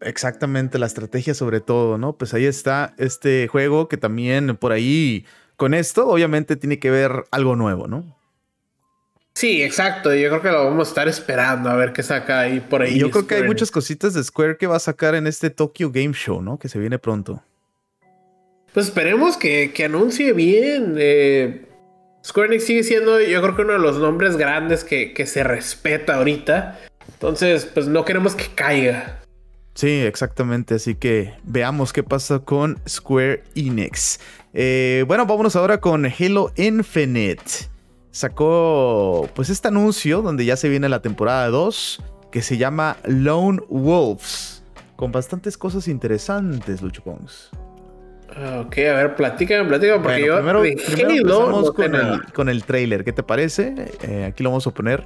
Exactamente, 0.00 0.78
la 0.78 0.86
estrategia 0.86 1.34
sobre 1.34 1.60
todo, 1.60 1.98
¿no? 1.98 2.16
Pues 2.16 2.34
ahí 2.34 2.44
está 2.44 2.94
este 2.98 3.48
juego 3.48 3.88
que 3.88 3.96
también 3.96 4.56
por 4.56 4.72
ahí 4.72 5.24
con 5.56 5.74
esto, 5.74 6.08
obviamente 6.08 6.56
tiene 6.56 6.78
que 6.78 6.90
ver 6.90 7.24
algo 7.30 7.56
nuevo, 7.56 7.86
¿no? 7.86 8.04
Sí, 9.34 9.62
exacto. 9.62 10.14
Yo 10.14 10.28
creo 10.28 10.42
que 10.42 10.50
lo 10.50 10.64
vamos 10.64 10.88
a 10.88 10.90
estar 10.90 11.08
esperando 11.08 11.68
a 11.68 11.74
ver 11.74 11.92
qué 11.92 12.02
saca 12.02 12.40
ahí 12.40 12.60
por 12.60 12.82
ahí. 12.82 12.98
yo 12.98 13.10
creo 13.10 13.26
que 13.26 13.34
hay 13.34 13.42
muchas 13.42 13.70
cositas 13.70 14.14
de 14.14 14.22
Square 14.22 14.56
que 14.56 14.66
va 14.66 14.76
a 14.76 14.80
sacar 14.80 15.14
en 15.14 15.26
este 15.26 15.50
Tokyo 15.50 15.90
Game 15.90 16.12
Show, 16.12 16.40
¿no? 16.40 16.58
Que 16.58 16.68
se 16.68 16.78
viene 16.78 16.98
pronto. 16.98 17.42
Pues 18.72 18.86
esperemos 18.86 19.36
que, 19.36 19.72
anuncie 19.84 20.32
bien. 20.32 20.94
Eh, 20.98 21.66
Square 22.24 22.48
Enix 22.48 22.64
sigue 22.64 22.84
siendo, 22.84 23.20
yo 23.20 23.42
creo 23.42 23.56
que 23.56 23.62
uno 23.62 23.74
de 23.74 23.78
los 23.80 23.98
nombres 23.98 24.36
grandes 24.36 24.84
que, 24.84 25.12
que 25.12 25.26
se 25.26 25.42
respeta 25.42 26.16
ahorita. 26.16 26.80
Entonces, 27.12 27.66
pues 27.66 27.86
no 27.86 28.04
queremos 28.04 28.34
que 28.34 28.46
caiga. 28.54 29.23
Sí, 29.74 29.88
exactamente. 29.88 30.74
Así 30.74 30.94
que 30.94 31.34
veamos 31.42 31.92
qué 31.92 32.02
pasa 32.02 32.38
con 32.38 32.78
Square 32.88 33.42
Enix. 33.54 34.20
Eh, 34.52 35.04
bueno, 35.06 35.26
vámonos 35.26 35.56
ahora 35.56 35.80
con 35.80 36.06
Halo 36.06 36.52
Infinite. 36.56 37.42
Sacó 38.12 39.28
pues 39.34 39.50
este 39.50 39.68
anuncio 39.68 40.22
donde 40.22 40.44
ya 40.44 40.56
se 40.56 40.68
viene 40.68 40.88
la 40.88 41.02
temporada 41.02 41.48
2 41.48 42.02
que 42.30 42.42
se 42.42 42.56
llama 42.56 42.96
Lone 43.04 43.60
Wolves. 43.68 44.62
Con 44.96 45.10
bastantes 45.10 45.58
cosas 45.58 45.88
interesantes, 45.88 46.80
Lucho 46.80 47.02
Pongs. 47.02 47.50
Ok, 48.60 48.78
a 48.78 48.94
ver, 48.94 49.14
platícame, 49.14 49.68
platícame, 49.68 50.02
porque 50.02 50.26
yo 50.26 50.36
primero, 50.36 50.62
primero 50.62 51.72
con, 51.72 51.94
el, 51.94 52.22
con 52.32 52.48
el 52.48 52.64
trailer. 52.64 53.04
¿Qué 53.04 53.12
te 53.12 53.22
parece? 53.22 53.74
Eh, 54.02 54.24
aquí 54.24 54.42
lo 54.42 54.50
vamos 54.50 54.66
a 54.66 54.70
poner. 54.72 55.04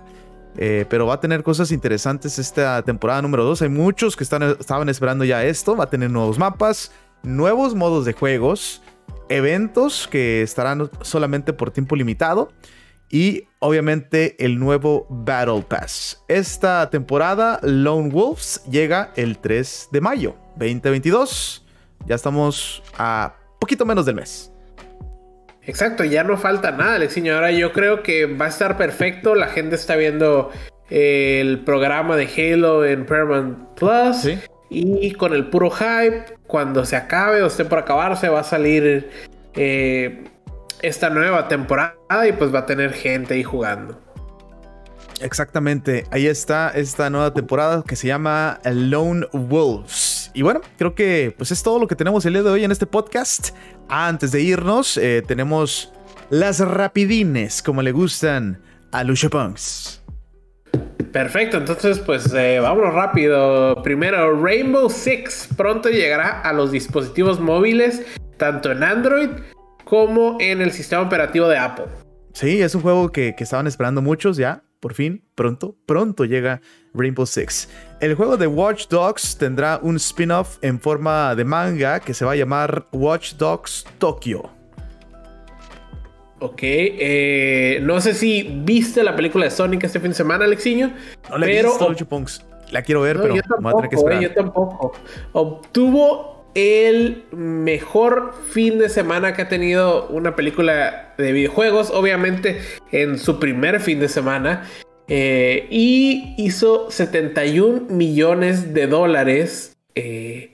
Eh, 0.57 0.87
pero 0.89 1.07
va 1.07 1.15
a 1.15 1.21
tener 1.21 1.43
cosas 1.43 1.71
interesantes 1.71 2.39
esta 2.39 2.83
temporada 2.83 3.23
número 3.23 3.45
2. 3.45 3.63
Hay 3.63 3.69
muchos 3.69 4.17
que 4.17 4.25
están, 4.25 4.43
estaban 4.43 4.89
esperando 4.89 5.25
ya 5.25 5.45
esto. 5.45 5.77
Va 5.77 5.85
a 5.85 5.91
tener 5.91 6.11
nuevos 6.11 6.39
mapas, 6.39 6.93
nuevos 7.23 7.75
modos 7.75 8.05
de 8.05 8.13
juegos, 8.13 8.83
eventos 9.29 10.09
que 10.09 10.43
estarán 10.43 10.91
solamente 11.03 11.53
por 11.53 11.71
tiempo 11.71 11.95
limitado 11.95 12.51
y 13.11 13.45
obviamente 13.59 14.45
el 14.45 14.59
nuevo 14.59 15.07
Battle 15.09 15.63
Pass. 15.63 16.23
Esta 16.29 16.91
temporada 16.91 17.59
Lone 17.63 18.11
Wolves 18.11 18.63
llega 18.71 19.13
el 19.17 19.39
3 19.39 19.89
de 19.93 20.01
mayo 20.01 20.37
2022. 20.57 21.67
Ya 22.07 22.15
estamos 22.15 22.83
a 22.99 23.35
poquito 23.59 23.85
menos 23.87 24.07
del 24.07 24.17
mes. 24.17 24.53
Exacto, 25.69 26.03
ya 26.03 26.25
no 26.25 26.39
falta 26.39 26.71
nada, 26.71 26.95
Alexiño. 26.95 27.35
Ahora 27.35 27.51
yo 27.51 27.75
creo 27.75 28.03
que 28.03 28.25
va 28.25 28.47
a 28.47 28.49
estar 28.49 28.79
perfecto. 28.79 29.35
La 29.35 29.49
gente 29.49 29.75
está 29.75 29.97
viendo 29.97 30.51
eh, 30.89 31.43
el 31.43 31.59
programa 31.61 32.17
de 32.17 32.27
Halo 32.27 32.87
en 32.87 33.05
Paramount 33.05 33.79
Plus. 33.79 34.31
Y 34.71 35.13
con 35.13 35.35
el 35.35 35.51
puro 35.51 35.71
hype, 35.71 36.39
cuando 36.47 36.87
se 36.87 36.97
acabe 36.97 37.43
o 37.43 37.47
esté 37.49 37.67
por 37.67 37.81
acabarse, 37.81 38.31
va 38.31 38.41
a 38.41 38.45
salir 38.45 39.11
eh, 39.55 40.25
esta 40.81 41.11
nueva 41.11 41.49
temporada 41.49 42.27
y 42.27 42.33
pues 42.33 42.53
va 42.55 42.61
a 42.61 42.67
tener 42.67 42.95
gente 42.95 43.35
ahí 43.35 43.45
jugando. 43.45 44.01
Exactamente, 45.21 46.07
ahí 46.11 46.29
está 46.29 46.71
esta 46.71 47.11
nueva 47.11 47.35
temporada 47.35 47.85
que 47.87 47.97
se 47.97 48.07
llama 48.07 48.59
Lone 48.65 49.27
Wolves. 49.33 50.18
Y 50.39 50.43
bueno, 50.43 50.61
creo 50.77 50.95
que 50.95 51.35
pues 51.37 51.51
es 51.51 51.65
todo 51.65 51.81
lo 51.81 51.89
que 51.89 51.97
tenemos 51.97 52.25
el 52.25 52.35
día 52.35 52.45
de 52.45 52.51
hoy 52.51 52.63
en 52.63 52.71
este 52.71 52.87
podcast. 52.87 53.57
Antes 53.89 54.31
de 54.31 54.41
irnos, 54.41 54.97
eh, 54.97 55.21
tenemos 55.27 55.93
las 56.31 56.61
rapidines, 56.61 57.61
como 57.61 57.83
le 57.83 57.91
gustan 57.91 58.63
a 58.93 59.03
Lucio 59.03 59.31
Punks. 59.31 60.01
Perfecto, 61.11 61.57
entonces 61.57 61.99
pues 61.99 62.33
eh, 62.35 62.61
vámonos 62.61 62.95
rápido. 62.95 63.83
Primero, 63.83 64.41
Rainbow 64.41 64.89
Six 64.89 65.49
pronto 65.57 65.89
llegará 65.89 66.41
a 66.43 66.53
los 66.53 66.71
dispositivos 66.71 67.41
móviles, 67.41 68.07
tanto 68.37 68.71
en 68.71 68.85
Android 68.85 69.31
como 69.83 70.37
en 70.39 70.63
el 70.63 70.71
sistema 70.71 71.03
operativo 71.03 71.49
de 71.49 71.59
Apple. 71.59 71.87
Sí, 72.33 72.63
es 72.63 72.77
un 72.77 72.83
juego 72.83 73.11
que, 73.11 73.35
que 73.35 73.43
estaban 73.43 73.67
esperando 73.67 74.03
muchos 74.03 74.37
ya 74.37 74.63
por 74.81 74.95
fin, 74.95 75.23
pronto, 75.35 75.77
pronto 75.87 76.25
llega 76.25 76.61
Rainbow 76.95 77.27
Six. 77.27 77.69
El 78.01 78.15
juego 78.15 78.37
de 78.37 78.47
Watch 78.47 78.89
Dogs 78.89 79.37
tendrá 79.37 79.81
un 79.83 79.97
spin-off 79.97 80.59
en 80.63 80.81
forma 80.81 81.35
de 81.35 81.45
manga 81.45 82.01
que 82.01 82.15
se 82.15 82.25
va 82.25 82.33
a 82.33 82.37
llamar 82.37 82.87
Watch 82.93 83.35
Dogs 83.35 83.85
Tokyo. 83.99 84.51
Ok, 86.41 86.61
eh, 86.63 87.81
no 87.83 88.01
sé 88.01 88.15
si 88.15 88.45
viste 88.65 89.03
la 89.03 89.17
película 89.17 89.47
de 89.47 89.51
Sonic 89.51 89.85
este 89.85 89.99
fin 89.99 90.11
de 90.11 90.15
semana, 90.15 90.45
Alexiño. 90.45 90.93
No 91.31 91.39
la 91.39 91.47
he 91.47 91.63
visto, 91.63 91.95
La 92.71 92.83
quiero 92.83 93.01
ver, 93.01 93.19
pero 93.21 93.35
voy 93.61 93.73
a 93.73 93.75
tener 93.75 93.91
que 93.91 93.97
esperar. 93.97 94.23
Eh, 94.23 94.29
yo 94.29 94.35
tampoco. 94.35 94.93
Obtuvo 95.33 96.38
el 96.59 97.25
mejor 97.31 98.35
fin 98.51 98.79
de 98.79 98.89
semana 98.89 99.33
que 99.33 99.43
ha 99.43 99.49
tenido 99.49 100.09
una 100.09 100.35
película 100.35 101.15
de 101.17 101.33
videojuegos, 101.33 101.91
obviamente 101.91 102.61
en 102.91 103.19
su 103.19 103.39
primer 103.39 103.81
fin 103.81 104.01
de 104.01 104.09
semana. 104.09 104.69
Eh, 105.07 105.69
y 105.71 106.35
hizo 106.37 106.91
71 106.91 107.87
millones 107.89 108.75
de 108.75 108.87
dólares 108.89 109.77
eh, 109.95 110.53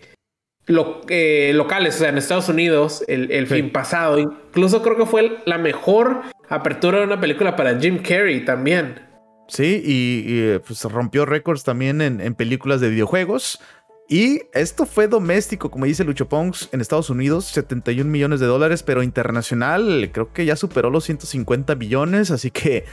eh, 0.68 1.52
locales, 1.54 1.96
o 1.96 1.98
sea, 1.98 2.10
en 2.10 2.18
Estados 2.18 2.48
Unidos, 2.48 3.02
el, 3.08 3.46
fin 3.46 3.70
pasado. 3.70 4.18
Incluso 4.18 4.82
creo 4.82 4.96
que 4.96 5.06
fue 5.06 5.38
la 5.46 5.58
mejor 5.58 6.20
apertura 6.48 6.98
de 6.98 7.04
una 7.04 7.20
película 7.20 7.56
para 7.56 7.78
Jim 7.80 7.98
Carrey 8.02 8.44
también. 8.44 9.00
Sí, 9.48 9.82
y, 9.84 10.58
pues 10.58 10.84
rompió 10.84 11.26
récords 11.26 11.64
también 11.64 12.00
en, 12.00 12.20
en 12.20 12.34
películas 12.34 12.80
de 12.80 12.90
videojuegos. 12.90 13.60
Y 14.08 14.42
esto 14.52 14.84
fue 14.84 15.08
doméstico, 15.08 15.70
como 15.70 15.86
dice 15.86 16.04
Lucho 16.04 16.28
Pongs, 16.28 16.68
en 16.72 16.80
Estados 16.80 17.08
Unidos, 17.08 17.46
71 17.46 18.10
millones 18.10 18.38
de 18.38 18.46
dólares, 18.46 18.82
pero 18.82 19.02
internacional 19.02 20.10
creo 20.12 20.32
que 20.32 20.44
ya 20.44 20.56
superó 20.56 20.90
los 20.90 21.04
150 21.04 21.74
millones, 21.74 22.30
así 22.30 22.50
que 22.50 22.84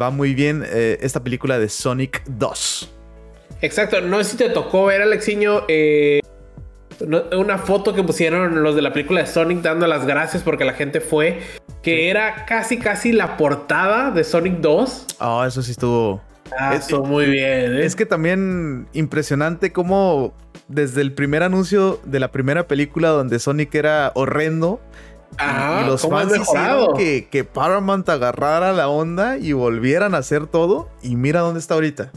va 0.00 0.10
muy 0.10 0.34
bien 0.34 0.64
eh, 0.64 0.98
esta 1.00 1.24
película 1.24 1.58
de 1.58 1.68
Sonic 1.68 2.22
2. 2.26 2.94
Exacto, 3.62 4.00
no 4.00 4.18
sé 4.18 4.30
si 4.30 4.36
te 4.36 4.50
tocó 4.50 4.86
ver, 4.86 5.02
Alexiño, 5.02 5.64
eh, 5.66 6.20
una 7.36 7.58
foto 7.58 7.92
que 7.92 8.04
pusieron 8.04 8.62
los 8.62 8.76
de 8.76 8.82
la 8.82 8.92
película 8.92 9.22
de 9.22 9.26
Sonic 9.26 9.62
dando 9.62 9.88
las 9.88 10.06
gracias 10.06 10.42
porque 10.44 10.64
la 10.64 10.74
gente 10.74 11.00
fue, 11.00 11.40
que 11.82 12.10
era 12.10 12.44
casi 12.46 12.78
casi 12.78 13.12
la 13.12 13.36
portada 13.36 14.12
de 14.12 14.22
Sonic 14.22 14.58
2. 14.58 15.06
Ah, 15.18 15.44
eso 15.48 15.62
sí 15.62 15.72
estuvo... 15.72 16.22
Ah, 16.58 16.74
eso 16.74 17.02
muy 17.02 17.26
bien. 17.26 17.76
¿eh? 17.76 17.84
Es 17.84 17.96
que 17.96 18.06
también 18.06 18.88
impresionante 18.92 19.72
cómo 19.72 20.34
desde 20.68 21.00
el 21.00 21.12
primer 21.12 21.42
anuncio 21.42 22.00
de 22.04 22.20
la 22.20 22.30
primera 22.30 22.66
película 22.66 23.08
donde 23.08 23.38
Sonic 23.38 23.74
era 23.74 24.12
horrendo. 24.14 24.80
y 25.38 25.86
los 25.86 26.08
fans 26.08 26.36
hicieron 26.36 26.96
que, 26.96 27.28
que, 27.30 27.44
Paramount 27.44 28.08
agarrara 28.08 28.72
la 28.72 28.88
onda 28.88 29.38
y 29.38 29.52
volvieran 29.52 30.14
a 30.14 30.18
hacer 30.18 30.46
todo. 30.46 30.88
Y 31.02 31.16
mira 31.16 31.40
dónde 31.40 31.60
está 31.60 31.74
ahorita. 31.74 32.10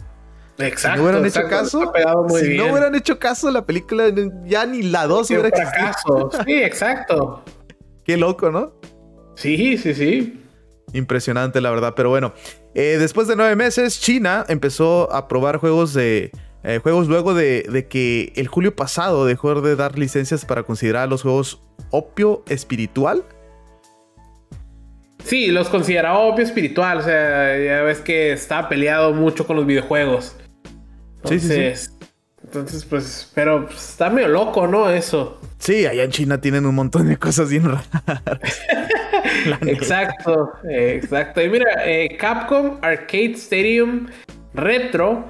Exacto. 0.59 0.97
Si 0.97 0.97
no 0.97 1.03
hubieran 1.03 1.25
hecho 1.25 1.47
caso, 1.49 1.93
si 2.39 2.57
no 2.57 2.65
hubieran 2.65 2.95
hecho 2.95 3.19
caso, 3.19 3.51
la 3.51 3.65
película 3.65 4.05
ya 4.45 4.65
ni 4.65 4.83
la 4.83 5.07
2 5.07 5.29
hubiera 5.31 5.47
existido. 5.47 6.29
Sí, 6.45 6.61
exacto. 6.61 7.43
Qué 8.05 8.17
loco, 8.17 8.51
¿no? 8.51 8.73
Sí, 9.35 9.77
sí, 9.77 9.93
sí. 9.93 10.43
Impresionante, 10.93 11.59
la 11.61 11.71
verdad. 11.71 11.93
Pero 11.95 12.09
bueno, 12.09 12.33
Eh, 12.75 12.97
después 12.99 13.27
de 13.27 13.35
nueve 13.35 13.55
meses, 13.55 13.99
China 13.99 14.45
empezó 14.47 15.11
a 15.13 15.27
probar 15.27 15.57
juegos 15.57 15.93
de 15.93 16.31
eh, 16.63 16.79
juegos 16.81 17.07
luego 17.07 17.33
de, 17.33 17.87
que 17.89 18.31
el 18.35 18.47
julio 18.47 18.75
pasado 18.75 19.25
dejó 19.25 19.61
de 19.61 19.75
dar 19.75 19.99
licencias 19.99 20.45
para 20.45 20.63
considerar 20.63 21.09
los 21.09 21.21
juegos 21.21 21.61
opio 21.91 22.43
espiritual. 22.47 23.23
Sí, 25.25 25.47
los 25.47 25.67
consideraba 25.67 26.19
opio 26.19 26.43
espiritual. 26.43 26.99
O 26.99 27.01
sea, 27.01 27.57
ya 27.59 27.81
ves 27.81 27.99
que 27.99 28.31
está 28.31 28.69
peleado 28.69 29.13
mucho 29.13 29.45
con 29.45 29.57
los 29.57 29.65
videojuegos. 29.65 30.35
sí, 31.25 31.39
sí, 31.39 31.49
sí. 31.49 31.89
Entonces, 32.43 32.85
pues, 32.85 33.31
pero 33.33 33.65
pues, 33.65 33.89
está 33.89 34.09
medio 34.09 34.27
loco, 34.27 34.67
¿no? 34.67 34.89
Eso. 34.89 35.39
Sí, 35.57 35.85
allá 35.85 36.03
en 36.03 36.11
China 36.11 36.41
tienen 36.41 36.65
un 36.65 36.75
montón 36.75 37.07
de 37.07 37.17
cosas 37.17 37.49
bien 37.49 37.63
raras. 37.63 37.87
exacto, 39.67 40.51
exacto. 40.69 41.41
Y 41.41 41.49
mira, 41.49 41.85
eh, 41.85 42.15
Capcom 42.17 42.77
Arcade 42.81 43.33
Stadium 43.33 44.07
Retro 44.53 45.25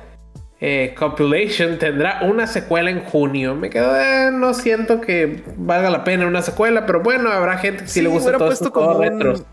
eh, 0.66 0.96
Compilation 0.98 1.78
tendrá 1.78 2.22
una 2.24 2.48
secuela 2.48 2.90
en 2.90 3.02
junio. 3.02 3.54
Me 3.54 3.70
quedo, 3.70 4.00
eh, 4.00 4.32
no 4.32 4.54
siento 4.54 5.02
que 5.02 5.44
valga 5.58 5.90
la 5.90 6.06
pena 6.06 6.26
una 6.26 6.42
secuela, 6.42 6.86
pero 6.86 7.02
bueno, 7.02 7.30
habrá 7.30 7.58
gente 7.58 7.84
que 7.84 7.90
sí, 7.90 8.02
le 8.02 8.08
gusta 8.08 8.38
todo 8.38 8.52
esto 8.52 8.72
como 8.72 8.98
retros. 8.98 9.44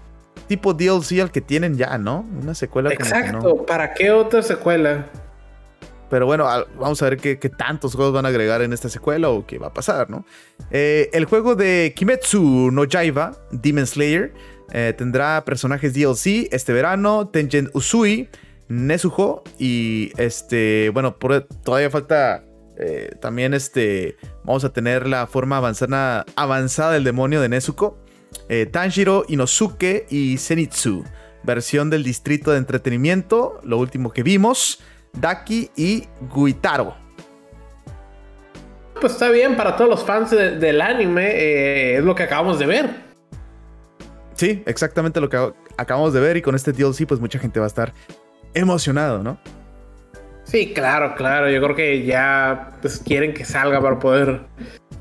Tipo 0.47 0.72
DLC 0.72 1.20
al 1.20 1.33
que 1.33 1.41
tienen 1.41 1.76
ya, 1.76 1.99
¿no? 1.99 2.24
Una 2.41 2.55
secuela. 2.55 2.93
Exacto, 2.93 3.66
¿para 3.66 3.93
qué 3.93 4.12
otra 4.12 4.43
secuela? 4.43 5.07
Pero 6.11 6.27
bueno, 6.27 6.45
vamos 6.77 7.01
a 7.01 7.09
ver 7.09 7.19
qué, 7.19 7.37
tantos 7.37 7.95
juegos 7.95 8.13
van 8.13 8.27
a 8.27 8.31
agregar 8.31 8.63
en 8.63 8.73
esta 8.73 8.89
secuela 8.89 9.31
o 9.31 9.47
qué 9.47 9.59
va 9.59 9.69
a 9.69 9.73
pasar, 9.73 10.11
¿no? 10.11 10.27
Eh, 10.73 11.09
el 11.13 11.25
juego 11.25 11.55
de 11.55 11.93
Kimetsu 11.95 12.71
no 12.73 12.83
Jaiba, 12.91 13.37
Demon 13.53 13.87
Slayer, 13.87 14.35
eh, 14.73 14.93
tendrá 14.99 15.45
personajes 15.45 15.95
DLC 15.95 16.49
este 16.51 16.73
verano, 16.73 17.29
Tengen 17.29 17.71
Usui, 17.75 18.29
Nezuho 18.69 19.45
y 19.57 20.11
este, 20.17 20.91
bueno, 20.91 21.17
todavía 21.63 21.91
falta 21.91 22.45
eh, 22.77 23.13
también 23.21 23.55
este, 23.55 24.17
vamos 24.45 24.65
a 24.65 24.73
tener 24.73 25.07
la 25.07 25.29
forma 25.29 25.59
avanzada, 25.59 26.27
avanzada 26.35 26.93
del 26.93 27.05
demonio 27.05 27.41
de 27.41 27.49
Nezuko, 27.49 27.99
Tanjiro, 28.73 29.25
Inosuke 29.29 30.07
y 30.11 30.37
Zenitsu, 30.39 31.05
versión 31.45 31.89
del 31.89 32.03
distrito 32.03 32.51
de 32.51 32.59
entretenimiento, 32.59 33.61
lo 33.63 33.79
último 33.79 34.13
que 34.13 34.25
vimos. 34.25 34.81
Daki 35.13 35.71
y 35.77 36.07
Guitaro. 36.35 36.95
Pues 39.01 39.15
está 39.15 39.31
bien 39.31 39.57
para 39.57 39.77
todos 39.77 39.89
los 39.89 40.05
fans 40.05 40.31
del 40.31 40.81
anime, 40.81 41.31
eh, 41.31 41.97
es 41.97 42.05
lo 42.05 42.15
que 42.15 42.25
acabamos 42.25 42.59
de 42.59 42.67
ver. 42.67 42.91
Sí, 44.35 44.63
exactamente 44.67 45.21
lo 45.21 45.29
que 45.29 45.53
acabamos 45.77 46.13
de 46.13 46.21
ver 46.21 46.37
y 46.37 46.43
con 46.43 46.55
este 46.55 46.73
DLC 46.73 47.07
pues 47.07 47.21
mucha 47.21 47.39
gente 47.39 47.61
va 47.61 47.67
a 47.67 47.69
estar 47.69 47.93
emocionado, 48.55 49.23
¿no? 49.23 49.39
Sí, 50.45 50.73
claro, 50.73 51.15
claro. 51.15 51.49
Yo 51.49 51.63
creo 51.63 51.77
que 51.77 52.05
ya 52.05 52.73
pues, 52.83 52.99
quieren 52.99 53.35
que 53.35 53.45
salga 53.45 53.81
para 53.81 53.99
poder 53.99 54.41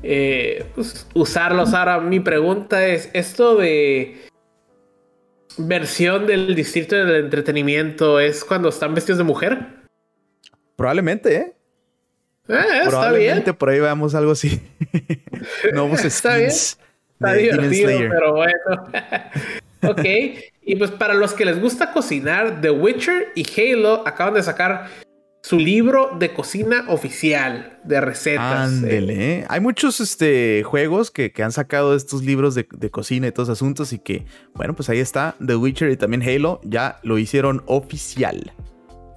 eh, 0.02 0.64
pues, 0.74 1.08
usarlos. 1.14 1.74
Ahora, 1.74 2.00
mi 2.00 2.20
pregunta 2.20 2.86
es: 2.86 3.10
¿esto 3.14 3.56
de 3.56 4.28
versión 5.58 6.26
del 6.26 6.54
distrito 6.54 6.94
del 6.94 7.24
entretenimiento 7.24 8.20
es 8.20 8.44
cuando 8.44 8.68
están 8.68 8.94
vestidos 8.94 9.18
de 9.18 9.24
mujer? 9.24 9.79
Probablemente, 10.80 11.36
¿eh? 11.36 11.52
eh 12.48 12.80
Probablemente 12.86 13.52
por 13.52 13.68
ahí 13.68 13.80
veamos 13.80 14.14
algo 14.14 14.32
así. 14.32 14.62
Nuevos 15.74 16.02
está 16.06 16.36
skins. 16.38 16.78
Está 17.12 17.34
divertido, 17.34 17.90
pero 18.08 18.32
bueno. 18.32 18.88
ok. 19.82 20.00
Y 20.62 20.76
pues 20.76 20.90
para 20.90 21.12
los 21.12 21.34
que 21.34 21.44
les 21.44 21.60
gusta 21.60 21.92
cocinar, 21.92 22.62
The 22.62 22.70
Witcher 22.70 23.28
y 23.34 23.44
Halo 23.60 24.08
acaban 24.08 24.32
de 24.32 24.42
sacar 24.42 24.86
su 25.42 25.58
libro 25.58 26.16
de 26.18 26.32
cocina 26.32 26.86
oficial 26.88 27.78
de 27.84 28.00
recetas. 28.00 28.70
Ándele. 28.70 29.40
¿eh? 29.40 29.46
Hay 29.50 29.60
muchos 29.60 30.00
este, 30.00 30.62
juegos 30.62 31.10
que, 31.10 31.30
han 31.42 31.52
sacado 31.52 31.94
estos 31.94 32.24
libros 32.24 32.54
de, 32.54 32.66
de, 32.72 32.90
cocina 32.90 33.26
y 33.26 33.32
todos 33.32 33.50
asuntos 33.50 33.92
y 33.92 33.98
que, 33.98 34.24
bueno, 34.54 34.74
pues 34.74 34.88
ahí 34.88 35.00
está. 35.00 35.34
The 35.46 35.56
Witcher 35.56 35.90
y 35.90 35.98
también 35.98 36.22
Halo 36.22 36.58
ya 36.64 37.00
lo 37.02 37.18
hicieron 37.18 37.62
oficial. 37.66 38.54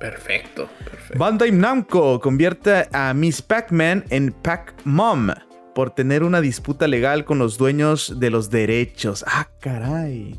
Perfecto, 0.04 0.68
perfecto. 0.84 1.18
Bandai 1.18 1.50
Namco 1.54 2.20
convierte 2.20 2.90
a 2.92 3.14
Miss 3.14 3.42
Pac-Man 3.42 4.04
en 4.10 4.34
Pac-Mom 4.34 5.30
por 5.74 5.92
tener 5.92 6.24
una 6.24 6.42
disputa 6.42 6.90
legal 6.90 7.24
con 7.24 7.40
los 7.40 7.58
dueños 7.58 8.20
de 8.20 8.30
los 8.30 8.50
derechos. 8.50 9.24
Ah, 9.26 9.48
caray. 9.62 10.38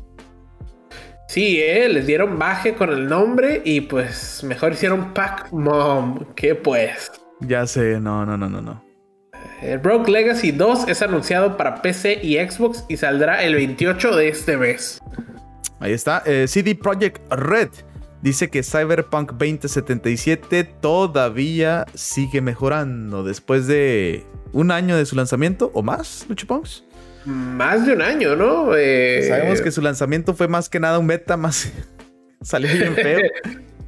Sí, 1.27 1.59
eh, 1.59 1.89
les 1.89 2.05
dieron 2.05 2.37
baje 2.37 2.75
con 2.75 2.91
el 2.91 3.07
nombre 3.07 3.63
y 3.65 3.81
pues 3.81 4.43
mejor 4.43 4.73
hicieron 4.73 5.15
Pac-Mom. 5.15 6.35
¿Qué 6.35 6.53
pues? 6.53 7.11
Ya 7.39 7.65
sé, 7.65 7.99
no, 7.99 8.23
no, 8.23 8.37
no, 8.37 8.47
no, 8.47 8.61
no. 8.61 8.85
El 9.63 9.81
Rogue 9.81 10.11
Legacy 10.11 10.51
2 10.51 10.89
es 10.89 11.01
anunciado 11.01 11.57
para 11.57 11.81
PC 11.81 12.19
y 12.21 12.35
Xbox 12.35 12.85
y 12.87 12.97
saldrá 12.97 13.43
el 13.43 13.55
28 13.55 14.15
de 14.15 14.27
este 14.27 14.57
mes. 14.57 14.99
Ahí 15.79 15.93
está. 15.93 16.21
Eh, 16.27 16.47
CD 16.47 16.75
Projekt 16.75 17.19
Red 17.33 17.69
Dice 18.25 18.49
que 18.49 18.63
Cyberpunk 18.63 19.33
2077 19.33 20.63
todavía 20.63 21.85
sigue 21.93 22.41
mejorando 22.41 23.23
después 23.23 23.67
de 23.67 24.23
un 24.51 24.71
año 24.71 24.97
de 24.97 25.05
su 25.05 25.15
lanzamiento 25.15 25.69
o 25.75 25.83
más, 25.83 26.25
Luchipongs. 26.27 26.85
Más 27.25 27.85
de 27.85 27.93
un 27.93 28.01
año, 28.01 28.35
¿no? 28.35 28.75
Eh, 28.75 29.27
Sabemos 29.29 29.61
que 29.61 29.69
su 29.69 29.79
lanzamiento 29.83 30.33
fue 30.33 30.47
más 30.47 30.69
que 30.69 30.79
nada 30.79 30.97
un 30.97 31.05
beta, 31.05 31.37
más 31.37 31.71
salió 32.41 32.73
bien 32.73 32.95
feo. 32.95 33.19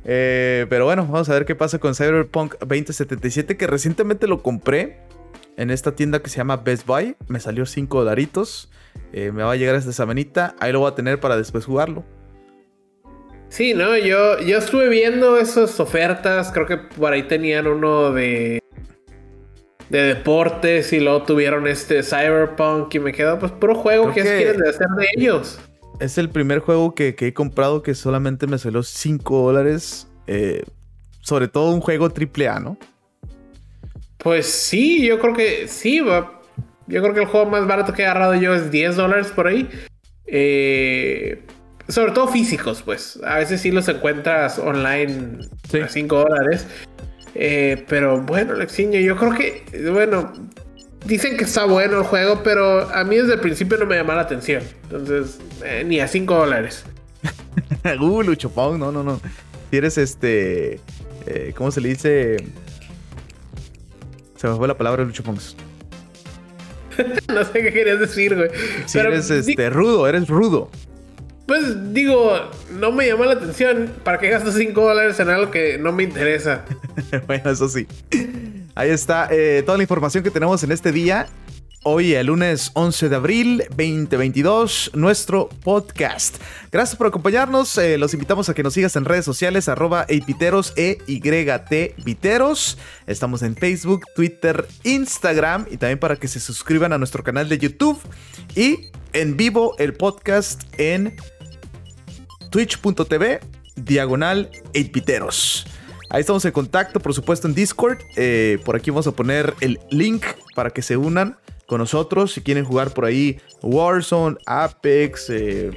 Eh, 0.09 0.67
pero 0.69 0.85
bueno, 0.85 1.05
vamos 1.05 1.27
a 1.27 1.33
ver 1.33 1.43
qué 1.43 1.53
pasa 1.53 1.79
con 1.79 1.93
Cyberpunk 1.93 2.55
2077, 2.59 3.57
que 3.57 3.67
recientemente 3.67 4.25
lo 4.25 4.41
compré 4.41 5.01
en 5.57 5.69
esta 5.69 5.95
tienda 5.95 6.21
que 6.21 6.29
se 6.29 6.37
llama 6.37 6.55
Best 6.55 6.85
Buy. 6.85 7.17
Me 7.27 7.41
salió 7.41 7.65
5 7.65 7.99
dolaritos. 7.99 8.71
Eh, 9.11 9.33
me 9.33 9.43
va 9.43 9.51
a 9.51 9.55
llegar 9.57 9.75
esta 9.75 9.91
semanita. 9.91 10.55
Ahí 10.61 10.71
lo 10.71 10.79
voy 10.79 10.89
a 10.91 10.95
tener 10.95 11.19
para 11.19 11.35
después 11.35 11.65
jugarlo. 11.65 12.05
Sí, 13.49 13.73
no, 13.73 13.97
yo, 13.97 14.39
yo 14.39 14.57
estuve 14.57 14.89
viendo 14.89 15.37
esas 15.37 15.79
ofertas, 15.79 16.51
creo 16.51 16.65
que 16.65 16.77
por 16.77 17.13
ahí 17.13 17.23
tenían 17.23 17.67
uno 17.67 18.11
de 18.11 18.59
de 19.89 20.01
deportes 20.03 20.91
y 20.91 20.99
luego 20.99 21.23
tuvieron 21.23 21.67
este 21.67 22.03
Cyberpunk 22.03 22.93
y 22.95 22.99
me 22.99 23.13
quedó 23.13 23.39
pues 23.39 23.51
puro 23.53 23.75
juego 23.75 24.13
que, 24.13 24.21
quieren 24.21 24.61
hacer 24.67 24.87
de 24.97 25.07
ellos. 25.15 25.59
Es 25.99 26.17
el 26.17 26.29
primer 26.29 26.59
juego 26.59 26.93
que, 26.93 27.15
he 27.17 27.33
comprado 27.33 27.81
que 27.81 27.95
solamente 27.95 28.47
me 28.47 28.57
salió 28.57 28.83
5 28.83 29.45
dólares. 29.47 30.07
Eh, 30.27 30.63
sobre 31.21 31.47
todo 31.47 31.73
un 31.73 31.81
juego 31.81 32.09
triple 32.09 32.47
A, 32.47 32.59
¿no? 32.59 32.77
Pues 34.17 34.45
sí, 34.45 35.05
yo 35.05 35.19
creo 35.19 35.33
que 35.33 35.67
sí. 35.67 35.99
Yo 35.99 37.01
creo 37.01 37.13
que 37.13 37.21
el 37.21 37.25
juego 37.25 37.49
más 37.49 37.65
barato 37.65 37.93
que 37.93 38.03
he 38.03 38.05
agarrado 38.05 38.35
yo 38.35 38.53
es 38.53 38.71
10 38.71 38.95
dólares 38.95 39.27
por 39.27 39.47
ahí. 39.47 39.67
Eh, 40.25 41.43
sobre 41.87 42.11
todo 42.11 42.27
físicos, 42.27 42.81
pues. 42.81 43.19
A 43.23 43.37
veces 43.37 43.61
sí 43.61 43.71
los 43.71 43.87
encuentras 43.87 44.59
online 44.59 45.39
a 45.83 45.87
5 45.87 46.15
dólares. 46.15 46.67
Eh, 47.35 47.85
pero 47.87 48.19
bueno, 48.21 48.53
Lexiño, 48.53 48.99
yo 48.99 49.15
creo 49.15 49.33
que, 49.33 49.63
bueno, 49.91 50.33
dicen 51.05 51.37
que 51.37 51.43
está 51.43 51.65
bueno 51.65 51.99
el 51.99 52.03
juego, 52.03 52.41
pero 52.43 52.89
a 52.93 53.03
mí 53.03 53.15
desde 53.15 53.35
el 53.35 53.39
principio 53.39 53.77
no 53.77 53.85
me 53.85 53.95
llama 53.95 54.15
la 54.15 54.21
atención. 54.21 54.63
Entonces, 54.83 55.39
eh, 55.63 55.83
ni 55.85 55.99
a 55.99 56.07
5 56.07 56.33
dólares. 56.33 56.85
uh, 57.99 58.23
Luchopong, 58.23 58.77
no, 58.77 58.91
no, 58.91 59.03
no. 59.03 59.21
Si 59.69 59.77
eres 59.77 59.97
este. 59.97 60.79
Eh, 61.25 61.53
¿Cómo 61.55 61.71
se 61.71 61.81
le 61.81 61.89
dice? 61.89 62.37
Se 64.35 64.47
me 64.47 64.55
fue 64.55 64.67
la 64.67 64.77
palabra 64.77 65.03
Luchopongs. 65.03 65.55
no 67.27 67.43
sé 67.43 67.61
qué 67.61 67.73
querías 67.73 67.99
decir, 67.99 68.35
güey. 68.35 68.49
Si 68.85 68.97
eres 68.97 69.29
este, 69.29 69.69
rudo, 69.69 70.07
eres 70.07 70.27
rudo. 70.27 70.69
Pues 71.47 71.93
digo, 71.93 72.51
no 72.73 72.91
me 72.91 73.07
llama 73.07 73.25
la 73.25 73.33
atención. 73.33 73.93
¿Para 74.03 74.19
qué 74.19 74.29
gasto 74.29 74.51
5 74.51 74.81
dólares 74.81 75.17
en 75.21 75.29
algo 75.29 75.49
que 75.49 75.77
no 75.77 75.93
me 75.93 76.03
interesa? 76.03 76.65
bueno, 77.27 77.49
eso 77.49 77.69
sí. 77.69 77.87
Ahí 78.75 78.89
está 78.89 79.29
eh, 79.31 79.63
toda 79.65 79.77
la 79.77 79.83
información 79.85 80.25
que 80.25 80.29
tenemos 80.29 80.61
en 80.63 80.73
este 80.73 80.91
día. 80.91 81.27
Hoy, 81.83 82.15
el 82.15 82.27
lunes 82.27 82.71
11 82.73 83.07
de 83.07 83.15
abril 83.15 83.63
2022, 83.69 84.91
nuestro 84.93 85.47
podcast. 85.47 86.35
Gracias 86.69 86.97
por 86.97 87.07
acompañarnos. 87.07 87.77
Eh, 87.77 87.97
los 87.97 88.13
invitamos 88.13 88.49
a 88.49 88.53
que 88.53 88.61
nos 88.61 88.73
sigas 88.73 88.97
en 88.97 89.05
redes 89.05 89.23
sociales, 89.23 89.69
arroba 89.69 90.05
epiteros, 90.09 90.73
e 90.75 90.97
y 91.07 91.21
viteros. 92.03 92.77
Estamos 93.05 93.41
en 93.41 93.55
Facebook, 93.55 94.01
Twitter, 94.17 94.67
Instagram 94.83 95.65
y 95.71 95.77
también 95.77 95.97
para 95.97 96.17
que 96.17 96.27
se 96.27 96.41
suscriban 96.41 96.91
a 96.91 96.97
nuestro 96.97 97.23
canal 97.23 97.47
de 97.47 97.57
YouTube 97.57 97.97
y 98.53 98.91
en 99.13 99.37
vivo 99.37 99.75
el 99.79 99.93
podcast 99.93 100.63
en 100.77 101.15
twitch.tv 102.49 103.39
diagonal 103.75 104.49
8piteros. 104.73 105.65
Ahí 106.09 106.21
estamos 106.21 106.45
en 106.45 106.51
contacto, 106.51 106.99
por 106.99 107.13
supuesto, 107.13 107.47
en 107.47 107.53
Discord. 107.53 107.99
Eh, 108.15 108.59
por 108.63 108.75
aquí 108.75 108.91
vamos 108.91 109.07
a 109.07 109.11
poner 109.11 109.53
el 109.59 109.79
link 109.89 110.25
para 110.55 110.69
que 110.69 110.81
se 110.81 110.95
unan 110.95 111.37
con 111.65 111.79
nosotros. 111.79 112.33
Si 112.33 112.41
quieren 112.41 112.63
jugar 112.63 112.91
por 112.91 113.05
ahí 113.05 113.39
Warzone, 113.61 114.37
Apex, 114.45 115.29
eh, 115.29 115.71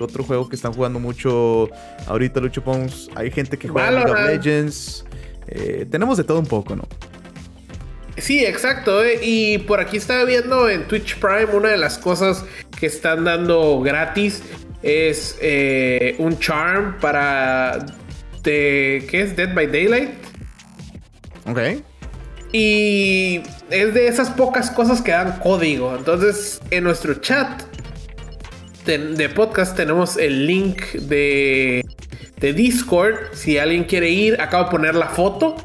otro 0.00 0.24
juego 0.24 0.48
que 0.48 0.56
están 0.56 0.72
jugando 0.72 0.98
mucho 0.98 1.68
ahorita, 2.06 2.40
Lucho 2.40 2.62
Pons. 2.62 3.08
Hay 3.14 3.30
gente 3.30 3.56
que 3.56 3.68
juega 3.68 3.90
League 3.90 4.10
of 4.10 4.20
Legends. 4.26 5.04
Eh, 5.48 5.86
tenemos 5.90 6.18
de 6.18 6.24
todo 6.24 6.40
un 6.40 6.46
poco, 6.46 6.74
¿no? 6.76 6.86
Sí, 8.18 8.44
exacto. 8.44 9.04
Eh. 9.04 9.20
Y 9.22 9.58
por 9.58 9.80
aquí 9.80 9.96
estaba 9.98 10.24
viendo 10.24 10.68
en 10.68 10.88
Twitch 10.88 11.18
Prime 11.18 11.46
una 11.54 11.68
de 11.68 11.76
las 11.76 11.98
cosas 11.98 12.44
que 12.78 12.86
están 12.86 13.24
dando 13.24 13.80
gratis 13.80 14.42
es 14.86 15.36
eh, 15.40 16.14
un 16.18 16.38
charm 16.38 16.98
para 17.00 17.84
de 18.44 19.04
¿qué 19.10 19.22
es? 19.22 19.36
Dead 19.36 19.52
by 19.52 19.66
Daylight. 19.66 20.10
Ok. 21.46 21.58
Y 22.52 23.42
es 23.70 23.92
de 23.92 24.06
esas 24.06 24.30
pocas 24.30 24.70
cosas 24.70 25.02
que 25.02 25.10
dan 25.10 25.40
código. 25.40 25.94
Entonces, 25.96 26.60
en 26.70 26.84
nuestro 26.84 27.14
chat 27.14 27.62
de 28.84 29.28
podcast 29.28 29.76
tenemos 29.76 30.16
el 30.16 30.46
link 30.46 30.80
de, 30.92 31.84
de 32.38 32.52
Discord. 32.52 33.16
Si 33.32 33.58
alguien 33.58 33.84
quiere 33.84 34.10
ir, 34.10 34.40
acabo 34.40 34.64
de 34.64 34.70
poner 34.70 34.94
la 34.94 35.08
foto. 35.08 35.56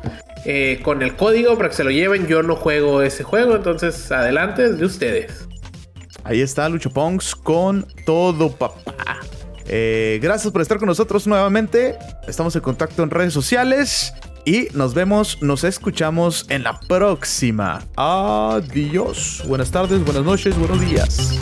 Eh, 0.43 0.79
con 0.81 1.03
el 1.03 1.15
código 1.15 1.55
para 1.55 1.69
que 1.69 1.75
se 1.75 1.83
lo 1.83 1.91
lleven. 1.91 2.25
Yo 2.25 2.41
no 2.41 2.55
juego 2.55 3.03
ese 3.03 3.23
juego, 3.23 3.55
entonces 3.55 4.11
adelante 4.11 4.73
de 4.73 4.85
ustedes. 4.85 5.47
Ahí 6.23 6.41
está 6.41 6.69
Lucho 6.69 6.89
Pongs 6.89 7.35
con 7.35 7.87
todo, 8.05 8.51
papá. 8.51 9.19
Eh, 9.67 10.19
gracias 10.21 10.51
por 10.51 10.61
estar 10.61 10.77
con 10.79 10.87
nosotros 10.87 11.27
nuevamente. 11.27 11.97
Estamos 12.27 12.55
en 12.55 12.61
contacto 12.61 13.03
en 13.03 13.09
redes 13.09 13.33
sociales. 13.33 14.13
Y 14.43 14.67
nos 14.73 14.93
vemos, 14.93 15.41
nos 15.41 15.63
escuchamos 15.63 16.45
en 16.49 16.63
la 16.63 16.79
próxima. 16.79 17.83
Adiós. 17.95 19.43
Buenas 19.47 19.69
tardes, 19.69 20.03
buenas 20.03 20.23
noches, 20.23 20.57
buenos 20.57 20.81
días. 20.81 21.37